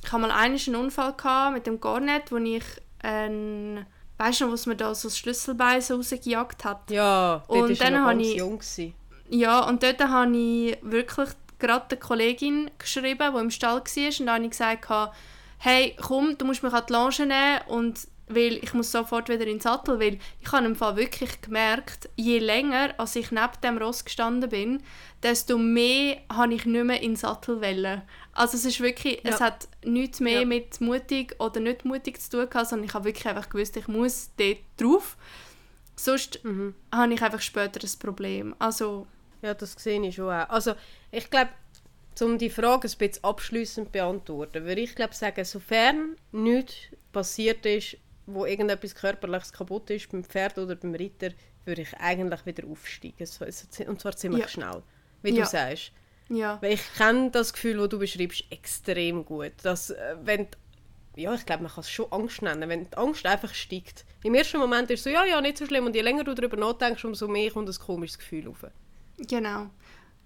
Ich 0.03 0.11
hatte 0.11 0.23
mal 0.23 0.31
einen 0.31 0.77
Unfall 0.77 1.15
mit 1.53 1.67
dem 1.67 1.81
Garnet, 1.81 2.33
wo 2.33 2.37
ich 2.37 2.65
ein, 3.03 3.85
weißt 4.17 4.41
du 4.41 4.47
noch, 4.47 4.53
was 4.55 4.65
man 4.65 4.79
da 4.79 4.95
so 4.95 5.09
das 5.09 5.19
Schlüsselbein 5.19 5.83
so 5.83 5.97
rausgejagt 5.97 6.65
hat. 6.65 6.91
Ja, 6.91 7.45
Und 7.47 7.79
dann 7.81 7.93
ganz 7.93 8.23
ich- 8.27 8.37
jung. 8.37 8.59
Gewesen. 8.59 8.95
Ja, 9.29 9.61
und 9.69 9.83
dort 9.83 10.01
habe 10.01 10.37
ich 10.37 10.77
wirklich 10.83 11.31
gerade 11.59 11.87
der 11.91 11.99
Kollegin 11.99 12.71
geschrieben, 12.79 13.33
die 13.35 13.41
im 13.41 13.51
Stall 13.51 13.77
war. 13.81 14.07
Und 14.07 14.19
dann 14.27 14.31
habe 14.35 14.45
ich 14.45 14.51
gesagt, 14.51 14.89
hey, 15.59 15.97
komm, 16.01 16.37
du 16.37 16.45
musst 16.45 16.63
mich 16.63 16.73
an 16.73 16.83
die 16.89 16.93
Longe 16.93 17.27
nehmen 17.27 17.61
und 17.69 18.07
weil 18.27 18.55
ich 18.57 18.73
muss 18.73 18.91
sofort 18.91 19.29
wieder 19.29 19.43
in 19.43 19.59
den 19.59 19.61
Sattel, 19.61 20.01
weil 20.01 20.19
ich 20.41 20.51
habe 20.51 20.65
im 20.65 20.75
Fall 20.77 20.97
wirklich 20.97 21.43
gemerkt, 21.43 22.09
je 22.17 22.39
länger 22.39 22.95
als 22.97 23.17
ich 23.17 23.31
neben 23.31 23.51
dem 23.63 23.77
Ross 23.77 24.03
gestanden 24.03 24.49
bin, 24.49 24.83
desto 25.23 25.59
mehr 25.59 26.17
habe 26.33 26.55
ich 26.55 26.65
nicht 26.65 26.85
mehr 26.85 27.03
in 27.03 27.11
den 27.13 27.17
Sattel 27.17 27.61
wollen. 27.61 28.01
Also 28.33 28.57
es 28.57 28.65
ist 28.65 28.81
wirklich, 28.81 29.21
es 29.25 29.41
Ja. 29.41 29.47
hat 29.47 29.69
nichts 29.85 30.21
mehr 30.21 30.41
Ja. 30.41 30.47
mit 30.47 30.81
mutig 30.81 31.37
oder 31.39 31.61
nicht 31.61 31.85
mutig 31.85 32.19
zu 32.19 32.31
tun 32.31 32.49
gehabt, 32.49 32.71
sondern 32.71 32.89
ich 32.89 32.95
habe 32.95 33.05
wirklich 33.05 33.27
einfach 33.29 33.51
gewusst, 33.51 33.77
ich 33.77 33.89
muss 33.89 34.31
dort 34.39 34.57
drauf. 34.79 35.19
Sonst 35.97 36.43
Mhm. 36.45 36.75
habe 36.93 37.15
ich 37.15 37.23
einfach 37.23 37.41
später 37.41 37.81
ein 37.83 37.99
Problem. 37.99 38.55
Also 38.59 39.07
Ja, 39.43 39.53
das 39.53 39.73
sehe 39.75 40.01
ich 40.07 40.15
schon 40.15 40.31
auch. 40.33 40.49
Also, 40.49 40.73
ich 41.11 41.29
glaube, 41.29 41.51
um 42.23 42.39
die 42.39 42.49
Frage 42.49 42.89
ein 42.89 42.97
bisschen 42.99 43.23
abschließend 43.25 43.89
zu 43.89 43.93
beantworten, 43.93 44.65
würde 44.65 44.81
ich 44.81 44.95
glaube 44.95 45.15
sagen, 45.15 45.45
sofern 45.45 46.17
nichts 46.33 46.75
passiert 47.13 47.67
ist, 47.67 47.99
wo 48.27 48.47
irgendetwas 48.47 48.95
Körperliches 48.95 49.53
kaputt 49.53 49.91
ist, 49.91 50.11
beim 50.11 50.25
Pferd 50.25 50.57
oder 50.57 50.77
beim 50.77 50.95
Reiter, 50.95 51.29
würde 51.67 51.83
ich 51.83 51.95
eigentlich 51.99 52.47
wieder 52.47 52.67
aufsteigen. 52.67 53.29
Und 53.89 54.01
zwar 54.01 54.17
ziemlich 54.17 54.43
Ja. 54.45 54.49
schnell, 54.49 54.83
wie 55.23 55.35
Ja. 55.37 55.45
du 55.45 55.51
sagst. 55.51 55.93
ja. 56.31 56.57
Weil 56.63 56.73
ich 56.73 56.95
kenne 56.97 57.31
das 57.31 57.53
Gefühl, 57.53 57.77
das 57.77 57.89
du 57.91 57.99
beschreibst, 57.99 58.45
extrem 58.51 59.27
gut. 59.27 59.53
Dass, 59.63 59.91
äh, 59.91 60.17
wenn 60.23 60.45
die- 60.47 60.57
ja, 61.17 61.35
ich 61.35 61.47
glaube, 61.47 61.63
man 61.63 61.73
kann 61.73 61.83
es 61.83 61.91
schon 61.91 62.11
Angst 62.13 62.43
nennen, 62.43 62.69
wenn 62.69 62.91
die 62.91 62.97
Angst 62.97 63.25
einfach 63.27 63.55
steigt. 63.55 64.05
Im 64.23 64.35
ersten 64.35 64.59
Moment 64.59 64.91
ist 64.91 65.01
es 65.01 65.05
so, 65.05 65.11
ja, 65.11 65.25
ja, 65.25 65.41
nicht 65.41 65.59
so 65.59 65.67
schlimm. 65.67 65.87
Und 65.87 65.95
je 65.95 66.03
länger 66.03 66.25
du 66.25 66.35
darüber 66.35 66.57
nachdenkst, 66.57 67.05
umso 67.05 67.29
mehr 67.29 67.51
kommt 67.51 67.69
ein 67.69 67.75
komisches 67.75 68.19
Gefühl 68.19 68.49
auf. 68.49 68.65
Genau. 69.19 69.71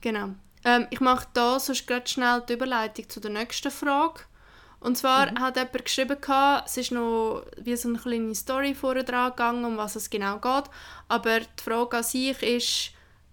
Genau. 0.01 0.31
Ähm, 0.65 0.87
ich 0.91 1.01
mache 1.01 1.27
da 1.35 1.59
sonst 1.61 1.87
gerade 1.87 2.07
schnell 2.09 2.43
die 2.49 2.55
Überleitung 2.55 3.09
zu 3.09 3.21
der 3.21 3.31
nächsten 3.31 3.71
Frage. 3.71 4.21
Und 4.81 4.97
zwar 4.97 5.31
mhm. 5.33 5.41
hat 5.41 5.57
jemand 5.57 5.85
geschrieben, 5.85 6.17
es 6.65 6.77
ist 6.77 6.93
noch 6.93 7.45
wie 7.57 7.77
so 7.77 7.89
eine 7.89 7.99
kleine 7.99 8.35
Story 8.35 8.75
vorher 8.75 9.03
dran 9.03 9.31
gegangen, 9.31 9.65
um 9.65 9.77
was 9.77 9.97
es 9.97 10.09
genau 10.09 10.39
geht. 10.39 10.65
Aber 11.09 11.41
die 11.41 11.63
Frage 11.63 11.97
an 11.97 12.03
sich 12.05 12.43
ist, 12.43 12.93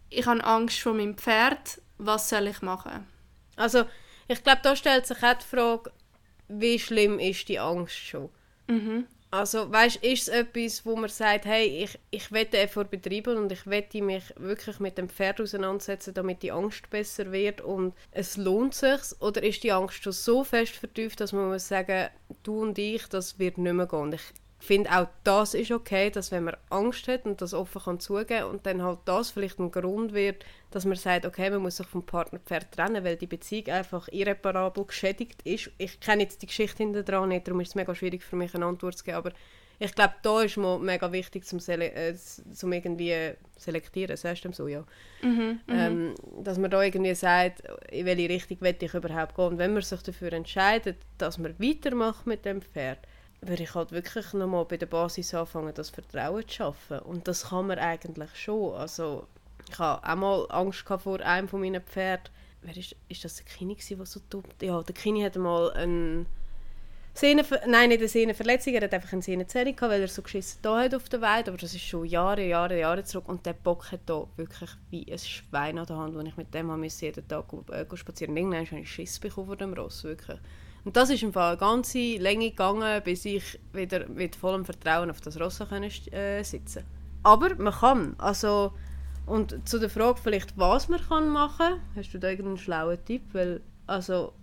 ich 0.09 0.25
habe 0.25 0.43
Angst 0.43 0.79
vor 0.79 0.93
meinem 0.93 1.17
Pferd, 1.17 1.81
was 1.97 2.29
soll 2.29 2.47
ich 2.47 2.61
machen? 2.61 3.07
Also, 3.55 3.85
ich 4.27 4.43
glaube, 4.43 4.61
da 4.63 4.75
stellt 4.75 5.05
sich 5.05 5.21
auch 5.23 5.35
die 5.35 5.45
Frage, 5.45 5.91
wie 6.47 6.79
schlimm 6.79 7.19
ist 7.19 7.47
die 7.49 7.59
Angst 7.59 7.95
schon? 7.95 8.29
Mhm. 8.67 9.05
Also, 9.31 9.69
weißt, 9.69 9.97
ist 9.97 10.23
es 10.23 10.27
etwas, 10.29 10.85
wo 10.85 10.95
man 10.95 11.09
sagt, 11.09 11.45
hey, 11.45 11.83
ich, 11.83 11.99
ich 12.09 12.31
wette 12.31 12.57
Effort 12.57 12.85
betreiben 12.85 13.37
und 13.37 13.51
ich 13.51 13.67
wette 13.67 14.01
mich 14.01 14.23
wirklich 14.37 14.79
mit 14.79 14.97
dem 14.97 15.09
Pferd 15.09 15.41
auseinandersetzen, 15.41 16.13
damit 16.13 16.41
die 16.41 16.53
Angst 16.53 16.89
besser 16.89 17.31
wird 17.33 17.59
und 17.59 17.93
es 18.11 18.37
lohnt 18.37 18.73
sich? 18.73 19.01
Oder 19.19 19.43
ist 19.43 19.63
die 19.63 19.73
Angst 19.73 20.03
schon 20.03 20.13
so 20.13 20.45
fest 20.45 20.73
vertieft, 20.75 21.19
dass 21.19 21.33
man 21.33 21.49
muss 21.49 21.67
sagen, 21.67 22.07
du 22.43 22.61
und 22.61 22.77
ich, 22.77 23.07
das 23.07 23.37
wird 23.37 23.57
nicht 23.57 23.73
mehr 23.73 23.87
gehen? 23.87 23.99
Und 23.99 24.13
ich 24.13 24.23
finde 24.59 24.91
auch 24.91 25.07
das 25.23 25.53
ist 25.53 25.71
okay, 25.71 26.09
dass 26.09 26.31
wenn 26.31 26.45
man 26.45 26.57
Angst 26.69 27.07
hat 27.07 27.25
und 27.25 27.41
das 27.41 27.53
offen 27.53 27.81
kann 27.81 27.99
zugeben 27.99 28.45
und 28.45 28.65
dann 28.65 28.81
halt 28.81 28.99
das 29.05 29.31
vielleicht 29.31 29.59
ein 29.59 29.71
Grund 29.71 30.13
wird, 30.13 30.45
dass 30.71 30.85
man 30.85 30.95
sagt, 30.95 31.25
okay, 31.25 31.49
man 31.49 31.61
muss 31.61 31.77
sich 31.77 31.87
vom 31.87 32.05
Partnerpferd 32.05 32.71
trennen, 32.71 33.03
weil 33.03 33.17
die 33.17 33.27
Beziehung 33.27 33.67
einfach 33.67 34.07
irreparabel 34.11 34.85
geschädigt 34.85 35.41
ist. 35.43 35.71
Ich 35.77 35.99
kenne 35.99 36.23
jetzt 36.23 36.41
die 36.41 36.47
Geschichte 36.47 36.83
hinter 36.83 37.03
dran 37.03 37.29
nicht, 37.29 37.47
darum 37.47 37.61
ist 37.61 37.69
es 37.69 37.75
mega 37.75 37.93
schwierig 37.93 38.23
für 38.23 38.35
mich 38.35 38.55
eine 38.55 38.65
Antwort 38.65 38.97
zu 38.97 39.03
geben, 39.03 39.17
aber 39.17 39.31
ich 39.77 39.93
glaube, 39.93 40.13
da 40.21 40.41
ist 40.41 40.57
es 40.57 40.79
mega 40.79 41.11
wichtig 41.11 41.45
zum, 41.45 41.59
Sele 41.59 41.91
äh, 41.91 42.15
zum 42.15 42.71
irgendwie 42.71 43.33
selektieren, 43.57 44.15
sagst 44.15 44.45
du 44.45 44.53
so, 44.53 44.67
ja. 44.67 44.85
Mhm, 45.21 45.29
mhm, 45.31 45.59
ähm, 45.67 46.15
dass 46.41 46.57
man 46.57 46.71
da 46.71 46.81
irgendwie 46.81 47.13
sagt, 47.13 47.61
in 47.91 48.05
welche 48.05 48.29
Richtung 48.29 48.61
will 48.61 48.75
ich 48.79 48.93
überhaupt 48.93 49.35
gehen 49.35 49.45
und 49.45 49.57
wenn 49.57 49.73
man 49.73 49.81
sich 49.81 50.01
dafür 50.01 50.31
entscheidet, 50.31 50.97
dass 51.17 51.37
man 51.37 51.59
weitermacht 51.59 52.25
mit 52.25 52.45
dem 52.45 52.61
Pferd, 52.61 52.99
würde 53.41 53.63
ich 53.63 53.75
halt 53.75 53.91
wirklich 53.91 54.33
nochmal 54.33 54.65
bei 54.65 54.77
der 54.77 54.85
Basis 54.85 55.33
anfangen, 55.33 55.73
das 55.73 55.89
Vertrauen 55.89 56.47
zu 56.47 56.55
schaffen. 56.55 56.99
Und 56.99 57.27
das 57.27 57.49
kann 57.49 57.67
man 57.67 57.79
eigentlich 57.79 58.35
schon. 58.35 58.73
Also, 58.75 59.27
ich 59.69 59.77
hatte 59.79 60.07
auch 60.07 60.15
mal 60.15 60.45
Angst 60.49 60.85
vor 60.87 61.19
einem 61.21 61.47
von 61.47 61.61
meinen 61.61 61.81
Pferden. 61.81 62.29
Wer 62.61 62.77
ist, 62.77 62.95
ist 63.09 63.23
das 63.23 63.35
der 63.35 63.45
Kini, 63.45 63.75
der 63.75 64.05
so 64.05 64.19
dumm... 64.29 64.43
Ja, 64.61 64.81
der 64.81 64.95
Kini 64.95 65.21
hatte 65.21 65.39
mal 65.39 65.71
eine 65.73 66.25
Sehne, 67.17 67.45
nein, 67.65 67.87
nicht 67.87 67.99
eine 67.99 68.09
Sehnenverletzung, 68.09 68.73
er 68.73 68.81
hat 68.81 68.93
einfach 68.93 69.13
eine 69.13 69.21
Sehnenzerrung 69.21 69.73
gehabt, 69.73 69.93
weil 69.93 70.01
er 70.01 70.07
so 70.09 70.21
geschissen 70.21 70.59
da 70.61 70.81
hat 70.81 70.93
auf 70.93 71.07
der 71.07 71.21
Weide, 71.21 71.49
aber 71.49 71.57
das 71.57 71.73
ist 71.73 71.85
schon 71.85 72.03
Jahre, 72.03 72.45
Jahre, 72.45 72.77
Jahre 72.77 73.05
zurück 73.05 73.29
und 73.29 73.45
der 73.45 73.53
Bock 73.53 73.89
hat 73.93 74.01
da 74.05 74.27
wirklich 74.35 74.69
wie 74.89 75.09
ein 75.09 75.17
Schwein 75.17 75.77
an 75.77 75.85
der 75.85 75.95
Hand, 75.95 76.13
wo 76.13 76.19
ich 76.19 76.35
mit 76.35 76.53
dem 76.53 76.83
jeden 76.83 77.27
Tag 77.29 77.45
äh, 77.71 77.85
spazieren 77.95 78.35
Irgendwann 78.35 78.65
habe 78.65 78.81
ich 78.81 78.91
Schiss 78.91 79.17
bekommen 79.17 79.47
vor 79.47 79.55
dem 79.55 79.73
Ross, 79.73 80.03
wirklich. 80.03 80.39
Und 80.85 80.95
das 80.95 81.09
ist 81.09 81.23
im 81.23 81.33
Fall 81.33 81.49
eine 81.49 81.57
ganze 81.57 82.17
Länge 82.17 82.51
gegangen, 82.51 83.01
bis 83.03 83.25
ich 83.25 83.59
wieder 83.73 84.07
mit 84.07 84.35
vollem 84.35 84.65
Vertrauen 84.65 85.09
auf 85.09 85.19
das 85.19 85.39
Ross 85.39 85.59
können, 85.67 85.91
äh, 86.11 86.43
sitzen 86.43 86.85
Aber 87.23 87.55
man 87.55 87.73
kann. 87.73 88.15
Also, 88.19 88.71
und 89.25 89.67
zu 89.67 89.79
der 89.79 89.89
Frage 89.89 90.19
vielleicht, 90.21 90.55
was 90.57 90.87
man 90.87 91.01
kann 91.01 91.27
machen 91.29 91.57
kann, 91.57 91.81
hast 91.95 92.13
du 92.13 92.19
da 92.19 92.29
irgendeinen 92.29 92.59
schlauen 92.59 93.03
Tipp? 93.03 93.23
Weil, 93.33 93.61
also, 93.87 94.33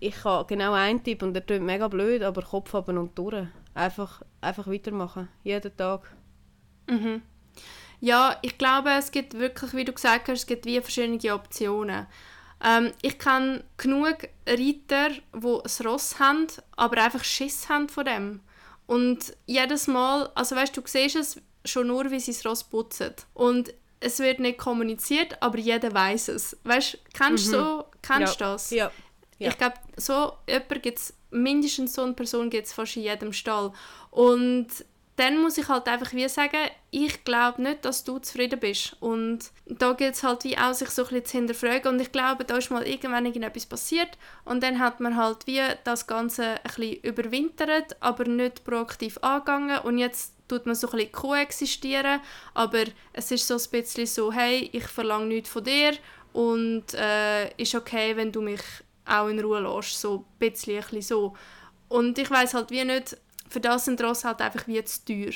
ich 0.00 0.24
habe 0.24 0.46
genau 0.48 0.72
einen 0.72 1.02
Tipp 1.02 1.22
und 1.22 1.32
der 1.32 1.42
klingt 1.42 1.64
mega 1.64 1.86
blöd, 1.86 2.22
aber 2.24 2.42
Kopf 2.42 2.72
haben 2.72 2.98
und 2.98 3.16
durch. 3.16 3.46
Einfach, 3.74 4.22
einfach 4.40 4.66
weitermachen, 4.66 5.28
jeden 5.44 5.76
Tag. 5.76 6.12
Mhm. 6.90 7.22
Ja, 8.00 8.36
ich 8.42 8.58
glaube, 8.58 8.90
es 8.98 9.12
gibt 9.12 9.34
wirklich, 9.38 9.72
wie 9.74 9.84
du 9.84 9.92
gesagt 9.92 10.28
hast, 10.28 10.40
es 10.40 10.46
gibt 10.46 10.66
wie 10.66 10.80
verschiedene 10.80 11.34
Optionen. 11.34 12.06
Ähm, 12.64 12.92
ich 13.02 13.18
kenne 13.18 13.62
genug 13.76 14.28
Reiter, 14.46 15.10
die 15.10 15.20
ein 15.34 15.86
Ross 15.86 16.18
haben, 16.18 16.46
aber 16.76 17.02
einfach 17.02 17.22
Schiss 17.22 17.68
haben 17.68 17.88
von 17.88 18.06
dem. 18.06 18.40
Und 18.86 19.36
jedes 19.46 19.86
Mal, 19.86 20.30
also 20.34 20.56
weißt 20.56 20.76
du, 20.76 20.80
du 20.80 20.88
siehst 20.88 21.16
es 21.16 21.40
schon 21.64 21.88
nur, 21.88 22.10
wie 22.10 22.20
sie 22.20 22.32
das 22.32 22.44
Ross 22.44 22.64
putzen. 22.64 23.12
Und 23.34 23.72
es 24.00 24.18
wird 24.18 24.40
nicht 24.40 24.58
kommuniziert, 24.58 25.40
aber 25.42 25.58
jeder 25.58 25.92
weiß 25.92 26.28
es. 26.28 26.56
Weißt 26.64 26.94
du, 26.94 26.98
kennst, 27.12 27.46
mhm. 27.48 27.50
so, 27.50 27.84
kennst 28.02 28.40
ja. 28.40 28.52
das? 28.52 28.70
Ja. 28.70 28.90
ja. 29.38 29.48
Ich 29.48 29.58
glaube, 29.58 29.76
so 29.96 30.32
jemand 30.48 30.82
gibt's, 30.82 31.14
mindestens 31.30 31.94
so 31.94 32.02
eine 32.02 32.12
Person 32.12 32.50
gibt 32.50 32.66
es 32.66 32.72
fast 32.72 32.96
in 32.96 33.02
jedem 33.02 33.32
Stall. 33.32 33.72
Und 34.10 34.68
dann 35.16 35.38
muss 35.40 35.58
ich 35.58 35.68
halt 35.68 35.86
einfach 35.86 36.12
wie 36.12 36.28
sagen, 36.28 36.70
ich 36.94 37.24
glaube 37.24 37.60
nicht, 37.60 37.84
dass 37.84 38.04
du 38.04 38.20
zufrieden 38.20 38.60
bist. 38.60 38.96
Und 39.00 39.50
da 39.66 39.94
gilt 39.94 40.14
es 40.14 40.22
halt 40.22 40.44
wie 40.44 40.56
auch, 40.56 40.72
sich 40.74 40.90
so 40.90 41.02
ein 41.02 41.08
bisschen 41.08 41.26
zu 41.26 41.38
hinterfragen. 41.38 41.92
Und 41.92 42.00
ich 42.00 42.12
glaube, 42.12 42.44
da 42.44 42.56
ist 42.56 42.70
mal 42.70 42.86
irgendwann 42.86 43.26
irgendetwas 43.26 43.66
passiert 43.66 44.16
und 44.44 44.62
dann 44.62 44.78
hat 44.78 45.00
man 45.00 45.16
halt 45.16 45.44
wie 45.48 45.60
das 45.82 46.06
Ganze 46.06 46.44
ein 46.44 46.60
bisschen 46.62 47.00
überwintert, 47.02 47.96
aber 47.98 48.24
nicht 48.26 48.62
proaktiv 48.64 49.18
angegangen. 49.22 49.80
Und 49.80 49.98
jetzt 49.98 50.34
tut 50.46 50.66
man 50.66 50.76
so 50.76 50.86
ein 50.86 50.92
bisschen 50.92 51.10
koexistieren, 51.12 52.20
aber 52.54 52.84
es 53.12 53.32
ist 53.32 53.48
so 53.48 53.56
ein 53.56 53.70
bisschen 53.72 54.06
so, 54.06 54.32
hey, 54.32 54.70
ich 54.72 54.86
verlange 54.86 55.26
nichts 55.26 55.50
von 55.50 55.64
dir 55.64 55.94
und 56.32 56.94
äh, 56.94 57.48
ist 57.56 57.74
okay, 57.74 58.14
wenn 58.14 58.30
du 58.30 58.40
mich 58.40 58.62
auch 59.04 59.26
in 59.26 59.40
Ruhe 59.40 59.58
lässt, 59.58 60.00
so 60.00 60.18
ein 60.18 60.38
bisschen, 60.38 60.76
ein 60.76 60.82
bisschen 60.82 61.02
so. 61.02 61.34
Und 61.88 62.16
ich 62.18 62.30
weiß 62.30 62.54
halt 62.54 62.70
wie 62.70 62.84
nicht, 62.84 63.16
für 63.48 63.60
das 63.60 63.86
sind 63.86 64.00
Ross 64.00 64.24
halt 64.24 64.40
einfach 64.40 64.68
wie 64.68 64.84
zu 64.84 65.04
teuer. 65.04 65.32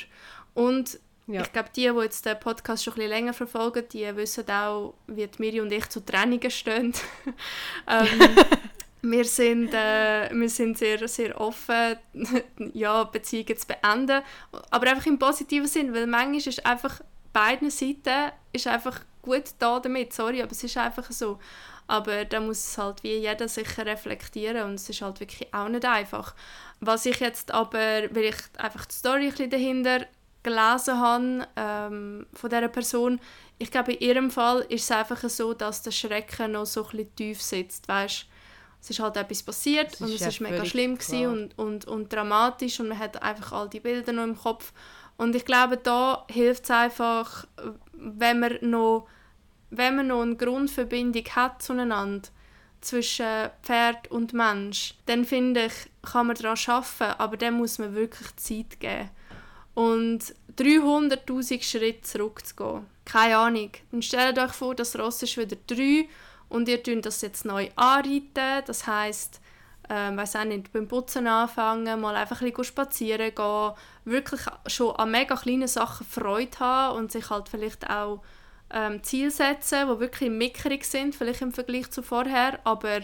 Und 0.53 0.99
ja. 1.29 1.41
ich 1.41 1.53
glaube, 1.53 1.69
die, 1.75 1.81
die 1.81 2.01
jetzt 2.01 2.25
den 2.25 2.39
Podcast 2.39 2.83
schon 2.83 2.93
ein 2.93 2.95
bisschen 2.95 3.09
länger 3.09 3.33
verfolgen, 3.33 3.85
die 3.91 4.15
wissen 4.15 4.49
auch, 4.49 4.95
wie 5.07 5.27
die 5.27 5.39
Miri 5.41 5.61
und 5.61 5.71
ich 5.71 5.87
zu 5.89 6.03
Trennungen 6.03 6.49
stehen. 6.49 6.93
ähm, 7.87 8.07
wir 9.01 9.25
sind, 9.25 9.73
äh, 9.73 10.29
wir 10.31 10.49
sind 10.49 10.77
sehr, 10.77 11.07
sehr 11.07 11.39
offen, 11.39 11.97
ja, 12.73 13.03
Beziehungen 13.03 13.57
zu 13.57 13.67
beenden. 13.67 14.21
Aber 14.71 14.87
einfach 14.87 15.05
im 15.05 15.19
positiven 15.19 15.67
Sinn, 15.67 15.93
weil 15.93 16.07
manchmal 16.07 16.37
ist 16.37 16.65
einfach 16.65 16.99
beiden 17.31 17.69
Seiten 17.69 18.31
ist 18.51 18.67
einfach 18.67 19.01
gut 19.21 19.43
da 19.59 19.79
damit, 19.79 20.13
sorry, 20.13 20.41
aber 20.41 20.51
es 20.51 20.63
ist 20.63 20.77
einfach 20.77 21.11
so. 21.11 21.37
Aber 21.87 22.25
da 22.25 22.39
muss 22.39 22.59
es 22.59 22.77
halt 22.77 23.03
wie 23.03 23.17
jeder 23.17 23.47
sicher 23.47 23.85
reflektieren 23.85 24.63
und 24.63 24.75
es 24.75 24.89
ist 24.89 25.01
halt 25.01 25.19
wirklich 25.19 25.53
auch 25.53 25.69
nicht 25.69 25.85
einfach. 25.85 26.35
Was 26.79 27.05
ich 27.05 27.19
jetzt 27.19 27.51
aber, 27.51 28.03
weil 28.11 28.25
ich 28.25 28.35
einfach 28.57 28.85
die 28.85 28.95
Story 28.95 29.25
ein 29.25 29.31
bisschen 29.31 29.49
dahinter 29.49 30.05
gelesen 30.43 30.99
habe 30.99 31.47
ähm, 31.55 32.25
von 32.33 32.49
dieser 32.49 32.67
Person, 32.67 33.19
ich 33.57 33.71
glaube, 33.71 33.93
in 33.93 34.07
ihrem 34.07 34.31
Fall 34.31 34.61
ist 34.69 34.83
es 34.83 34.91
einfach 34.91 35.21
so, 35.29 35.53
dass 35.53 35.81
der 35.81 35.91
Schrecken 35.91 36.53
noch 36.53 36.65
so 36.65 36.87
ein 36.93 37.13
tief 37.15 37.41
sitzt, 37.41 37.87
weißt? 37.87 38.25
Es 38.81 38.89
ist 38.89 38.99
halt 39.01 39.17
etwas 39.17 39.43
passiert 39.43 39.93
es 39.93 39.99
und 39.99 40.13
es 40.13 40.21
ist 40.21 40.39
mega 40.39 40.63
schlimm 40.63 40.97
und, 41.27 41.57
und, 41.57 41.85
und 41.85 42.13
dramatisch 42.13 42.79
und 42.79 42.87
man 42.87 42.97
hat 42.97 43.21
einfach 43.21 43.51
all 43.51 43.67
die 43.69 43.81
Bilder 43.81 44.13
noch 44.13 44.23
im 44.23 44.37
Kopf. 44.37 44.71
Und 45.17 45.35
ich 45.35 45.43
glaube, 45.43 45.75
da 45.75 46.25
hilft 46.29 46.63
es 46.63 46.71
einfach, 46.71 47.45
wenn 47.91 48.39
man 48.39 48.57
noch 48.61 49.07
wenn 49.71 49.95
man 49.95 50.07
noch 50.07 50.21
eine 50.21 50.35
Grundverbindung 50.35 51.25
hat 51.35 51.61
zueinander, 51.61 52.29
zwischen 52.81 53.49
Pferd 53.61 54.09
und 54.09 54.33
Mensch, 54.33 54.95
dann 55.05 55.25
finde 55.25 55.65
ich, 55.65 55.73
kann 56.01 56.27
man 56.27 56.35
daran 56.35 56.57
arbeiten, 56.65 57.19
aber 57.19 57.37
dann 57.37 57.55
muss 57.55 57.77
man 57.77 57.93
wirklich 57.93 58.35
Zeit 58.37 58.79
geben. 58.79 59.09
Und 59.79 60.35
300'000 60.57 61.63
Schritte 61.63 62.01
zurückzugehen, 62.01 62.85
keine 63.05 63.37
Ahnung. 63.37 63.71
Dann 63.91 64.01
stellt 64.01 64.37
euch 64.37 64.51
vor, 64.51 64.75
das 64.75 64.99
Ross 64.99 65.23
ist 65.23 65.37
wieder 65.37 65.55
drei 65.67 66.09
und 66.49 66.67
ihr 66.67 66.83
tun 66.83 67.01
das 67.01 67.21
jetzt 67.21 67.45
neu 67.45 67.69
anreiten, 67.77 68.65
das 68.65 68.87
heisst, 68.87 69.39
ähm, 69.89 70.17
weiß 70.17 70.35
auch 70.35 70.43
nicht, 70.43 70.73
beim 70.73 70.89
Putzen 70.89 71.27
anfangen, 71.27 72.01
mal 72.01 72.17
einfach 72.17 72.41
ein 72.41 72.49
bisschen 72.49 72.65
spazieren 72.65 73.33
gehen, 73.33 73.71
wirklich 74.03 74.41
schon 74.67 74.97
an 74.97 75.11
mega 75.11 75.37
kleinen 75.37 75.69
Sachen 75.69 76.05
Freude 76.05 76.59
haben 76.59 76.97
und 76.97 77.13
sich 77.13 77.29
halt 77.29 77.47
vielleicht 77.47 77.89
auch 77.89 78.21
ähm, 78.71 79.01
Ziele 79.01 79.31
setzen, 79.31 79.87
die 79.87 79.99
wirklich 80.01 80.29
mickerig 80.29 80.83
sind, 80.83 81.15
vielleicht 81.15 81.41
im 81.41 81.53
Vergleich 81.53 81.89
zu 81.89 82.03
vorher, 82.03 82.59
aber 82.65 82.99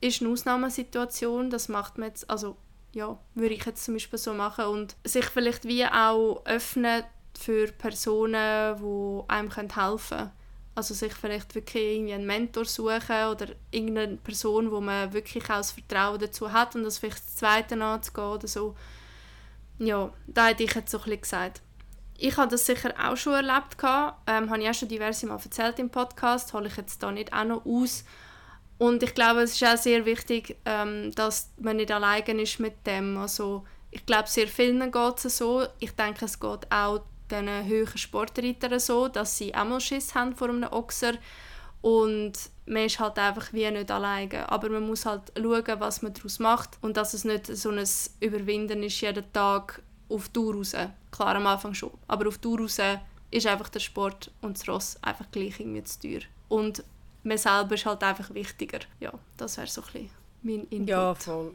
ist 0.00 0.22
eine 0.22 0.30
Ausnahmesituation, 0.32 1.50
das 1.50 1.68
macht 1.68 1.98
man 1.98 2.08
jetzt, 2.08 2.28
also 2.28 2.56
ja, 2.96 3.18
würde 3.34 3.54
ich 3.54 3.64
jetzt 3.66 3.84
zum 3.84 3.94
Beispiel 3.94 4.18
so 4.18 4.32
machen 4.32 4.64
und 4.64 4.96
sich 5.04 5.26
vielleicht 5.26 5.64
wie 5.64 5.84
auch 5.84 6.42
öffnen 6.46 7.04
für 7.38 7.70
Personen, 7.72 8.76
die 8.78 9.30
einem 9.30 9.50
helfen 9.50 10.08
können. 10.08 10.30
Also 10.74 10.94
sich 10.94 11.12
vielleicht 11.12 11.54
wirklich 11.54 11.94
irgendwie 11.96 12.14
einen 12.14 12.26
Mentor 12.26 12.64
suchen 12.64 13.28
oder 13.30 13.48
irgendeine 13.70 14.16
Person, 14.16 14.70
wo 14.70 14.80
man 14.80 15.12
wirklich 15.12 15.44
auch 15.44 15.58
das 15.58 15.72
Vertrauen 15.72 16.18
dazu 16.18 16.52
hat 16.52 16.74
und 16.74 16.84
das 16.84 16.98
vielleicht 16.98 17.18
das 17.18 17.36
Zweite 17.36 17.82
anzugehen 17.82 18.28
oder 18.28 18.48
so. 18.48 18.74
Ja, 19.78 20.10
da 20.26 20.46
hätte 20.46 20.64
ich 20.64 20.74
jetzt 20.74 20.90
so 20.90 20.98
ein 20.98 21.04
bisschen 21.04 21.20
gesagt 21.20 21.60
ich 22.18 22.36
habe 22.36 22.50
das 22.50 22.66
sicher 22.66 22.94
auch 22.98 23.16
schon 23.16 23.34
erlebt. 23.34 23.76
Ähm, 24.26 24.50
habe 24.50 24.62
ich 24.62 24.68
auch 24.68 24.74
schon 24.74 24.88
diverse 24.88 25.26
Mal 25.26 25.38
erzählt 25.42 25.78
im 25.78 25.90
Podcast, 25.90 26.52
hole 26.52 26.68
ich 26.68 26.76
jetzt 26.76 27.02
da 27.02 27.12
nicht 27.12 27.32
auch 27.32 27.44
noch 27.44 27.66
aus. 27.66 28.04
Und 28.78 29.02
ich 29.02 29.14
glaube, 29.14 29.42
es 29.42 29.52
ist 29.52 29.64
auch 29.64 29.76
sehr 29.76 30.04
wichtig, 30.04 30.56
ähm, 30.64 31.10
dass 31.14 31.50
man 31.58 31.76
nicht 31.76 31.90
alleine 31.90 32.42
ist 32.42 32.60
mit 32.60 32.86
dem. 32.86 33.16
Also, 33.16 33.64
ich 33.90 34.04
glaube, 34.04 34.28
sehr 34.28 34.48
vielen 34.48 34.92
geht 34.92 35.24
es 35.24 35.38
so. 35.38 35.66
Ich 35.78 35.92
denke, 35.92 36.26
es 36.26 36.38
geht 36.38 36.70
auch 36.70 37.00
den 37.30 37.66
höheren 37.66 37.98
Sportreitern 37.98 38.78
so, 38.78 39.08
dass 39.08 39.38
sie 39.38 39.54
auch 39.54 39.64
mal 39.64 39.80
Schiss 39.80 40.14
haben 40.14 40.36
vor 40.36 40.48
einem 40.48 40.70
Ochser. 40.70 41.14
Und 41.80 42.32
man 42.66 42.84
ist 42.84 42.98
halt 42.98 43.18
einfach 43.18 43.52
wie 43.52 43.70
nicht 43.70 43.90
alleine. 43.90 44.50
Aber 44.50 44.68
man 44.68 44.86
muss 44.86 45.06
halt 45.06 45.32
schauen, 45.36 45.80
was 45.80 46.02
man 46.02 46.12
daraus 46.12 46.38
macht 46.38 46.78
und 46.82 46.96
dass 46.96 47.14
es 47.14 47.24
nicht 47.24 47.46
so 47.46 47.70
ein 47.70 47.84
Überwinden 48.20 48.82
ist, 48.82 49.00
jeden 49.00 49.32
Tag 49.32 49.82
auf 50.08 50.28
Tour 50.28 50.56
raus. 50.56 50.74
Klar, 51.10 51.36
am 51.36 51.46
Anfang 51.46 51.74
schon. 51.74 51.92
Aber 52.08 52.28
auf 52.28 52.38
Tour 52.38 52.60
raus 52.60 52.78
ist 53.30 53.46
einfach 53.46 53.68
der 53.68 53.80
Sport 53.80 54.30
und 54.40 54.58
das 54.58 54.68
Ross 54.68 54.98
einfach 55.02 55.30
gleich 55.30 55.60
irgendwie 55.60 55.84
zu 55.84 56.00
teuer. 56.00 56.20
Und 56.48 56.84
man 57.26 57.38
selber 57.38 57.74
ist 57.74 57.84
halt 57.84 58.02
einfach 58.02 58.32
wichtiger. 58.32 58.78
Ja, 59.00 59.12
das 59.36 59.56
wäre 59.56 59.66
so 59.66 59.82
ein 59.82 59.86
bisschen 59.86 60.10
mein 60.42 60.66
Input. 60.70 60.88
Ja, 60.88 61.14
voll. 61.14 61.52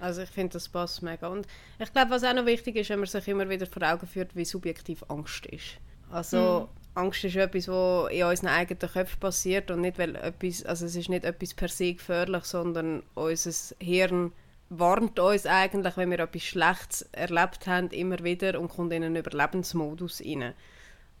Also 0.00 0.22
ich 0.22 0.30
finde, 0.30 0.54
das 0.54 0.68
passt 0.68 1.02
mega. 1.02 1.28
Und 1.28 1.46
ich 1.78 1.92
glaube, 1.92 2.10
was 2.10 2.24
auch 2.24 2.32
noch 2.32 2.46
wichtig 2.46 2.76
ist, 2.76 2.88
wenn 2.88 3.00
man 3.00 3.08
sich 3.08 3.28
immer 3.28 3.48
wieder 3.48 3.66
vor 3.66 3.82
Augen 3.82 4.06
führt, 4.06 4.34
wie 4.34 4.44
subjektiv 4.44 5.04
Angst 5.08 5.44
ist. 5.46 5.76
Also 6.10 6.68
mhm. 6.72 6.98
Angst 7.00 7.24
ist 7.24 7.36
etwas, 7.36 7.68
was 7.68 8.10
in 8.10 8.24
unseren 8.24 8.48
eigenen 8.48 8.78
Köpfen 8.78 9.20
passiert 9.20 9.70
und 9.70 9.82
nicht, 9.82 9.98
weil 9.98 10.16
etwas, 10.16 10.64
also 10.64 10.86
es 10.86 10.96
ist 10.96 11.08
nicht 11.08 11.24
etwas 11.24 11.52
per 11.52 11.68
se 11.68 11.92
gefährlich, 11.94 12.44
sondern 12.44 13.02
unser 13.14 13.74
Hirn 13.78 14.32
warnt 14.70 15.18
uns 15.18 15.46
eigentlich, 15.46 15.96
wenn 15.96 16.10
wir 16.10 16.20
etwas 16.20 16.42
Schlechtes 16.42 17.02
erlebt 17.12 17.66
haben, 17.66 17.90
immer 17.90 18.22
wieder 18.22 18.58
und 18.58 18.68
kommt 18.68 18.92
in 18.92 19.04
einen 19.04 19.16
Überlebensmodus 19.16 20.22
rein. 20.22 20.54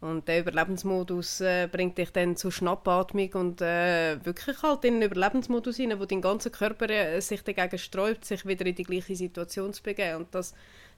Und 0.00 0.28
der 0.28 0.40
Überlebensmodus 0.40 1.42
äh, 1.42 1.68
bringt 1.70 1.98
dich 1.98 2.10
dann 2.10 2.34
zu 2.34 2.50
Schnappatmung 2.50 3.30
und 3.34 3.60
äh, 3.60 4.24
wirklich 4.24 4.62
halt 4.62 4.84
in 4.84 4.94
einen 4.94 5.02
Überlebensmodus 5.02 5.76
hinein, 5.76 6.00
wo 6.00 6.06
dein 6.06 6.22
ganzer 6.22 6.48
Körper 6.48 6.88
äh, 6.88 7.20
sich 7.20 7.42
dagegen 7.42 7.76
sträubt, 7.76 8.24
sich 8.24 8.46
wieder 8.46 8.64
in 8.64 8.74
die 8.74 8.84
gleiche 8.84 9.14
Situation 9.14 9.74
zu 9.74 9.82
begeben. 9.82 10.16
Und 10.16 10.34
das, 10.34 10.54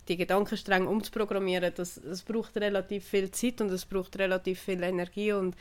die 0.06 0.16
Gedanken 0.16 0.56
streng 0.56 0.86
umzuprogrammieren, 0.86 1.72
das, 1.74 2.00
das 2.04 2.22
braucht 2.22 2.56
relativ 2.56 3.04
viel 3.04 3.30
Zeit 3.32 3.60
und 3.60 3.70
es 3.70 3.84
braucht 3.84 4.16
relativ 4.18 4.60
viel 4.60 4.82
Energie 4.82 5.32
und 5.32 5.56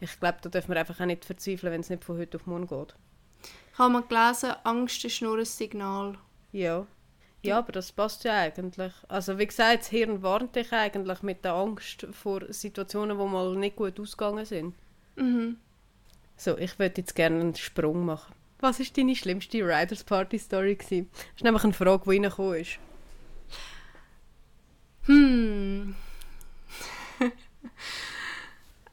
ich 0.00 0.18
glaube, 0.18 0.38
da 0.42 0.48
dürfen 0.48 0.70
wir 0.70 0.80
einfach 0.80 0.98
auch 1.00 1.06
nicht 1.06 1.24
verzweifeln, 1.24 1.72
wenn 1.72 1.82
es 1.82 1.90
nicht 1.90 2.04
von 2.04 2.18
heute 2.18 2.38
auf 2.38 2.46
morgen 2.46 2.66
geht. 2.66 2.94
Habe 3.78 3.92
mal 3.92 4.02
gelesen, 4.02 4.54
Angst 4.64 5.04
ist 5.04 5.22
nur 5.22 5.38
ein 5.38 5.44
Signal. 5.44 6.18
Ja. 6.52 6.86
Ja, 7.42 7.58
aber 7.58 7.72
das 7.72 7.92
passt 7.92 8.24
ja 8.24 8.34
eigentlich. 8.34 8.92
Also 9.08 9.38
wie 9.38 9.46
gesagt, 9.46 9.80
das 9.80 9.88
Hirn 9.88 10.22
warnt 10.22 10.56
dich 10.56 10.72
eigentlich 10.72 11.22
mit 11.22 11.44
der 11.44 11.54
Angst 11.54 12.06
vor 12.12 12.42
Situationen, 12.52 13.18
die 13.18 13.24
mal 13.24 13.56
nicht 13.56 13.76
gut 13.76 13.98
ausgegangen 13.98 14.44
sind. 14.44 14.74
Mhm. 15.16 15.56
So, 16.36 16.58
ich 16.58 16.78
würde 16.78 17.00
jetzt 17.00 17.14
gerne 17.14 17.40
einen 17.40 17.54
Sprung 17.54 18.04
machen. 18.04 18.34
Was 18.60 18.78
war 18.78 18.86
deine 18.94 19.16
schlimmste 19.16 19.58
Riders 19.58 20.04
Party 20.04 20.38
Story? 20.38 20.76
Das 20.76 20.90
ist 20.90 21.42
nämlich 21.42 21.64
eine 21.64 21.72
Frage, 21.72 22.02
die 22.04 22.10
reingekommen 22.10 22.60
ist. 22.60 22.78
Hm. 25.04 25.94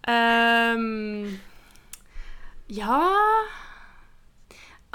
ähm. 0.07 1.39
Ja. 2.69 3.11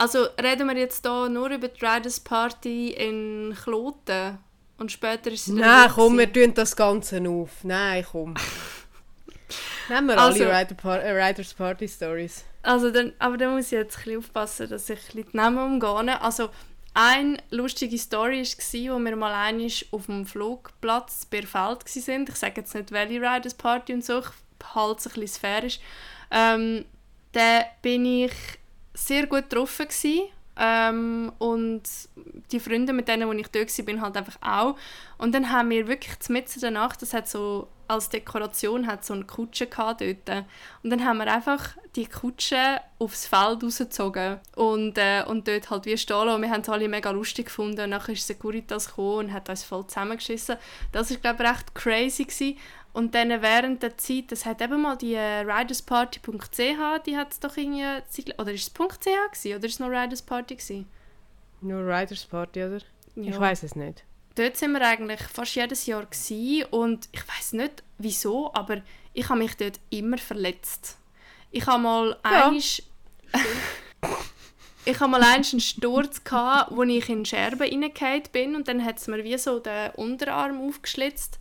Also 0.03 0.27
reden 0.43 0.67
wir 0.67 0.77
jetzt 0.77 1.07
hier 1.07 1.29
nur 1.29 1.49
über 1.49 1.69
die 1.69 1.85
Riders 1.85 2.19
Party 2.19 2.89
in 2.89 3.57
Kloten 3.63 4.37
und 4.77 4.91
später 4.91 5.31
ist 5.31 5.45
sie 5.45 5.53
Nein, 5.53 5.89
komm, 5.95 6.19
wir 6.19 6.33
tun 6.33 6.53
das 6.55 6.75
Ganze 6.75 7.23
auf. 7.29 7.63
Nein, 7.63 8.05
komm. 8.11 8.35
Nehmen 9.89 10.09
wir 10.09 10.19
also, 10.19 10.43
alle 10.43 10.59
Rider 10.59 10.75
Par 10.75 11.01
äh, 11.01 11.13
Riders 11.13 11.55
Party 11.55 11.87
Stories. 11.87 12.45
Also 12.63 12.91
dann, 12.91 13.13
aber 13.21 13.37
dann 13.37 13.55
muss 13.55 13.67
ich 13.67 13.73
jetzt 13.79 13.97
ein 13.99 14.03
bisschen 14.03 14.19
aufpassen, 14.19 14.71
dass 14.71 14.91
ich 14.91 14.99
ein 15.15 15.25
die 15.25 15.37
Namen 15.37 15.59
umgehe. 15.81 16.21
Also 16.21 16.51
eine 16.95 17.37
lustige 17.51 17.97
Story 17.97 18.43
war, 18.43 18.97
wo 18.97 19.05
wir 19.05 19.15
mal 19.15 19.35
einmal 19.35 19.71
auf 19.93 20.07
dem 20.07 20.27
Flugplatz 20.27 21.27
bei 21.27 21.43
Feld 21.43 21.55
waren. 21.55 22.27
Ich 22.29 22.35
sage 22.35 22.55
jetzt 22.57 22.75
nicht 22.75 22.91
welche 22.91 23.21
Riders 23.21 23.55
Party 23.55 23.95
und 23.95 24.05
so, 24.05 24.19
ich 24.19 24.75
halte 24.75 24.99
es 24.99 25.07
ein 25.07 25.13
bisschen 25.13 25.29
sphärisch. 25.29 25.79
Ähm, 26.33 26.87
da 27.31 27.67
bin 27.83 28.05
ich 28.05 28.33
sehr 28.95 29.27
gut 29.27 29.49
getroffen 29.49 29.87
gewesen. 29.87 30.29
Ähm, 30.55 31.33
und 31.39 31.83
die 32.51 32.61
Freunde, 32.61 32.93
mit 32.93 33.09
denen 33.09 33.27
wo 33.27 33.33
ich 33.33 33.49
dort 33.49 33.79
war, 33.79 33.85
bin 33.85 34.03
halt 34.03 34.17
einfach 34.17 34.37
auch. 34.43 34.77
Und 35.19 35.35
dann 35.35 35.51
haben 35.51 35.71
wir 35.71 35.89
wirklich 35.89 36.17
mitten 36.29 36.53
in 36.55 36.61
der 36.61 36.71
Nacht, 36.73 37.01
das 37.01 37.15
hat 37.15 37.29
so 37.29 37.69
als 37.93 38.09
Dekoration 38.09 38.87
hat 38.87 39.05
so 39.05 39.15
eine 39.15 39.25
Kutsche 39.25 39.67
dort. 39.67 40.01
Und 40.01 40.91
dann 40.91 41.05
haben 41.05 41.19
wir 41.19 41.33
einfach 41.33 41.77
die 41.95 42.07
Kutsche 42.07 42.81
aufs 42.99 43.27
Feld 43.27 43.63
rausgezogen 43.63 44.41
und, 44.57 44.97
äh, 44.97 45.25
und 45.27 45.47
dort 45.47 45.71
halt 45.71 45.85
wie 45.85 45.99
stehen 45.99 46.29
Und 46.29 46.43
wir 46.43 46.51
haben 46.51 46.63
es 46.63 46.69
alle 46.69 46.89
mega 46.89 47.11
lustig 47.11 47.47
gefunden. 47.47 47.81
Und 47.81 47.91
dann 47.91 48.01
ist 48.01 48.27
Securitas 48.27 48.89
gekommen 48.89 49.27
und 49.27 49.33
hat 49.33 49.49
uns 49.49 49.63
voll 49.63 49.87
zusammengeschissen. 49.87 50.57
Das 50.91 51.11
war, 51.11 51.17
glaube 51.19 51.45
ich, 51.45 51.51
recht 51.51 51.75
crazy. 51.75 52.25
Gewesen. 52.25 52.57
Und 52.93 53.15
dann 53.15 53.31
während 53.41 53.83
der 53.83 53.97
Zeit, 53.97 54.31
das 54.31 54.45
hat 54.45 54.61
eben 54.61 54.83
mal 54.83 54.97
die 54.97 55.15
äh, 55.15 55.41
ridersparty.ch, 55.41 57.03
die 57.07 57.17
hat 57.17 57.33
es 57.33 57.41
doch 57.41 57.57
irgendwie, 57.57 57.87
oder 58.39 58.53
ist 58.53 58.69
es 58.69 58.75
.ch 58.75 58.77
gewesen, 58.77 59.57
oder 59.57 59.67
ist 59.67 59.75
es 59.75 59.81
noch 59.81 59.89
Ridersparty 59.89 60.57
gewesen? 60.57 60.87
Nur 61.63 61.87
Ridersparty, 61.87 62.65
oder? 62.65 62.79
Ja. 63.15 63.31
Ich 63.31 63.41
weiß 63.41 63.63
es 63.63 63.77
nicht. 63.77 64.05
Dort 64.35 64.57
sind 64.57 64.73
wir 64.73 64.87
eigentlich 64.87 65.21
fast 65.23 65.55
jedes 65.55 65.87
Jahr 65.87 66.05
gewesen, 66.05 66.67
und 66.71 67.09
ich 67.13 67.27
weiß 67.27 67.55
nicht 67.55 67.83
wieso, 67.97 68.53
aber 68.53 68.83
ich 69.15 69.29
habe 69.29 69.39
mich 69.39 69.57
dort 69.57 69.81
immer 69.89 70.19
verletzt. 70.19 70.99
Ich 71.51 71.67
habe 71.67 71.83
mal 71.83 72.17
ja. 72.25 72.49
Einisch, 72.49 72.83
ich 74.85 75.01
habe 75.01 75.11
mal 75.11 75.23
einen 75.23 75.45
Sturz 75.61 76.25
gehabt, 76.25 76.75
wo 76.75 76.83
ich 76.83 77.09
in 77.09 77.25
Scherben 77.25 77.61
reingefallen 77.61 78.23
bin 78.33 78.57
und 78.57 78.69
dann 78.69 78.85
hat 78.85 78.99
es 78.99 79.07
mir 79.07 79.25
wie 79.25 79.39
so 79.39 79.61
den 79.61 79.93
Unterarm 79.93 80.61
aufgeschlitzt 80.67 81.39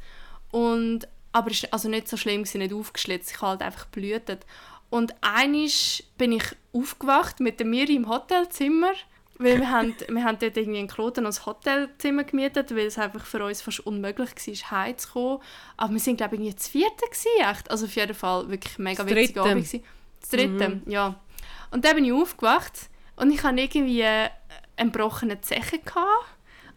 und 0.52 1.08
aber 1.32 1.52
es 1.52 1.64
war 1.64 1.74
also 1.74 1.90
nicht 1.90 2.08
so 2.08 2.18
schlimm, 2.18 2.42
nicht 2.42 2.74
aufgeschlitzt, 2.74 3.32
ich 3.32 3.38
habe 3.38 3.52
halt 3.52 3.62
einfach 3.62 3.86
blühtet. 3.88 4.46
Und 4.90 5.16
einisch 5.22 6.04
bin 6.18 6.34
ich 6.34 6.44
aufgewacht 6.74 7.40
mit 7.40 7.60
der 7.60 7.68
Miri 7.68 7.96
im 7.96 8.10
Hotelzimmer, 8.10 8.92
weil 9.38 9.60
wir, 9.60 9.72
haben, 9.72 9.96
wir 10.10 10.24
haben 10.24 10.38
dort 10.40 10.58
irgendwie 10.58 10.80
in 10.80 10.88
Kloten 10.88 11.26
ein 11.26 11.46
Hotelzimmer 11.46 12.26
gemietet, 12.26 12.72
weil 12.72 12.88
es 12.88 12.98
einfach 12.98 13.26
für 13.26 13.44
uns 13.44 13.62
fast 13.62 13.80
unmöglich 13.82 14.30
war, 14.30 14.72
heimzukommen. 14.72 15.40
Aber 15.78 15.94
wir 15.94 16.00
sind 16.00 16.18
glaube 16.18 16.36
ich 16.36 16.56
das 16.56 16.68
vierte 16.68 17.06
gewesen, 17.06 17.30
echt. 17.40 17.72
Also 17.72 17.86
auf 17.86 17.96
jeden 17.96 18.14
Fall 18.14 18.50
wirklich 18.50 18.78
mega 18.78 19.06
witzig 19.06 19.38
Abend 19.38 19.56
gewesen. 19.56 19.84
Das 20.20 20.30
dritte, 20.30 20.70
mhm. 20.70 20.82
ja. 20.88 21.16
Und 21.72 21.86
dann 21.86 21.96
bin 21.96 22.06
ich 22.06 22.12
aufgewacht 22.12 22.74
und 23.16 23.32
ich 23.32 23.42
hatte 23.44 23.62
irgendwie 23.62 24.04
einen 24.04 24.92
gebrochenen 24.92 25.42
Zeche 25.42 25.80
gehabt 25.80 26.26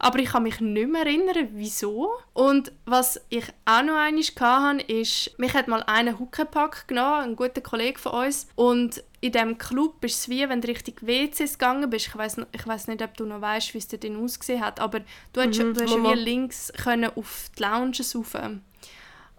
aber 0.05 0.19
ich 0.19 0.29
kann 0.29 0.43
mich 0.43 0.61
nicht 0.61 0.91
mehr 0.91 1.07
erinnern, 1.07 1.49
wieso. 1.53 2.11
Und 2.35 2.73
was 2.85 3.19
ich 3.31 3.45
auch 3.65 3.83
noch 3.83 3.95
einmal 3.95 4.23
hatte, 4.23 4.83
ist, 4.93 5.31
mich 5.39 5.55
hat 5.55 5.67
mal 5.67 5.83
einen 5.85 6.19
Huckepack 6.19 6.87
genommen, 6.89 7.31
ein 7.31 7.37
guter 7.37 7.63
Kollege 7.63 7.99
von 7.99 8.27
uns, 8.27 8.47
und 8.55 9.03
in 9.23 9.33
diesem 9.33 9.57
Club 9.57 10.05
ist 10.05 10.19
es 10.19 10.29
wie, 10.29 10.47
wenn 10.47 10.61
du 10.61 10.69
richtig 10.69 11.07
WCs 11.07 11.59
gegangen 11.59 11.89
bist, 11.89 12.09
ich 12.09 12.19
weiß 12.19 12.37
ich 12.53 12.67
weiss 12.67 12.87
nicht, 12.87 13.01
ob 13.01 13.17
du 13.17 13.25
noch 13.25 13.41
weißt, 13.41 13.73
wie 13.73 13.79
es 13.79 13.89
dort 13.89 14.05
ausgesehen 14.05 14.61
hat, 14.61 14.79
aber 14.79 15.01
du, 15.33 15.41
mhm, 15.41 15.49
hast, 15.49 15.59
du 15.59 15.75
hast 15.75 15.97
wie 15.97 16.21
links 16.21 16.71
können 16.83 17.11
auf 17.17 17.51
die 17.57 17.63
Lounges 17.63 18.15
rauf. 18.15 18.35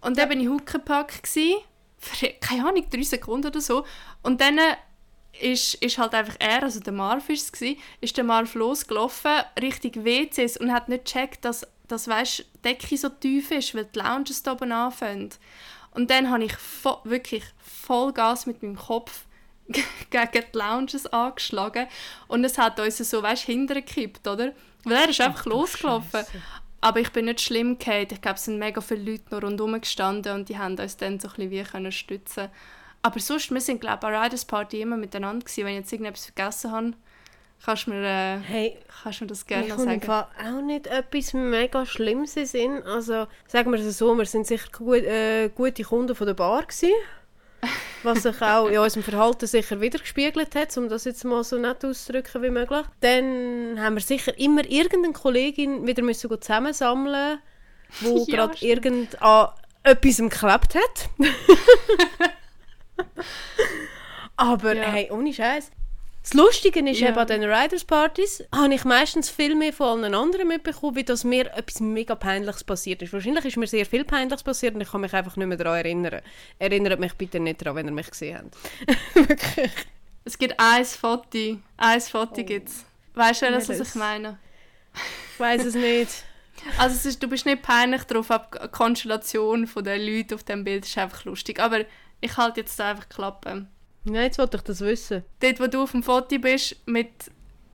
Und 0.01 0.17
dann 0.17 0.29
war 0.29 0.35
ich 0.35 0.47
Huckepack, 0.47 1.21
für, 1.27 2.27
keine 2.41 2.67
Ahnung, 2.67 2.87
drei 2.89 3.03
Sekunden 3.03 3.47
oder 3.47 3.61
so. 3.61 3.85
Und 4.23 4.41
dann 4.41 4.59
ist, 5.41 5.75
ist 5.75 5.97
halt 5.97 6.13
einfach 6.13 6.35
er, 6.39 6.63
also 6.63 6.79
der 6.79 6.93
Marv 6.93 7.27
war 7.27 7.35
es, 7.35 7.51
ist 8.01 8.17
der 8.17 8.23
Marv 8.23 8.53
losgelaufen, 8.55 9.31
Richtung 9.61 10.05
WCs 10.05 10.57
und 10.57 10.71
hat 10.71 10.89
nicht 10.89 11.05
gecheckt, 11.05 11.45
dass, 11.45 11.67
dass 11.87 12.07
weißt, 12.07 12.39
die 12.39 12.61
Decke 12.61 12.97
so 12.97 13.09
tief 13.09 13.51
ist, 13.51 13.75
weil 13.75 13.85
die 13.85 13.99
Lounges 13.99 14.43
da 14.43 14.53
oben 14.53 14.71
anfangen. 14.71 15.29
Und 15.91 16.09
dann 16.09 16.29
habe 16.29 16.43
ich 16.43 16.55
vo 16.57 16.99
wirklich 17.03 17.43
voll 17.59 18.11
Gas 18.13 18.45
mit 18.45 18.61
meinem 18.61 18.75
Kopf 18.75 19.25
gegen 19.67 19.85
die 20.53 20.57
Lounges 20.57 21.07
angeschlagen 21.07 21.87
und 22.27 22.43
es 22.43 22.57
hat 22.57 22.79
uns 22.79 22.97
so, 22.97 23.23
weißt, 23.23 23.43
hintergekippt, 23.43 24.27
oder? 24.27 24.53
Weil 24.83 24.93
er 24.97 25.09
ist 25.09 25.21
einfach 25.21 25.41
Ach, 25.41 25.45
losgelaufen. 25.45 26.21
Scheiße. 26.21 26.41
Aber 26.81 26.99
ich 26.99 27.11
bin 27.11 27.25
nicht 27.25 27.41
schlimm 27.41 27.79
gefallen. 27.79 28.07
Ich 28.11 28.21
glaube, 28.21 28.35
es 28.35 28.45
sind 28.45 28.59
mega 28.59 28.79
viele 28.79 29.11
Leute 29.11 29.23
noch 29.31 29.41
rundherum 29.41 29.81
gestanden 29.81 30.35
und 30.35 30.49
die 30.49 30.57
haben 30.59 30.77
uns 30.77 30.97
dann 30.97 31.19
so 31.19 31.29
ein 31.29 31.49
bisschen 31.49 31.81
wie 31.81 31.91
stützen 31.91 32.49
aber 33.05 33.19
sonst, 33.19 33.51
wir 33.51 33.61
sind 33.61 33.81
glaube 33.81 33.99
ich 34.01 34.07
an 34.07 34.23
Riders 34.23 34.45
Party 34.45 34.81
immer 34.81 34.97
miteinander 34.97 35.45
gewesen. 35.45 35.63
Wenn 35.63 35.73
ich 35.73 35.79
jetzt 35.81 35.93
irgendetwas 35.93 36.25
vergessen 36.25 36.71
habe, 36.71 36.93
kannst 37.63 37.85
du 37.85 37.91
mir, 37.91 38.03
äh, 38.03 38.39
hey, 38.39 38.79
kannst 39.03 39.19
du 39.19 39.25
mir 39.25 39.29
das 39.29 39.45
gerne 39.45 39.67
noch 39.67 39.77
sagen. 39.77 40.01
Ich 40.01 40.09
auch 40.09 40.61
nicht 40.61 40.87
etwas 40.87 41.33
mega 41.33 41.85
Schlimmes 41.85 42.33
Sinn. 42.33 42.81
Also 42.83 43.27
sagen 43.47 43.71
wir 43.71 43.79
es 43.79 43.97
so, 43.99 44.17
wir 44.17 44.25
sind 44.25 44.47
sicher 44.47 44.69
gut, 44.75 45.03
äh, 45.03 45.49
gute 45.49 45.83
Kunden 45.83 46.15
von 46.15 46.25
der 46.25 46.33
Bar 46.33 46.63
gewesen. 46.63 46.93
was 48.03 48.23
sich 48.23 48.41
auch 48.41 48.67
in 48.67 48.79
unserem 48.79 49.03
Verhalten 49.03 49.45
sicher 49.45 49.81
wiedergespiegelt 49.81 50.55
hat, 50.55 50.75
um 50.77 50.89
das 50.89 51.05
jetzt 51.05 51.23
mal 51.25 51.43
so 51.43 51.57
nett 51.57 51.85
auszudrücken 51.85 52.41
wie 52.41 52.49
möglich. 52.49 52.85
Dann 53.01 53.79
haben 53.79 53.95
wir 53.95 54.01
sicher 54.01 54.37
immer 54.39 54.65
irgendeine 54.65 55.13
Kollegin 55.13 55.85
wieder 55.85 56.01
müssen 56.01 56.29
zusammensammeln 56.41 57.39
wo 58.01 58.25
ja, 58.27 58.35
gerade 58.35 58.65
irgend 58.65 59.21
an 59.21 59.49
etwas 59.83 60.17
geklebt 60.17 60.75
hat. 60.75 61.09
Aber 64.35 64.75
ja. 64.75 64.91
hey, 64.91 65.09
ohne 65.11 65.33
Scheiß. 65.33 65.71
Das 66.25 66.33
Lustige 66.33 66.79
ist 66.89 66.99
ja. 67.01 67.09
eben 67.09 67.19
an 67.19 67.27
den 67.27 67.43
Riders 67.43 67.85
Partys, 67.85 68.43
habe 68.51 68.73
ich 68.73 68.83
meistens 68.83 69.29
viel 69.29 69.53
mehr 69.53 69.71
von 69.71 70.03
allen 70.03 70.15
anderen 70.15 70.47
mitbekommen, 70.47 70.95
wie 70.95 71.03
dass 71.03 71.23
mir 71.23 71.53
etwas 71.55 71.79
mega 71.81 72.15
Peinliches 72.15 72.63
passiert 72.63 73.03
ist. 73.03 73.13
Wahrscheinlich 73.13 73.45
ist 73.45 73.57
mir 73.57 73.67
sehr 73.67 73.85
viel 73.85 74.03
Peinliches 74.03 74.41
passiert 74.41 74.73
und 74.73 74.81
ich 74.81 74.89
kann 74.89 75.01
mich 75.01 75.13
einfach 75.13 75.35
nicht 75.37 75.45
mehr 75.45 75.57
daran 75.57 75.77
erinnern. 75.77 76.21
Erinnert 76.57 76.99
mich 76.99 77.13
bitte 77.13 77.39
nicht 77.39 77.61
daran, 77.61 77.75
wenn 77.75 77.85
ihr 77.85 77.91
mich 77.91 78.09
gesehen 78.09 78.39
habt. 78.39 78.57
Wirklich. 79.29 79.71
Es 80.23 80.35
gibt 80.39 80.55
ein 80.57 80.83
Foto. 80.83 81.59
Ein 81.77 82.01
Foto 82.01 82.41
Oh. 82.41 82.43
gibt 82.43 82.69
es. 82.69 82.85
Weißt 83.13 83.43
du, 83.43 83.51
was 83.53 83.69
ich 83.69 83.95
meine? 83.95 84.39
Ich 85.33 85.39
weiß 85.39 85.63
es 85.65 85.75
nicht. 85.75 86.09
Also 86.77 86.95
es 86.95 87.05
ist, 87.05 87.21
du 87.21 87.27
bist 87.27 87.45
nicht 87.45 87.61
peinlich 87.61 88.03
drauf, 88.05 88.31
aber 88.31 88.47
die 88.63 88.67
Konstellation 88.69 89.69
der 89.75 89.97
Leute 89.99 90.35
auf 90.35 90.43
dem 90.43 90.63
Bild 90.63 90.85
ist 90.85 90.97
einfach 90.97 91.25
lustig. 91.25 91.59
Aber 91.59 91.81
ich 92.21 92.37
halte 92.37 92.61
jetzt 92.61 92.79
einfach 92.79 93.09
Klappe. 93.09 93.67
Nein, 94.03 94.23
jetzt 94.23 94.37
wollte 94.37 94.57
ich 94.57 94.63
das 94.63 94.81
wissen. 94.81 95.23
Dort, 95.39 95.59
wo 95.59 95.67
du 95.67 95.83
auf 95.83 95.91
dem 95.91 96.03
Foto 96.03 96.37
bist, 96.37 96.75
mit... 96.85 97.09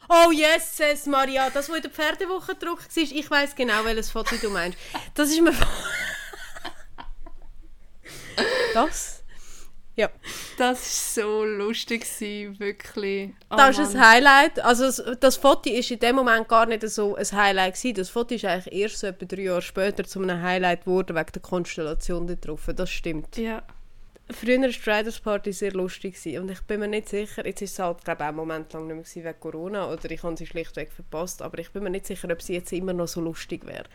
Oh 0.09 0.31
yes, 0.31 0.77
yes, 0.77 1.05
Maria, 1.05 1.49
das, 1.49 1.69
was 1.69 1.77
in 1.77 1.81
der 1.83 1.91
Pferdewoche 1.91 2.55
gedruckt 2.55 2.95
war, 2.95 3.03
ich 3.03 3.31
weiß 3.31 3.55
genau, 3.55 3.83
welches 3.83 4.11
Foto 4.11 4.35
du 4.41 4.49
meinst. 4.49 4.77
Das 5.13 5.29
ist 5.29 5.41
mir... 5.41 5.53
das? 8.73 9.21
Ja. 9.95 10.09
Das 10.57 11.17
war 11.17 11.25
so 11.25 11.43
lustig, 11.43 12.01
gewesen, 12.01 12.59
wirklich. 12.59 13.33
Oh, 13.49 13.55
Das 13.57 13.77
ist 13.77 13.95
ein 13.95 14.07
Highlight. 14.07 14.59
Also 14.59 14.85
das, 14.85 15.03
das 15.19 15.37
Foto 15.37 15.69
ist 15.69 15.91
in 15.91 15.99
dem 15.99 16.15
Moment 16.15 16.47
gar 16.47 16.65
nicht 16.65 16.87
so 16.87 17.15
ein 17.15 17.31
Highlight 17.31 17.75
gewesen. 17.75 17.95
Das 17.95 18.09
Foto 18.09 18.35
ist 18.35 18.45
eigentlich 18.45 18.73
erst 18.73 18.99
so 18.99 19.07
etwa 19.07 19.25
drei 19.25 19.43
Jahre 19.43 19.61
später 19.61 20.03
zu 20.05 20.21
einem 20.21 20.41
Highlight 20.41 20.85
geworden, 20.85 21.15
wegen 21.15 21.31
der 21.33 21.41
Konstellation 21.41 22.25
da 22.25 22.35
drauf. 22.35 22.69
Das 22.73 22.89
stimmt. 22.89 23.35
Ja. 23.37 23.63
Früher 24.33 24.61
war 24.61 24.67
die 24.67 24.89
Riders 24.89 25.19
Party 25.19 25.53
sehr 25.53 25.73
lustig 25.73 26.15
gewesen. 26.15 26.41
und 26.41 26.51
ich 26.51 26.61
bin 26.61 26.79
mir 26.79 26.87
nicht 26.87 27.09
sicher, 27.09 27.45
jetzt 27.45 27.61
ist 27.61 27.73
es 27.73 27.79
halt 27.79 28.03
glaube 28.03 28.23
auch 28.23 28.27
einen 28.27 28.37
Moment 28.37 28.73
lang 28.73 28.87
nicht 28.87 29.15
mehr 29.15 29.25
wegen 29.25 29.39
Corona 29.39 29.91
oder 29.91 30.09
ich 30.11 30.23
habe 30.23 30.37
sie 30.37 30.45
schlichtweg 30.45 30.91
verpasst, 30.91 31.41
aber 31.41 31.59
ich 31.59 31.71
bin 31.71 31.83
mir 31.83 31.89
nicht 31.89 32.07
sicher, 32.07 32.29
ob 32.31 32.41
sie 32.41 32.53
jetzt 32.53 32.71
immer 32.71 32.93
noch 32.93 33.07
so 33.07 33.21
lustig 33.21 33.65
wäre. 33.65 33.85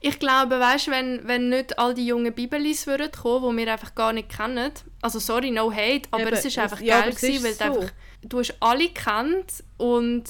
Ich 0.00 0.18
glaube, 0.18 0.58
weißt, 0.58 0.88
wenn, 0.90 1.26
wenn 1.26 1.48
nicht 1.48 1.78
all 1.78 1.94
die 1.94 2.06
jungen 2.06 2.32
Bibelis 2.32 2.86
würden 2.86 3.10
kommen, 3.10 3.56
die 3.56 3.64
wir 3.64 3.72
einfach 3.72 3.94
gar 3.94 4.12
nicht 4.12 4.28
kennen, 4.28 4.72
also 5.00 5.18
sorry, 5.18 5.50
no 5.50 5.72
hate, 5.72 6.08
aber 6.10 6.22
Eben, 6.22 6.32
es 6.32 6.44
ist 6.44 6.58
einfach 6.58 6.80
ja, 6.80 7.00
geil 7.00 7.12
gewesen, 7.12 7.44
weil 7.44 7.52
du 7.52 7.58
so. 7.58 7.64
einfach, 7.64 7.94
du 8.22 8.38
hast 8.38 8.56
alle 8.60 8.88
kennt 8.88 9.64
und 9.78 10.24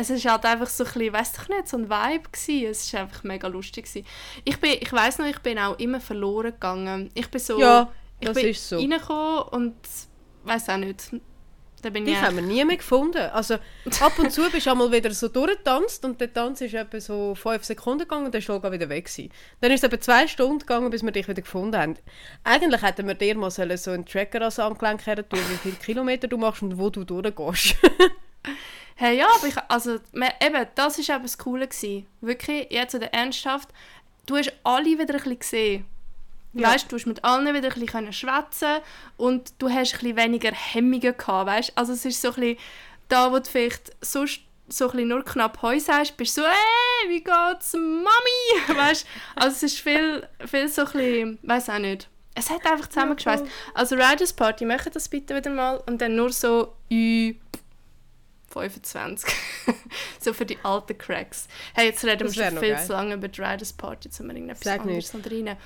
es 0.00 0.10
ist 0.10 0.24
halt 0.26 0.44
einfach 0.44 0.68
so 0.68 0.84
ein 0.84 0.92
bisschen, 0.92 1.12
weiss 1.12 1.32
ich 1.42 1.48
nicht, 1.48 1.68
so 1.68 1.76
ein 1.76 1.90
Vibe 1.90 2.28
gewesen. 2.30 2.70
Es 2.70 2.84
ist 2.84 2.94
einfach 2.94 3.24
mega 3.24 3.48
lustig 3.48 3.86
gewesen. 3.86 4.06
Ich 4.44 4.60
bin, 4.60 4.76
ich 4.80 4.92
weiss 4.92 5.18
noch, 5.18 5.26
ich 5.26 5.40
bin 5.40 5.58
auch 5.58 5.76
immer 5.80 6.00
verloren 6.00 6.52
gegangen. 6.52 7.10
Ich 7.14 7.28
bin 7.28 7.40
so, 7.40 7.58
Ja, 7.58 7.90
ich 8.20 8.28
das 8.28 8.36
bin 8.36 8.46
ist 8.46 8.68
so. 8.68 8.78
reingekommen 8.78 9.42
und 9.50 9.76
weiss 10.44 10.68
auch 10.68 10.76
nicht. 10.76 11.10
Da 11.80 11.90
bin 11.90 12.04
Die 12.04 12.10
ich 12.10 12.20
haben 12.20 12.34
wir 12.34 12.42
nie 12.42 12.64
mehr 12.64 12.76
gefunden. 12.76 13.30
Also 13.32 13.54
ab 14.00 14.18
und 14.18 14.32
zu 14.32 14.50
bist 14.50 14.66
du 14.66 14.70
einmal 14.70 14.90
wieder 14.90 15.12
so 15.12 15.28
durchgetanzt 15.28 16.04
und 16.04 16.20
der 16.20 16.32
Tanz 16.32 16.60
ist 16.60 16.74
etwa 16.74 17.00
so 17.00 17.36
fünf 17.36 17.62
Sekunden 17.62 18.00
gegangen 18.00 18.26
und 18.26 18.34
dann 18.34 18.40
ist 18.40 18.48
du 18.48 18.54
wieder 18.54 18.88
weg 18.88 19.04
gewesen. 19.04 19.30
Dann 19.60 19.70
ist 19.70 19.84
es 19.84 19.84
etwa 19.84 20.00
zwei 20.00 20.26
Stunden 20.26 20.58
gegangen, 20.58 20.90
bis 20.90 21.04
wir 21.04 21.12
dich 21.12 21.28
wieder 21.28 21.42
gefunden 21.42 21.76
haben. 21.76 21.94
Eigentlich 22.42 22.82
hätten 22.82 23.06
wir 23.06 23.14
dir 23.14 23.36
mal 23.36 23.50
so 23.50 23.62
einen 23.62 24.04
Tracker 24.04 24.40
ans 24.40 24.58
Angelenk 24.58 25.06
her 25.06 25.28
tun, 25.28 25.38
wie 25.38 25.56
viele 25.56 25.76
Kilometer 25.76 26.26
du 26.26 26.36
machst 26.36 26.62
und 26.62 26.78
wo 26.78 26.90
du 26.90 27.04
durchgehst. 27.04 27.76
Hey, 29.00 29.16
ja, 29.16 29.28
aber 29.32 29.46
ich, 29.46 29.56
also, 29.68 29.94
eben, 29.94 30.66
das 30.74 31.08
war 31.08 31.14
eben 31.14 31.22
das 31.22 31.38
Coole. 31.38 31.68
Gewesen. 31.68 32.06
Wirklich, 32.20 32.66
jetzt 32.70 32.94
in 32.94 33.00
der 33.00 33.14
Ernsthaft, 33.14 33.68
du 34.26 34.36
hast 34.36 34.52
alle 34.64 34.86
wieder 34.86 35.02
ein 35.02 35.06
bisschen 35.06 35.38
gesehen. 35.38 35.86
Ja. 36.54 36.72
Weißt, 36.72 36.90
du 36.90 36.96
hast 36.96 37.06
mit 37.06 37.24
allen 37.24 37.54
wieder 37.54 37.72
ein 37.72 37.80
bisschen 37.80 38.12
schwätzen 38.12 38.78
und 39.16 39.52
du 39.58 39.68
hast 39.68 39.94
ein 39.94 40.00
bisschen 40.00 40.16
weniger 40.16 40.52
Hemmungen 40.52 41.00
gehabt, 41.16 41.46
weißt? 41.46 41.72
Also 41.74 41.92
es 41.92 42.04
ist 42.04 42.22
so 42.22 42.28
ein 42.28 42.34
bisschen, 42.34 42.58
da 43.08 43.30
wo 43.32 43.38
du 43.38 43.44
vielleicht 43.44 43.92
sonst 44.00 44.40
so 44.68 44.86
ein 44.86 44.92
bisschen 44.92 45.08
nur 45.08 45.24
knapp 45.24 45.62
Heu 45.62 45.78
sagst, 45.78 46.16
bist 46.16 46.36
du 46.36 46.42
so, 46.42 46.46
hey, 46.46 47.08
wie 47.10 47.22
geht's, 47.22 47.72
Mami? 47.72 48.78
Weißt, 48.78 49.06
also 49.34 49.56
es 49.56 49.62
ist 49.62 49.80
viel, 49.80 50.26
viel 50.46 50.68
so 50.68 50.82
ein 50.82 50.92
bisschen, 50.92 51.38
weiß 51.42 51.70
auch 51.70 51.78
nicht. 51.78 52.08
Es 52.34 52.50
hat 52.50 52.64
einfach 52.66 52.86
zusammengeschweißt. 52.88 53.44
Also 53.74 53.96
Riders 53.96 54.32
Party, 54.32 54.64
machen 54.64 54.92
das 54.92 55.08
bitte 55.08 55.34
wieder 55.34 55.50
mal 55.50 55.82
und 55.86 56.00
dann 56.00 56.14
nur 56.14 56.32
so 56.32 56.74
Ü 56.90 57.34
25. 58.50 59.34
so 60.20 60.32
für 60.32 60.46
die 60.46 60.58
alten 60.62 60.96
Cracks. 60.96 61.48
Hey, 61.74 61.86
jetzt 61.86 62.04
reden 62.04 62.32
wir 62.32 62.50
schon 62.50 62.58
viel 62.58 62.74
geil. 62.74 62.86
zu 62.86 62.92
lange 62.92 63.14
über 63.14 63.28
die 63.28 63.40
Riders 63.40 63.72
Party, 63.72 64.08
jetzt 64.08 64.20
haben 64.20 64.28
wir 64.28 64.34
irgendetwas 64.34 64.66
anderes 64.66 65.14
rein. 65.14 65.56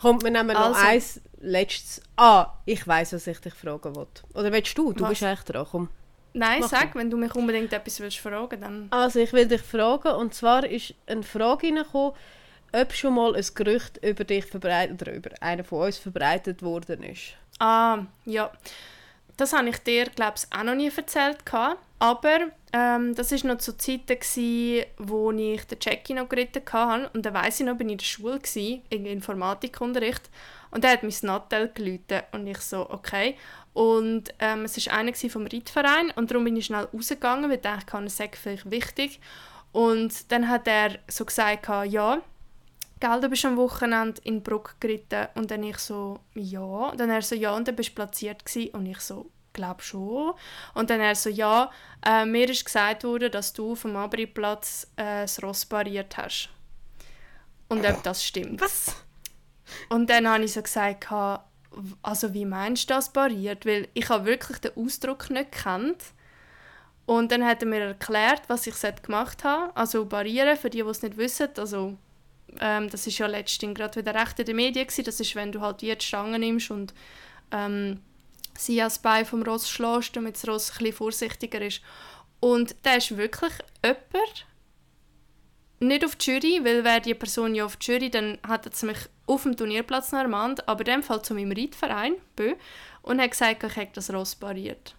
Kommt 0.00 0.22
mir 0.22 0.30
noch 0.30 0.54
Also. 0.54 0.80
eins 0.80 1.20
letztes. 1.40 2.02
Ah, 2.16 2.54
ich 2.64 2.86
weiß, 2.86 3.12
was 3.12 3.26
ich 3.26 3.38
dich 3.40 3.54
fragen 3.54 3.94
wollte. 3.94 4.22
Oder 4.34 4.52
willst 4.52 4.76
du? 4.76 4.92
Du 4.92 5.04
Was? 5.04 5.10
bist 5.10 5.22
echt 5.22 5.52
dran. 5.52 5.66
Komm. 5.70 5.88
Nein, 6.32 6.60
Mach 6.60 6.68
sag, 6.68 6.94
wenn 6.94 7.10
du 7.10 7.16
mich 7.16 7.34
unbedingt 7.34 7.72
etwas 7.72 7.98
willst 8.00 8.18
fragen, 8.18 8.60
dann... 8.60 8.86
Also 8.90 9.18
ich 9.18 9.32
will 9.32 9.46
dich 9.48 9.62
fragen, 9.62 10.14
und 10.14 10.32
zwar 10.32 10.64
ist 10.64 10.94
eine 11.06 11.24
Frage 11.24 11.66
reingekommen, 11.66 12.12
ob 12.72 12.92
schon 12.92 13.14
mal 13.14 13.34
ein 13.34 13.44
Gerücht 13.54 13.98
über 14.04 14.22
dich 14.22 14.46
verbreitet 14.46 15.02
oder 15.02 15.12
über 15.12 15.30
einen 15.40 15.64
von 15.64 15.86
uns 15.86 15.98
verbreitet 15.98 16.62
worden 16.62 17.02
ist. 17.02 17.34
Ah, 17.58 18.04
ja. 18.26 18.50
Das 19.40 19.54
habe 19.54 19.70
ich 19.70 19.78
dir, 19.78 20.04
glaube 20.04 20.34
ich, 20.36 20.54
auch 20.54 20.64
noch 20.64 20.74
nie 20.74 20.90
erzählt. 20.94 21.38
Aber 21.98 22.38
ähm, 22.74 23.14
das 23.14 23.32
war 23.32 23.50
noch 23.50 23.56
zu 23.56 23.74
Zeiten, 23.74 24.18
gewesen, 24.20 24.84
wo 24.98 25.32
ich 25.32 25.64
den 25.64 25.78
Jackie 25.80 26.12
noch 26.12 26.28
geritten 26.28 26.62
hatte. 26.70 27.10
Und 27.14 27.24
dann 27.24 27.32
weiss 27.32 27.58
ich 27.58 27.64
noch, 27.64 27.74
bin 27.74 27.88
ich 27.88 27.92
in 27.92 27.98
der 27.98 28.04
Schule, 28.04 28.38
gewesen, 28.38 28.82
in 28.90 29.06
Informatikunterricht. 29.06 30.28
Und 30.70 30.84
er 30.84 30.92
hat 30.92 31.02
mein 31.02 31.14
Nattel 31.22 31.70
geläutet. 31.72 32.24
Und 32.32 32.46
ich 32.46 32.58
so, 32.58 32.90
okay. 32.90 33.34
Und 33.72 34.24
ähm, 34.40 34.66
es 34.66 34.86
war 34.86 34.98
einer 34.98 35.14
vom 35.14 35.46
Reitverein. 35.46 36.10
Und 36.16 36.30
darum 36.30 36.44
bin 36.44 36.56
ich 36.56 36.66
schnell 36.66 36.88
rausgegangen, 36.92 37.48
weil 37.48 37.56
ich 37.56 37.62
dachte, 37.62 37.96
es 38.04 38.18
sei 38.18 38.30
vielleicht 38.34 38.70
wichtig. 38.70 39.20
Und 39.72 40.30
dann 40.32 40.50
hat 40.50 40.68
er 40.68 40.98
so 41.08 41.24
gesagt, 41.24 41.66
ja, 41.66 42.20
Gell, 43.00 43.20
du 43.20 43.28
bist 43.30 43.44
am 43.46 43.56
Wochenende 43.56 44.20
in 44.24 44.42
Bruck 44.42 44.76
geritten 44.78 45.28
und 45.34 45.50
dann 45.50 45.62
ich 45.62 45.78
so, 45.78 46.20
ja. 46.34 46.92
Dann 46.96 47.10
er 47.10 47.22
so, 47.22 47.34
ja, 47.34 47.54
und 47.54 47.66
dann 47.66 47.76
bist 47.76 47.90
du 47.90 47.94
platziert 47.94 48.44
gewesen. 48.44 48.74
und 48.74 48.86
ich 48.86 49.00
so, 49.00 49.30
glaub 49.52 49.82
schon. 49.82 50.34
Und 50.74 50.90
dann 50.90 51.00
er 51.00 51.14
so, 51.14 51.30
ja, 51.30 51.70
äh, 52.04 52.24
mir 52.24 52.48
ist 52.48 52.64
gesagt 52.64 53.04
worden, 53.04 53.30
dass 53.30 53.52
du 53.52 53.74
vom 53.74 53.96
Abriplatz 53.96 54.86
äh, 54.96 55.22
das 55.22 55.42
Ross 55.42 55.64
pariert 55.64 56.16
hast. 56.16 56.50
Und 57.68 57.86
ob 57.86 58.02
das 58.02 58.24
stimmt. 58.24 58.60
Was? 58.60 58.94
Und 59.88 60.10
dann 60.10 60.28
habe 60.28 60.44
ich 60.44 60.52
so 60.52 60.62
gesagt, 60.62 61.10
«Ha, 61.10 61.44
also 62.02 62.34
wie 62.34 62.44
meinst 62.44 62.90
du 62.90 62.94
das 62.94 63.12
pariert? 63.12 63.64
Weil 63.64 63.88
ich 63.94 64.08
habe 64.08 64.24
wirklich 64.26 64.58
den 64.58 64.76
Ausdruck 64.76 65.30
nicht 65.30 65.52
gekannt. 65.52 66.02
Und 67.06 67.32
dann 67.32 67.44
hat 67.44 67.62
er 67.62 67.68
mir 67.68 67.80
erklärt, 67.80 68.42
was 68.48 68.66
ich 68.66 68.74
gemacht 69.02 69.44
habe. 69.44 69.74
Also 69.76 70.04
parieren, 70.06 70.56
für 70.56 70.70
die, 70.70 70.82
die 70.82 70.88
es 70.88 71.02
nicht 71.02 71.16
wissen, 71.16 71.48
also 71.56 71.96
ähm, 72.60 72.88
das 72.90 73.06
ist 73.06 73.18
ja 73.18 73.26
letztens 73.26 73.74
gerade 73.74 74.00
wieder 74.00 74.14
recht 74.14 74.38
in 74.38 74.46
den 74.46 74.56
Medien 74.56 74.86
gewesen. 74.86 75.04
Das 75.04 75.20
ist, 75.20 75.34
wenn 75.34 75.52
du 75.52 75.60
halt 75.60 75.80
die 75.80 75.94
Stange 76.00 76.38
nimmst 76.38 76.70
und 76.70 76.94
ähm, 77.52 78.00
sie 78.56 78.80
ans 78.80 78.98
Bein 78.98 79.26
vom 79.26 79.42
Ross 79.42 79.68
schlägst, 79.68 80.16
damit 80.16 80.36
das 80.36 80.48
Ross 80.48 80.72
ein 80.78 80.92
vorsichtiger 80.92 81.60
ist. 81.62 81.82
Und 82.40 82.74
da 82.82 82.94
ist 82.94 83.16
wirklich 83.16 83.52
jemand, 83.84 84.46
nicht 85.80 86.04
auf 86.04 86.16
die 86.16 86.30
Jury, 86.30 86.64
weil 86.64 86.84
wäre 86.84 87.00
die 87.00 87.14
Person 87.14 87.54
ja 87.54 87.64
auf 87.64 87.76
die 87.76 87.90
Jury, 87.90 88.10
dann 88.10 88.38
hat 88.46 88.74
sie 88.74 88.86
mich 88.86 88.98
auf 89.26 89.42
dem 89.44 89.56
Turnierplatz 89.56 90.12
noch 90.12 90.20
ermahnt, 90.20 90.68
aber 90.68 90.80
in 90.80 90.92
dem 90.96 91.02
Fall 91.02 91.22
zu 91.22 91.34
meinem 91.34 91.52
Reitverein, 91.52 92.14
Bö, 92.36 92.54
und 93.02 93.20
hat 93.20 93.30
gesagt, 93.30 93.64
ich 93.64 93.76
hätte 93.76 93.92
das 93.94 94.12
Ross 94.12 94.34
pariert. 94.34 94.94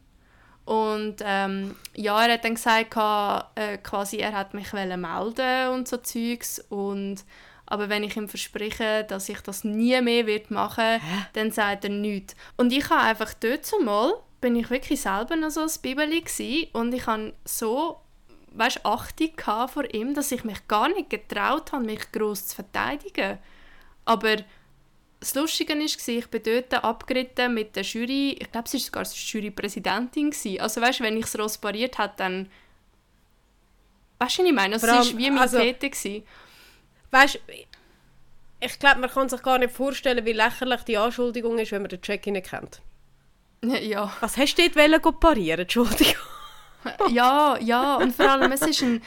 Und 0.66 1.18
ähm, 1.24 1.76
ja, 1.96 2.26
er 2.26 2.34
hat 2.34 2.46
dann 2.46 2.56
gesagt, 2.56 2.96
äh, 3.56 3.78
quasi, 3.78 4.18
er 4.18 4.34
hat 4.34 4.54
mich 4.54 4.74
wollen 4.74 5.02
melden 5.02 5.70
und 5.70 5.88
so 5.88 5.98
Zeugs. 5.98 6.60
Und, 6.70 7.24
aber 7.66 7.90
wenn 7.90 8.04
ich 8.04 8.16
ihm 8.16 8.30
verspreche, 8.30 9.04
dass 9.08 9.30
ich 9.30 9.42
das 9.42 9.64
nie 9.64 10.00
mehr 10.02 10.28
wird 10.28 10.52
machen 10.52 11.02
dann 11.34 11.52
sagt 11.52 11.86
er 11.86 11.90
nichts. 11.90 12.36
Und 12.58 12.72
ich 12.72 12.90
habe 12.90 13.02
einfach 13.02 13.34
dort 13.34 13.66
zumal, 13.66 14.14
bin 14.40 14.56
ich 14.56 14.70
wirklich 14.70 15.02
selber 15.02 15.36
noch 15.36 15.52
so 15.52 15.62
ein 15.62 15.70
Bibeli 15.82 16.22
gsi 16.22 16.70
und 16.74 16.94
ich 16.94 17.06
habe 17.06 17.34
so 17.46 18.02
weißt, 18.54 18.86
Achtung 18.86 19.32
vor 19.68 19.94
ihm, 19.94 20.14
dass 20.14 20.32
ich 20.32 20.44
mich 20.44 20.68
gar 20.68 20.90
nicht 20.90 21.10
getraut 21.10 21.72
habe, 21.72 21.86
mich 21.86 22.12
gross 22.12 22.48
zu 22.48 22.56
verteidigen. 22.56 23.38
Aber 24.06 24.38
das 25.22 25.36
Lustige 25.36 25.76
war, 25.76 25.82
ich 25.82 26.28
bin 26.28 26.42
dort 26.44 26.84
abgeritten 26.84 27.54
mit 27.54 27.76
der 27.76 27.84
Jury, 27.84 28.32
ich 28.40 28.52
glaube, 28.52 28.68
sie 28.68 28.78
war 28.78 28.86
sogar 28.86 29.04
die 29.04 29.38
Jurypräsidentin. 29.38 30.34
Also 30.60 30.82
weißt, 30.82 31.02
wenn 31.02 31.16
ich 31.16 31.26
das 31.26 31.38
Ross 31.38 31.58
pariert 31.60 32.00
habe, 32.00 32.14
dann... 32.18 32.50
Weißt 34.18 34.40
du, 34.40 34.42
was 34.42 34.50
ich 34.50 34.56
meine? 34.56 34.74
Also, 34.74 34.88
allem, 34.88 35.04
sie 35.04 35.14
war 35.14 35.20
wie 35.20 35.30
mein 35.30 35.40
also- 35.40 35.60
Täter. 35.60 36.24
Weißt 37.12 37.40
ich 38.64 38.78
glaube, 38.78 39.00
man 39.00 39.10
kann 39.10 39.28
sich 39.28 39.42
gar 39.42 39.58
nicht 39.58 39.74
vorstellen, 39.74 40.24
wie 40.24 40.34
lächerlich 40.34 40.82
die 40.84 40.98
Anschuldigung 40.98 41.58
ist, 41.58 41.72
wenn 41.72 41.82
man 41.82 41.90
den 41.90 42.02
Check 42.02 42.26
nicht 42.28 42.50
kennt. 42.50 42.82
Ja. 43.64 44.12
Was 44.22 44.38
hast 44.38 44.56
du 44.56 44.68
dort 44.70 45.20
parieren? 45.20 45.62
Entschuldigung. 45.62 46.16
ja, 47.12 47.58
ja, 47.60 47.98
und 47.98 48.16
vor 48.16 48.28
allem, 48.28 48.52
es 48.52 48.62
ist 48.62 48.82
ein... 48.82 49.04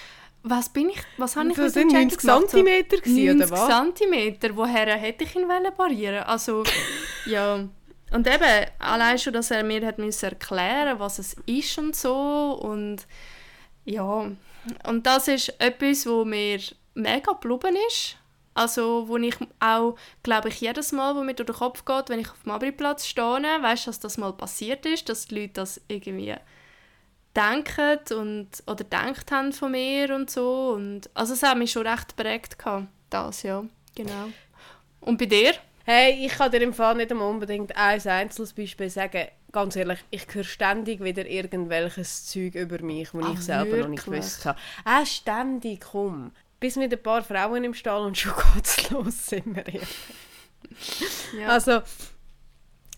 Was 0.47 0.69
bin 0.69 0.91
ich... 0.91 1.01
Was 1.17 1.37
habe 1.37 1.49
ich 1.49 1.57
Das 1.57 1.73
sind 1.73 1.91
Jackie 1.91 2.05
90 2.05 2.19
gemacht? 2.21 2.41
So 2.43 2.47
Zentimeter 2.49 2.97
gewesen, 2.99 3.39
90 3.39 3.51
oder 3.51 3.51
was? 3.51 3.69
Zentimeter, 3.69 4.57
woher 4.57 4.97
hätte 4.97 5.25
ich 5.25 5.35
ihn 5.35 5.49
wollen 5.49 5.75
parieren? 5.75 6.23
Also, 6.25 6.65
ja. 7.27 7.67
Und 8.13 8.27
eben, 8.27 8.67
allein 8.79 9.19
schon, 9.19 9.33
dass 9.33 9.51
er 9.51 9.65
mir 9.65 9.85
hat 9.87 9.99
müssen 9.99 10.27
erklären 10.27 10.99
was 10.99 11.19
es 11.19 11.35
ist 11.47 11.79
und 11.79 11.97
so. 11.97 12.59
Und 12.61 13.07
ja, 13.87 14.31
und 14.87 15.07
das 15.07 15.29
ist 15.29 15.49
etwas, 15.61 16.07
wo 16.07 16.27
mir 16.27 16.61
mega 16.93 17.33
geblieben 17.33 17.77
ist. 17.89 18.17
Also, 18.53 19.09
wo 19.09 19.17
ich 19.17 19.37
auch, 19.61 19.97
glaube 20.23 20.51
ich, 20.51 20.61
jedes 20.61 20.93
Mal, 20.93 21.17
wo 21.17 21.23
mir 21.23 21.35
durch 21.35 21.49
den 21.49 21.57
Kopf 21.57 21.87
geht, 21.87 22.11
wenn 22.11 22.21
ich 22.21 22.31
auf 22.31 22.43
dem 22.45 22.53
Abriplatz 22.53 23.07
stehe, 23.07 23.43
weißt 23.43 23.87
du, 23.87 23.89
dass 23.89 23.99
das 23.99 24.19
mal 24.19 24.33
passiert 24.35 24.85
ist, 24.85 25.09
dass 25.09 25.27
die 25.27 25.41
Leute 25.41 25.55
das 25.55 25.81
irgendwie 25.89 26.35
denken 27.37 27.99
und, 28.17 28.49
oder 28.67 28.85
gedacht 28.85 29.31
haben 29.31 29.53
von 29.53 29.73
mir 29.73 30.15
und 30.15 30.31
so. 30.31 30.73
Und, 30.75 31.11
also 31.15 31.35
es 31.35 31.43
hat 31.43 31.59
mich 31.59 31.73
schon 31.73 31.87
recht 31.87 32.17
prägt, 32.17 32.57
das, 33.11 33.43
ja, 33.43 33.65
genau. 33.95 34.29
Und 35.01 35.19
bei 35.19 35.27
dir? 35.27 35.55
Hey, 35.85 36.25
ich 36.25 36.33
kann 36.33 36.51
dir 36.51 36.63
im 36.63 36.73
Fall 36.73 36.95
nicht 36.95 37.13
unbedingt 37.13 37.77
ein 37.77 38.01
einzelnes 38.07 38.55
Beispiel 38.55 38.89
sagen. 38.89 39.29
Ganz 39.53 39.77
ehrlich, 39.77 39.99
ich 40.11 40.27
höre 40.33 40.43
ständig 40.43 41.05
wieder 41.05 41.27
irgendwelches 41.27 42.27
Zeug 42.27 42.55
über 42.55 42.83
mich, 42.83 43.11
das 43.13 43.33
ich 43.35 43.41
selber 43.41 43.65
wirklich? 43.65 43.83
noch 43.83 43.89
nicht 43.91 44.05
gewusst 44.07 44.47
habe. 44.47 44.59
Äh, 44.85 45.07
ständig, 45.07 45.83
komm. 45.93 46.33
Bis 46.59 46.77
mit 46.77 46.93
ein 46.93 47.03
paar 47.03 47.23
Frauen 47.23 47.63
im 47.63 47.75
Stall 47.75 48.07
und 48.07 48.17
schon 48.17 48.33
geht's 48.55 48.91
los, 48.91 49.27
sind 49.27 49.55
wir 49.55 49.67
ehrlich. 49.67 49.97
ja. 51.39 51.49
Also, 51.49 51.83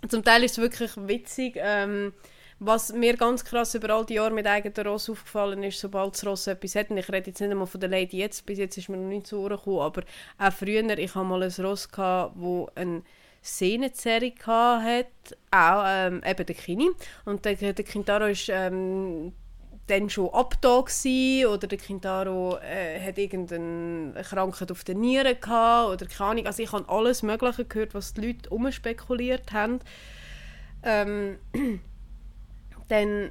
zum 0.08 0.22
Teil 0.24 0.44
ist 0.44 0.52
es 0.52 0.58
wirklich 0.58 0.92
witzig. 0.96 1.54
Ähm, 1.56 2.14
was 2.58 2.92
mir 2.92 3.16
ganz 3.16 3.44
krass 3.44 3.74
über 3.74 3.90
all 3.90 4.06
die 4.06 4.14
Jahre 4.14 4.32
mit 4.32 4.46
eigenen 4.46 4.86
Ross 4.86 5.10
aufgefallen 5.10 5.62
ist, 5.62 5.78
sobald 5.78 6.14
das 6.14 6.26
Ross 6.26 6.46
etwas 6.46 6.74
hat, 6.74 6.90
und 6.90 6.96
ich 6.96 7.08
rede 7.08 7.30
jetzt 7.30 7.40
nicht 7.40 7.50
einmal 7.50 7.66
von 7.66 7.80
der 7.80 7.90
Lady 7.90 8.18
jetzt, 8.18 8.46
bis 8.46 8.58
jetzt 8.58 8.78
ist 8.78 8.88
mir 8.88 8.96
noch 8.96 9.08
nicht 9.08 9.26
zu 9.26 9.38
Ohren 9.38 9.56
gekommen, 9.56 9.80
aber 9.80 10.02
auch 10.38 10.52
früher, 10.52 10.98
ich 10.98 11.14
hatte 11.14 11.26
mal 11.26 11.42
ein 11.42 11.64
Ross, 11.64 11.90
gehabt, 11.90 12.32
wo 12.36 12.68
ein 12.74 13.02
Sehnenzerrung 13.42 14.34
hat, 14.46 15.06
auch 15.50 15.84
ähm, 15.86 16.22
eben 16.26 16.46
der 16.46 16.54
Kini. 16.54 16.90
Und 17.24 17.44
der, 17.44 17.54
der 17.54 17.84
Kintaro 17.84 18.26
ist 18.26 18.48
ähm, 18.48 19.32
dann 19.86 20.10
schon 20.10 20.30
abda 20.30 20.78
oder 20.78 21.66
der 21.68 21.78
Kintaro 21.78 22.58
äh, 22.58 23.00
hat 23.00 23.18
irgendeine 23.18 24.14
Krankheit 24.22 24.72
auf 24.72 24.82
den 24.82 25.00
Nieren 25.00 25.40
gehabt 25.40 25.92
oder 25.92 26.06
keine 26.06 26.30
Ahnung. 26.30 26.46
Also 26.46 26.62
ich 26.62 26.72
habe 26.72 26.88
alles 26.88 27.22
Mögliche 27.22 27.64
gehört, 27.64 27.94
was 27.94 28.14
die 28.14 28.26
Leute 28.26 28.50
umspekuliert 28.50 29.52
haben. 29.52 29.80
Ähm, 30.82 31.38
dann 32.88 33.30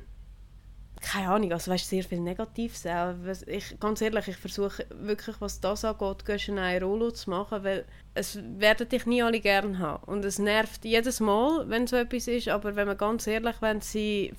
keine 1.02 1.30
Ahnung, 1.30 1.52
also 1.52 1.72
weißt, 1.72 1.88
sehr 1.88 2.04
viel 2.04 2.20
Negatives 2.20 2.86
auch. 2.88 3.14
Ich, 3.46 3.80
ganz 3.80 4.02
ehrlich, 4.02 4.28
ich 4.28 4.38
versuche 4.38 4.86
wirklich, 4.90 5.36
was 5.40 5.60
das 5.60 5.86
angeht, 5.86 6.50
eine 6.50 6.82
Rollo 6.82 7.12
zu 7.12 7.30
machen, 7.30 7.64
weil 7.64 7.86
es 8.16 8.40
werden 8.58 8.90
dich 8.90 9.06
nie 9.06 9.22
alle 9.22 9.40
gerne 9.40 9.78
haben. 9.78 10.04
Und 10.06 10.26
es 10.26 10.40
nervt 10.40 10.84
jedes 10.84 11.20
Mal, 11.20 11.70
wenn 11.70 11.86
so 11.86 11.98
etwas 11.98 12.28
ist, 12.28 12.48
aber 12.48 12.76
wenn 12.76 12.88
man 12.88 12.98
ganz 12.98 13.28
ehrlich 13.28 13.56
wenn 13.62 13.82
sie 13.82 14.34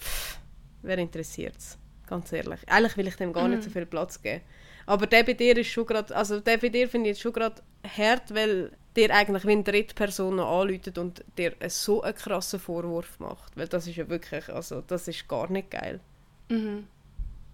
wer 0.83 0.99
interessiert 0.99 1.57
es? 1.57 1.79
Ganz 2.07 2.33
ehrlich. 2.33 2.61
Eigentlich 2.67 2.97
will 2.97 3.09
ich 3.09 3.17
dem 3.17 3.33
gar 3.33 3.49
nicht 3.49 3.63
so 3.63 3.69
mhm. 3.69 3.73
viel 3.73 3.87
Platz 3.87 4.21
geben. 4.23 4.43
Aber 4.87 5.07
der 5.07 5.25
bei 5.25 5.33
dir 5.33 5.57
ist 5.57 5.69
schon 5.69 5.87
gerade, 5.87 6.15
also 6.15 6.41
der 6.41 6.59
bei 6.59 6.69
dir 6.69 6.89
finde 6.89 7.11
ich 7.11 7.17
jetzt 7.17 7.23
schon 7.23 7.33
gerade 7.33 7.61
hart, 7.85 8.33
weil 8.33 8.71
dir 8.97 9.15
eigentlich 9.15 9.47
wie 9.47 9.53
eine 9.53 9.63
Drittperson 9.63 10.37
noch 10.37 10.61
anläutet 10.61 10.99
und 10.99 11.25
dir 11.39 11.55
so 11.69 12.03
einen 12.03 12.15
krassen 12.15 12.59
Vorwurf 12.59 13.19
macht. 13.19 13.57
Weil 13.57 13.69
das 13.69 13.87
ist 13.87 13.97
ja 13.97 14.09
wirklich, 14.09 14.49
also 14.49 14.81
das 14.81 15.09
ist 15.09 15.29
gar 15.29 15.51
nicht 15.51 15.71
geil. 15.71 16.01
Mhm. 16.49 16.87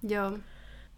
Ja. 0.02 0.34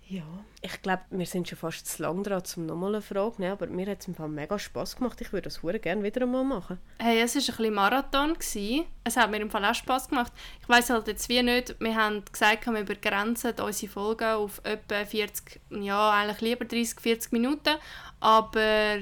Ja, 0.07 0.23
ich 0.61 0.83
glaube, 0.83 1.03
wir 1.11 1.25
sind 1.25 1.49
schon 1.49 1.57
fast 1.57 1.87
zu 1.87 2.03
lang 2.03 2.23
dran, 2.23 2.43
um 2.57 2.67
nochmal 2.67 2.95
eine 2.95 3.01
Frage 3.01 3.37
nehmen, 3.39 3.53
aber 3.53 3.67
mir 3.69 3.87
hat 3.87 4.01
es 4.01 4.09
im 4.09 4.15
Fall 4.15 4.29
mega 4.29 4.59
Spass 4.59 4.97
gemacht. 4.97 5.19
Ich 5.23 5.33
würde 5.33 5.45
das 5.45 5.61
sehr 5.63 5.79
gerne 5.79 6.03
wieder 6.03 6.23
einmal 6.23 6.45
machen. 6.45 6.79
Hey, 6.99 7.23
es 7.23 7.35
war 7.35 7.41
ein 7.41 7.47
bisschen 7.47 7.75
Marathon. 7.75 8.35
Gewesen. 8.35 8.85
Es 9.03 9.17
hat 9.17 9.31
mir 9.31 9.41
im 9.41 9.51
Fall 9.51 9.65
auch 9.65 9.75
Spass 9.75 10.09
gemacht. 10.09 10.31
Ich 10.61 10.69
weiß 10.69 10.91
halt 10.91 11.09
jetzt 11.09 11.27
wie 11.31 11.43
nicht, 11.43 11.81
wir 11.81 11.97
haben 11.97 12.23
gesagt, 12.31 12.67
wir 12.67 12.85
begrenzen 12.85 13.55
unsere 13.59 13.93
Folgen 13.93 14.29
auf 14.29 14.61
etwa 14.65 15.07
40, 15.07 15.61
ja 15.71 16.11
eigentlich 16.11 16.41
lieber 16.43 16.67
30, 16.67 17.01
40 17.01 17.33
Minuten, 17.33 17.77
aber 18.21 18.99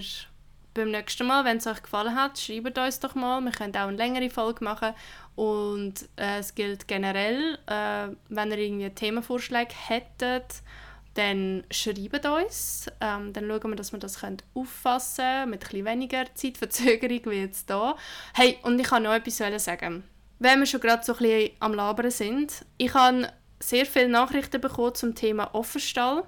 beim 0.74 0.90
nächsten 0.90 1.26
Mal, 1.26 1.44
wenn 1.44 1.58
es 1.58 1.66
euch 1.66 1.82
gefallen 1.82 2.14
hat, 2.14 2.38
schreibt 2.38 2.78
uns 2.78 3.00
doch 3.00 3.14
mal. 3.14 3.40
Wir 3.40 3.52
können 3.52 3.74
auch 3.76 3.88
eine 3.88 3.96
längere 3.96 4.30
Folge 4.30 4.64
machen. 4.64 4.94
Und 5.34 6.08
äh, 6.16 6.38
es 6.38 6.54
gilt 6.54 6.88
generell, 6.88 7.58
äh, 7.66 8.08
wenn 8.28 8.50
ihr 8.50 8.58
irgendwie 8.58 8.90
Themenvorschläge 8.90 9.74
hättet, 9.88 10.62
dann 11.14 11.64
schreibt 11.70 12.24
uns. 12.26 12.86
Ähm, 13.00 13.32
dann 13.32 13.48
schauen 13.48 13.70
wir, 13.70 13.76
dass 13.76 13.92
wir 13.92 13.98
das 13.98 14.18
auffassen 14.54 15.24
können, 15.24 15.50
mit 15.50 15.64
etwas 15.64 15.84
weniger 15.84 16.24
Zeitverzögerung 16.34 17.20
wie 17.26 17.40
jetzt 17.40 17.68
hier. 17.68 17.96
Hey, 18.34 18.58
und 18.62 18.80
ich 18.80 18.86
kann 18.86 19.02
noch 19.02 19.12
etwas 19.12 19.64
sagen. 19.64 20.04
Wenn 20.38 20.58
wir 20.58 20.66
schon 20.66 20.80
gerade 20.80 21.04
so 21.04 21.12
ein 21.12 21.18
bisschen 21.18 21.50
am 21.60 21.74
Labern 21.74 22.10
sind, 22.10 22.64
ich 22.78 22.92
habe 22.94 23.28
sehr 23.60 23.86
viele 23.86 24.08
Nachrichten 24.08 24.60
bekommen 24.60 24.94
zum 24.94 25.14
Thema 25.14 25.54
Offenstall 25.54 26.24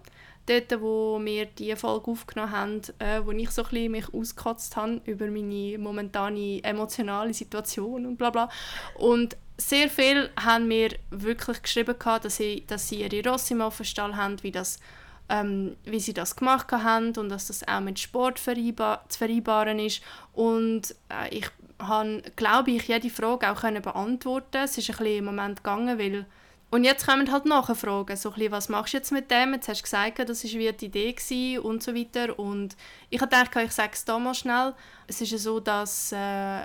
dort, 0.46 0.80
wo 0.80 1.20
wir 1.22 1.46
diese 1.46 1.76
Folge 1.76 2.10
aufgenommen 2.10 2.52
haben, 2.52 2.80
äh, 2.98 3.20
wo 3.24 3.32
ich 3.32 3.50
so 3.50 3.62
ein 3.62 3.68
bisschen 3.70 3.92
mich 3.92 4.14
ausgekotzt 4.14 4.76
habe 4.76 5.00
über 5.04 5.26
meine 5.26 5.78
momentane 5.78 6.62
emotionale 6.62 7.32
Situation 7.34 8.06
und 8.06 8.16
bla 8.16 8.30
bla. 8.30 8.48
Und 8.96 9.36
sehr 9.56 9.88
viel 9.88 10.30
haben 10.38 10.68
mir 10.68 10.90
wirklich 11.10 11.62
geschrieben, 11.62 11.94
dass 11.98 12.36
sie, 12.36 12.64
dass 12.66 12.88
sie 12.88 13.02
ihre 13.02 13.28
Rosse 13.28 13.54
im 13.54 13.60
Offenstall 13.60 14.16
haben, 14.16 14.42
wie, 14.42 14.50
das, 14.50 14.80
ähm, 15.28 15.76
wie 15.84 16.00
sie 16.00 16.14
das 16.14 16.36
gemacht 16.36 16.70
haben 16.72 17.16
und 17.16 17.28
dass 17.28 17.46
das 17.46 17.66
auch 17.66 17.80
mit 17.80 17.98
Sport 17.98 18.38
vereinbar 18.38 19.04
zu 19.08 19.18
vereinbaren 19.18 19.78
ist. 19.78 20.02
Und 20.32 20.94
äh, 21.08 21.36
ich 21.36 21.46
habe, 21.78 22.22
glaube 22.36 22.72
ich, 22.72 22.88
jede 22.88 23.10
Frage 23.10 23.50
auch 23.50 23.60
können 23.60 23.82
beantworten 23.82 24.58
Es 24.64 24.78
ist 24.78 24.90
ein 24.90 24.96
bisschen 24.96 25.18
im 25.18 25.24
Moment 25.24 25.58
gegangen, 25.58 25.98
weil 25.98 26.26
und 26.74 26.82
jetzt 26.82 27.06
kommen 27.06 27.30
halt 27.30 27.44
Nachfragen, 27.44 28.16
so 28.16 28.32
bisschen, 28.32 28.50
was 28.50 28.68
machst 28.68 28.94
du 28.94 28.96
jetzt 28.96 29.12
mit 29.12 29.30
dem? 29.30 29.54
Jetzt 29.54 29.68
hast 29.68 29.78
du 29.78 29.84
gesagt, 29.84 30.18
das 30.18 30.42
war 30.42 30.50
wie 30.58 30.72
die 30.72 30.86
Idee 30.86 31.12
gewesen 31.12 31.60
und 31.60 31.84
so 31.84 31.94
weiter. 31.94 32.36
Und 32.36 32.76
ich 33.10 33.20
habe 33.20 33.30
gedacht, 33.30 33.54
ich 33.64 33.70
sage 33.70 33.92
es 33.92 34.04
da 34.04 34.18
mal 34.18 34.34
schnell. 34.34 34.74
Es 35.06 35.20
ist 35.20 35.30
ja 35.30 35.38
so, 35.38 35.60
dass 35.60 36.10
äh, 36.10 36.62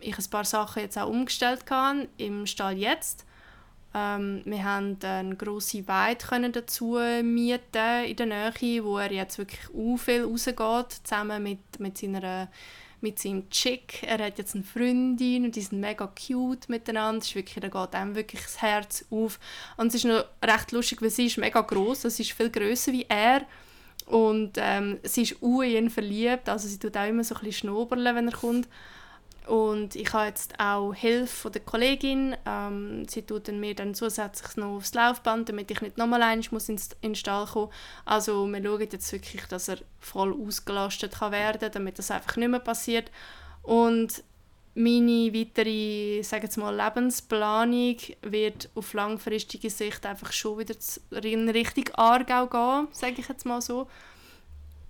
ich 0.00 0.18
ein 0.18 0.30
paar 0.32 0.44
Sachen 0.44 0.82
jetzt 0.82 0.98
auch 0.98 1.08
umgestellt 1.08 1.64
habe 1.70 2.08
im 2.16 2.46
Stall 2.46 2.78
jetzt. 2.78 3.26
Ähm, 3.94 4.42
wir 4.44 4.64
haben 4.64 4.98
eine 5.04 5.36
grosse 5.36 5.86
Weide 5.86 6.26
können 6.26 6.50
dazu 6.50 6.98
mieten 7.22 8.04
in 8.06 8.16
der 8.16 8.26
Nähe, 8.26 8.84
wo 8.84 8.98
er 8.98 9.12
jetzt 9.12 9.38
wirklich 9.38 9.72
u 9.72 9.96
viel 9.96 10.24
rausgeht, 10.24 11.00
zusammen 11.04 11.44
mit, 11.44 11.78
mit 11.78 11.96
seiner 11.96 12.48
mit 13.00 13.18
seinem 13.18 13.48
Chick. 13.50 14.02
Er 14.02 14.18
hat 14.18 14.38
jetzt 14.38 14.54
eine 14.54 14.64
Freundin 14.64 15.44
und 15.44 15.56
die 15.56 15.60
sind 15.60 15.80
mega 15.80 16.06
cute 16.06 16.68
miteinander. 16.68 17.20
Es 17.20 17.28
ist 17.28 17.34
wirklich, 17.34 17.60
da 17.60 17.68
geht 17.68 17.94
einem 17.94 18.14
wirklich 18.14 18.42
das 18.42 18.60
Herz 18.60 19.04
auf. 19.10 19.38
Und 19.76 19.88
es 19.88 19.96
ist 19.96 20.04
noch 20.04 20.24
recht 20.44 20.72
lustig, 20.72 21.02
weil 21.02 21.10
sie 21.10 21.26
ist 21.26 21.38
mega 21.38 21.60
groß, 21.60 22.02
sie 22.02 22.22
ist 22.22 22.32
viel 22.32 22.50
größer 22.50 22.92
wie 22.92 23.06
er. 23.08 23.42
Und 24.06 24.52
ähm, 24.56 24.98
sie 25.02 25.22
ist 25.22 25.36
in 25.42 25.62
ihn 25.62 25.90
verliebt, 25.90 26.48
also 26.48 26.66
sie 26.66 26.78
tut 26.78 26.96
auch 26.96 27.06
immer 27.06 27.24
so 27.24 27.34
ein 27.34 27.40
bisschen 27.42 27.68
schnobern, 27.68 28.04
wenn 28.04 28.28
er 28.28 28.36
kommt. 28.36 28.68
Und 29.48 29.96
ich 29.96 30.12
habe 30.12 30.26
jetzt 30.26 30.60
auch 30.60 30.92
Hilfe 30.92 31.26
von 31.26 31.52
der 31.52 31.62
Kollegin. 31.62 32.36
Ähm, 32.44 33.08
sie 33.08 33.22
tut 33.22 33.48
mir 33.48 33.74
dann 33.74 33.94
zusätzlich 33.94 34.56
noch 34.56 34.76
aufs 34.76 34.92
Laufband, 34.92 35.48
damit 35.48 35.70
ich 35.70 35.80
nicht 35.80 35.96
nochmal 35.96 36.36
muss 36.50 36.68
ins, 36.68 36.90
in 37.00 37.10
den 37.10 37.14
Stall 37.14 37.46
kommen 37.46 37.72
Also 38.04 38.46
wir 38.46 38.62
schauen 38.62 38.88
jetzt 38.92 39.10
wirklich, 39.10 39.46
dass 39.46 39.68
er 39.68 39.78
voll 40.00 40.34
ausgelastet 40.34 41.18
kann 41.18 41.32
werden 41.32 41.70
damit 41.72 41.98
das 41.98 42.10
einfach 42.10 42.36
nicht 42.36 42.48
mehr 42.48 42.60
passiert. 42.60 43.10
Und 43.62 44.22
meine 44.74 45.32
weitere 45.34 46.22
sage 46.22 46.44
jetzt 46.44 46.58
mal, 46.58 46.76
Lebensplanung 46.76 47.96
wird 48.22 48.68
auf 48.74 48.92
langfristige 48.92 49.70
Sicht 49.70 50.04
einfach 50.04 50.30
schon 50.30 50.58
wieder 50.58 50.74
in 51.24 51.48
Richtung 51.48 51.84
Aargau 51.94 52.46
gehen, 52.46 52.88
sage 52.92 53.16
ich 53.18 53.28
jetzt 53.28 53.46
mal 53.46 53.62
so. 53.62 53.88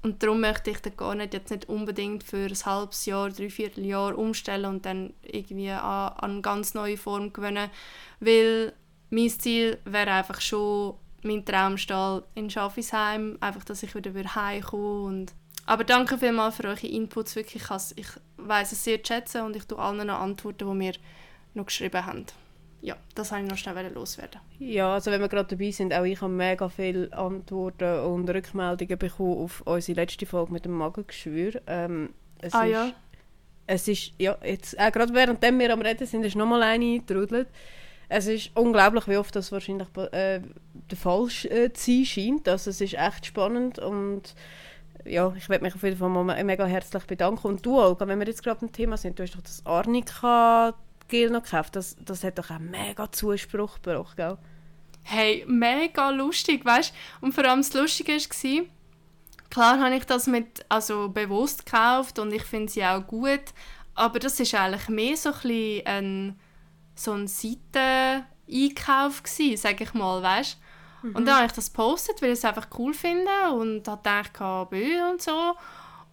Und 0.02 0.22
darum 0.22 0.40
möchte 0.40 0.70
ich 0.70 0.80
dann 0.80 0.96
gar 0.96 1.14
nicht, 1.14 1.34
jetzt 1.34 1.50
nicht 1.50 1.68
unbedingt 1.68 2.22
für 2.22 2.46
ein 2.46 2.64
halbes 2.64 3.06
Jahr, 3.06 3.30
dreiviertel 3.30 3.84
Jahr 3.84 4.16
umstellen 4.16 4.66
und 4.66 4.86
dann 4.86 5.12
irgendwie 5.22 5.70
an, 5.70 6.12
an 6.16 6.30
eine 6.30 6.40
ganz 6.40 6.74
neue 6.74 6.96
Form 6.96 7.32
gewinnen. 7.32 7.70
Weil 8.20 8.72
mein 9.10 9.28
Ziel 9.28 9.78
wäre 9.84 10.12
einfach 10.12 10.40
schon 10.40 10.94
mein 11.22 11.44
Traumstall 11.44 12.22
in 12.34 12.48
Schaffisheim, 12.48 13.38
einfach, 13.40 13.64
dass 13.64 13.82
ich 13.82 13.94
wieder 13.94 14.12
heimkomme 14.34 15.02
und 15.02 15.32
aber 15.66 15.84
danke 15.84 16.16
vielmals 16.16 16.56
für 16.56 16.64
eure 16.64 16.86
Inputs, 16.86 17.36
wirklich, 17.36 17.62
ich 17.96 18.06
weiß 18.38 18.72
es 18.72 18.84
sehr 18.84 19.04
zu 19.04 19.12
schätzen 19.12 19.42
und 19.42 19.54
ich 19.54 19.66
tue 19.66 19.78
allen 19.78 20.08
antworten, 20.08 20.66
die 20.66 20.74
mir 20.74 20.94
noch 21.52 21.66
geschrieben 21.66 22.06
haben 22.06 22.24
ja, 22.80 22.96
das 23.14 23.32
wollte 23.32 23.44
ich 23.44 23.50
noch 23.50 23.58
schnell 23.58 23.92
loswerden. 23.92 24.40
Ja, 24.58 24.94
also 24.94 25.10
wenn 25.10 25.20
wir 25.20 25.28
gerade 25.28 25.56
dabei 25.56 25.70
sind, 25.70 25.92
auch 25.92 26.04
ich 26.04 26.20
habe 26.20 26.32
mega 26.32 26.68
viele 26.68 27.12
Antworten 27.12 28.00
und 28.00 28.30
Rückmeldungen 28.30 28.98
bekommen 28.98 29.38
auf 29.38 29.62
unsere 29.62 30.00
letzte 30.00 30.26
Folge 30.26 30.52
mit 30.52 30.64
dem 30.64 30.72
Magengeschwür. 30.72 31.60
Ähm, 31.66 32.10
es 32.40 32.54
ah 32.54 32.64
ist, 32.64 32.72
ja? 32.72 32.92
Es 33.66 33.88
ist, 33.88 34.12
ja, 34.18 34.36
jetzt, 34.44 34.74
äh, 34.78 34.90
gerade 34.90 35.12
während 35.12 35.42
wir 35.42 35.72
am 35.72 35.82
Reden 35.82 36.06
sind, 36.06 36.24
ist 36.24 36.36
nochmal 36.36 36.62
eine 36.62 36.84
eingetrudelt. 36.84 37.48
Es 38.08 38.26
ist 38.26 38.50
unglaublich, 38.54 39.06
wie 39.08 39.18
oft 39.18 39.34
das 39.36 39.52
wahrscheinlich 39.52 39.88
äh, 40.12 40.40
der 40.90 40.98
Fall 40.98 41.28
äh, 41.50 41.72
zu 41.72 41.92
sein 41.92 42.04
scheint. 42.04 42.48
Also 42.48 42.70
es 42.70 42.80
ist 42.80 42.94
echt 42.94 43.26
spannend 43.26 43.78
und 43.78 44.34
ja, 45.04 45.32
ich 45.36 45.48
werde 45.48 45.64
mich 45.64 45.74
auf 45.74 45.82
jeden 45.82 45.96
Fall 45.96 46.08
mal 46.08 46.44
mega 46.44 46.64
herzlich 46.64 47.04
bedanken. 47.04 47.46
Und 47.46 47.66
du, 47.66 47.78
Olga, 47.78 48.06
wenn 48.06 48.18
wir 48.18 48.26
jetzt 48.26 48.42
gerade 48.42 48.60
beim 48.60 48.72
Thema 48.72 48.96
sind, 48.96 49.18
du 49.18 49.24
hast 49.24 49.34
doch 49.34 49.42
das 49.42 49.66
Arnika 49.66 50.74
Gel 51.08 51.30
noch 51.30 51.42
gekauft. 51.42 51.76
Das, 51.76 51.96
das 52.00 52.24
hat 52.24 52.38
doch 52.38 52.50
einen 52.50 52.70
mega 52.70 53.10
Zuspruch 53.10 53.80
gebracht, 53.82 54.16
gell? 54.16 54.38
Hey, 55.02 55.44
mega 55.48 56.10
lustig, 56.10 56.64
weißt 56.64 56.92
Und 57.20 57.32
vor 57.32 57.44
allem 57.44 57.60
das 57.60 57.72
Lustige 57.72 58.12
war, 58.12 58.64
klar 59.50 59.80
habe 59.80 59.96
ich 59.96 60.04
das 60.04 60.26
mit, 60.26 60.64
also 60.68 61.08
bewusst 61.08 61.64
gekauft 61.64 62.18
und 62.18 62.32
ich 62.32 62.44
finde 62.44 62.70
sie 62.70 62.84
auch 62.84 63.06
gut, 63.06 63.40
aber 63.94 64.18
das 64.18 64.38
ist 64.38 64.54
eigentlich 64.54 64.88
mehr 64.88 65.16
so 65.16 65.30
ein, 65.44 65.82
ein 65.86 66.40
so 66.94 67.12
ein 67.12 67.26
Seiten 67.26 68.24
Einkauf 68.50 69.22
sage 69.26 69.84
ich 69.84 69.94
mal, 69.94 70.22
weißt 70.22 70.58
mhm. 71.02 71.16
Und 71.16 71.26
dann 71.26 71.36
habe 71.36 71.46
ich 71.46 71.52
das 71.52 71.72
gepostet, 71.72 72.20
weil 72.22 72.30
ich 72.32 72.38
es 72.38 72.44
einfach 72.44 72.68
cool 72.78 72.94
finde 72.94 73.30
und 73.52 73.86
habe 73.86 74.02
gedacht, 74.02 74.34
KBÜ 74.34 75.10
und 75.10 75.22
so. 75.22 75.54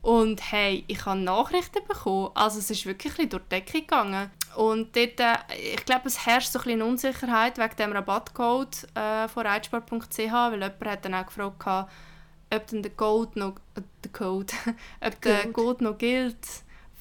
Und 0.01 0.51
hey, 0.51 0.83
ich 0.87 1.05
habe 1.05 1.19
Nachrichten 1.19 1.85
bekommen. 1.87 2.29
Also 2.35 2.59
es 2.59 2.69
ist 2.69 2.85
wirklich 2.85 3.17
ein 3.17 3.29
durch 3.29 3.43
die 3.43 3.49
Decke 3.49 3.81
gegangen. 3.81 4.29
Und 4.55 4.95
dort, 4.95 5.19
äh, 5.19 5.35
ich 5.73 5.85
glaube, 5.85 6.07
es 6.07 6.25
herrscht 6.25 6.51
so 6.51 6.59
ein 6.59 6.65
bisschen 6.65 6.81
Unsicherheit 6.81 7.57
wegen 7.57 7.75
dem 7.75 7.91
Rabattcode 7.91 8.87
äh, 8.95 9.27
von 9.27 9.45
reitsport.ch, 9.45 10.17
weil 10.17 10.53
jemand 10.53 10.85
hat 10.85 11.05
dann 11.05 11.13
auch 11.13 11.25
gefragt, 11.25 11.89
ob 12.53 12.67
denn 12.67 12.83
der 12.83 12.91
Code 12.91 13.39
noch, 13.39 13.55
äh, 13.75 13.81
der 14.03 14.11
Code, 14.11 14.53
ob 15.01 15.21
der 15.21 15.51
Code 15.51 15.83
noch 15.83 15.97
gilt 15.97 16.37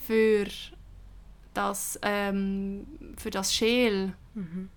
für 0.06 0.46
das, 1.54 1.98
ähm, 2.02 2.86
für 3.16 3.30
das 3.30 3.54
Schäl. 3.54 4.14
Mhm. 4.34 4.68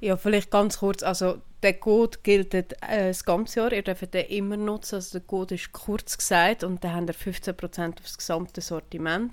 Ja, 0.00 0.16
vielleicht 0.16 0.50
ganz 0.50 0.78
kurz. 0.78 1.02
Also 1.02 1.40
der 1.62 1.74
Code 1.74 2.18
gilt 2.22 2.54
äh, 2.54 2.64
das 2.80 3.24
ganze 3.24 3.60
Jahr. 3.60 3.72
Ihr 3.72 3.82
dürft 3.82 4.14
den 4.14 4.26
immer 4.26 4.56
nutzen. 4.56 4.96
Also 4.96 5.18
der 5.18 5.26
Code 5.26 5.54
ist 5.54 5.72
kurz 5.72 6.18
gesagt 6.18 6.64
und 6.64 6.82
dann 6.82 6.94
habt 6.94 7.08
ihr 7.08 7.32
15% 7.32 8.00
aufs 8.00 8.18
gesamte 8.18 8.60
Sortiment. 8.60 9.32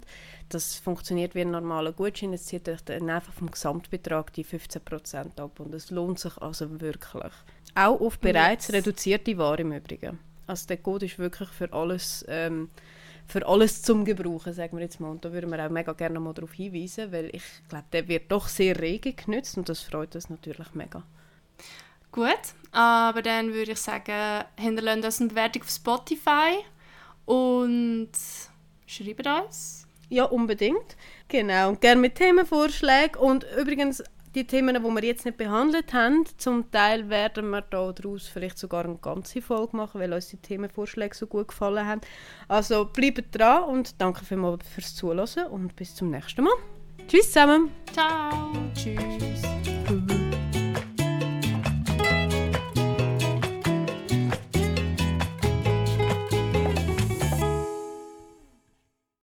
Das 0.50 0.76
funktioniert 0.76 1.36
wie 1.36 1.42
ein 1.42 1.52
normaler 1.52 1.92
Gutschein. 1.92 2.34
Es 2.34 2.46
zieht 2.46 2.68
euch 2.70 2.82
dann 2.82 3.10
einfach 3.10 3.34
vom 3.34 3.52
Gesamtbetrag 3.52 4.34
die 4.34 4.46
15% 4.46 5.40
ab 5.40 5.60
und 5.60 5.74
es 5.74 5.92
lohnt 5.92 6.20
sich 6.20 6.38
also 6.38 6.82
wirklich. 6.82 7.34
Auch 7.76 8.02
auf 8.02 8.20
bereits 8.20 8.68
yes. 8.68 8.78
reduzierte 8.78 9.38
Ware 9.38 9.62
im 9.62 9.72
Übrigen. 9.72 10.20
Also 10.48 10.68
der 10.68 10.78
Code 10.78 11.06
ist 11.06 11.20
wirklich 11.20 11.50
für 11.50 11.72
alles, 11.72 12.26
ähm, 12.28 12.70
für 13.28 13.48
alles 13.48 13.84
zum 13.84 14.06
Gebrauchen, 14.06 14.54
sagen 14.54 14.78
wir 14.78 14.84
jetzt 14.84 15.00
mal. 15.00 15.12
Und 15.12 15.24
da 15.24 15.32
würden 15.32 15.52
wir 15.52 15.64
auch 15.64 15.70
mega 15.70 15.94
gerne 15.94 16.20
mal 16.20 16.34
darauf 16.34 16.54
hinweisen, 16.54 17.12
weil 17.12 17.30
ich 17.32 17.44
glaube, 17.70 17.86
der 17.94 18.08
wird 18.08 18.32
doch 18.32 18.48
sehr 18.48 18.80
rege 18.80 19.14
genützt 19.14 19.58
und 19.58 19.70
das 19.70 19.82
freut 19.82 20.16
uns 20.16 20.32
natürlich 20.32 20.74
mega. 20.74 21.04
Gut, 22.12 22.40
aber 22.72 23.22
dann 23.22 23.54
würde 23.54 23.74
ich 23.74 23.80
sagen, 23.80 24.44
hinterlassen 24.58 25.04
uns 25.04 25.20
eine 25.20 25.30
Bewertung 25.30 25.62
auf 25.62 25.70
Spotify 25.70 26.64
und 27.26 28.12
schreibt 28.88 29.28
uns. 29.28 29.88
Ja, 30.10 30.24
unbedingt. 30.26 30.98
Genau, 31.28 31.70
und 31.70 31.82
gerne 31.82 32.02
mit 32.02 32.16
Themenvorschlägen. 32.16 33.22
Und 33.22 33.46
übrigens, 33.60 34.04
die 34.36 34.46
Themen, 34.46 34.76
die 34.76 34.82
wir 34.82 35.04
jetzt 35.04 35.26
nicht 35.26 35.38
behandelt 35.38 35.94
haben, 35.94 36.26
zum 36.38 36.70
Teil 36.72 37.10
werden 37.10 37.50
wir 37.50 37.62
daraus 37.62 38.28
vielleicht 38.28 38.58
sogar 38.58 38.86
eine 38.86 38.96
ganze 38.96 39.42
Folge 39.42 39.76
machen, 39.76 40.02
weil 40.02 40.14
uns 40.14 40.30
die 40.30 40.38
Themenvorschläge 40.38 41.16
so 41.16 41.28
gut 41.28 41.50
gefallen 41.50 41.86
haben. 41.86 42.02
Also 42.48 42.86
bleibt 42.86 43.36
dran 43.38 43.64
und 43.64 44.00
danke 44.02 44.26
vielmals 44.26 44.68
fürs 44.68 44.96
Zuhören 44.96 45.48
und 45.48 45.76
bis 45.76 45.96
zum 45.96 46.12
nächsten 46.12 46.44
Mal. 46.44 46.54
Tschüss 47.08 47.28
zusammen. 47.32 47.72
Ciao. 47.92 48.52
Tschüss. 48.76 50.29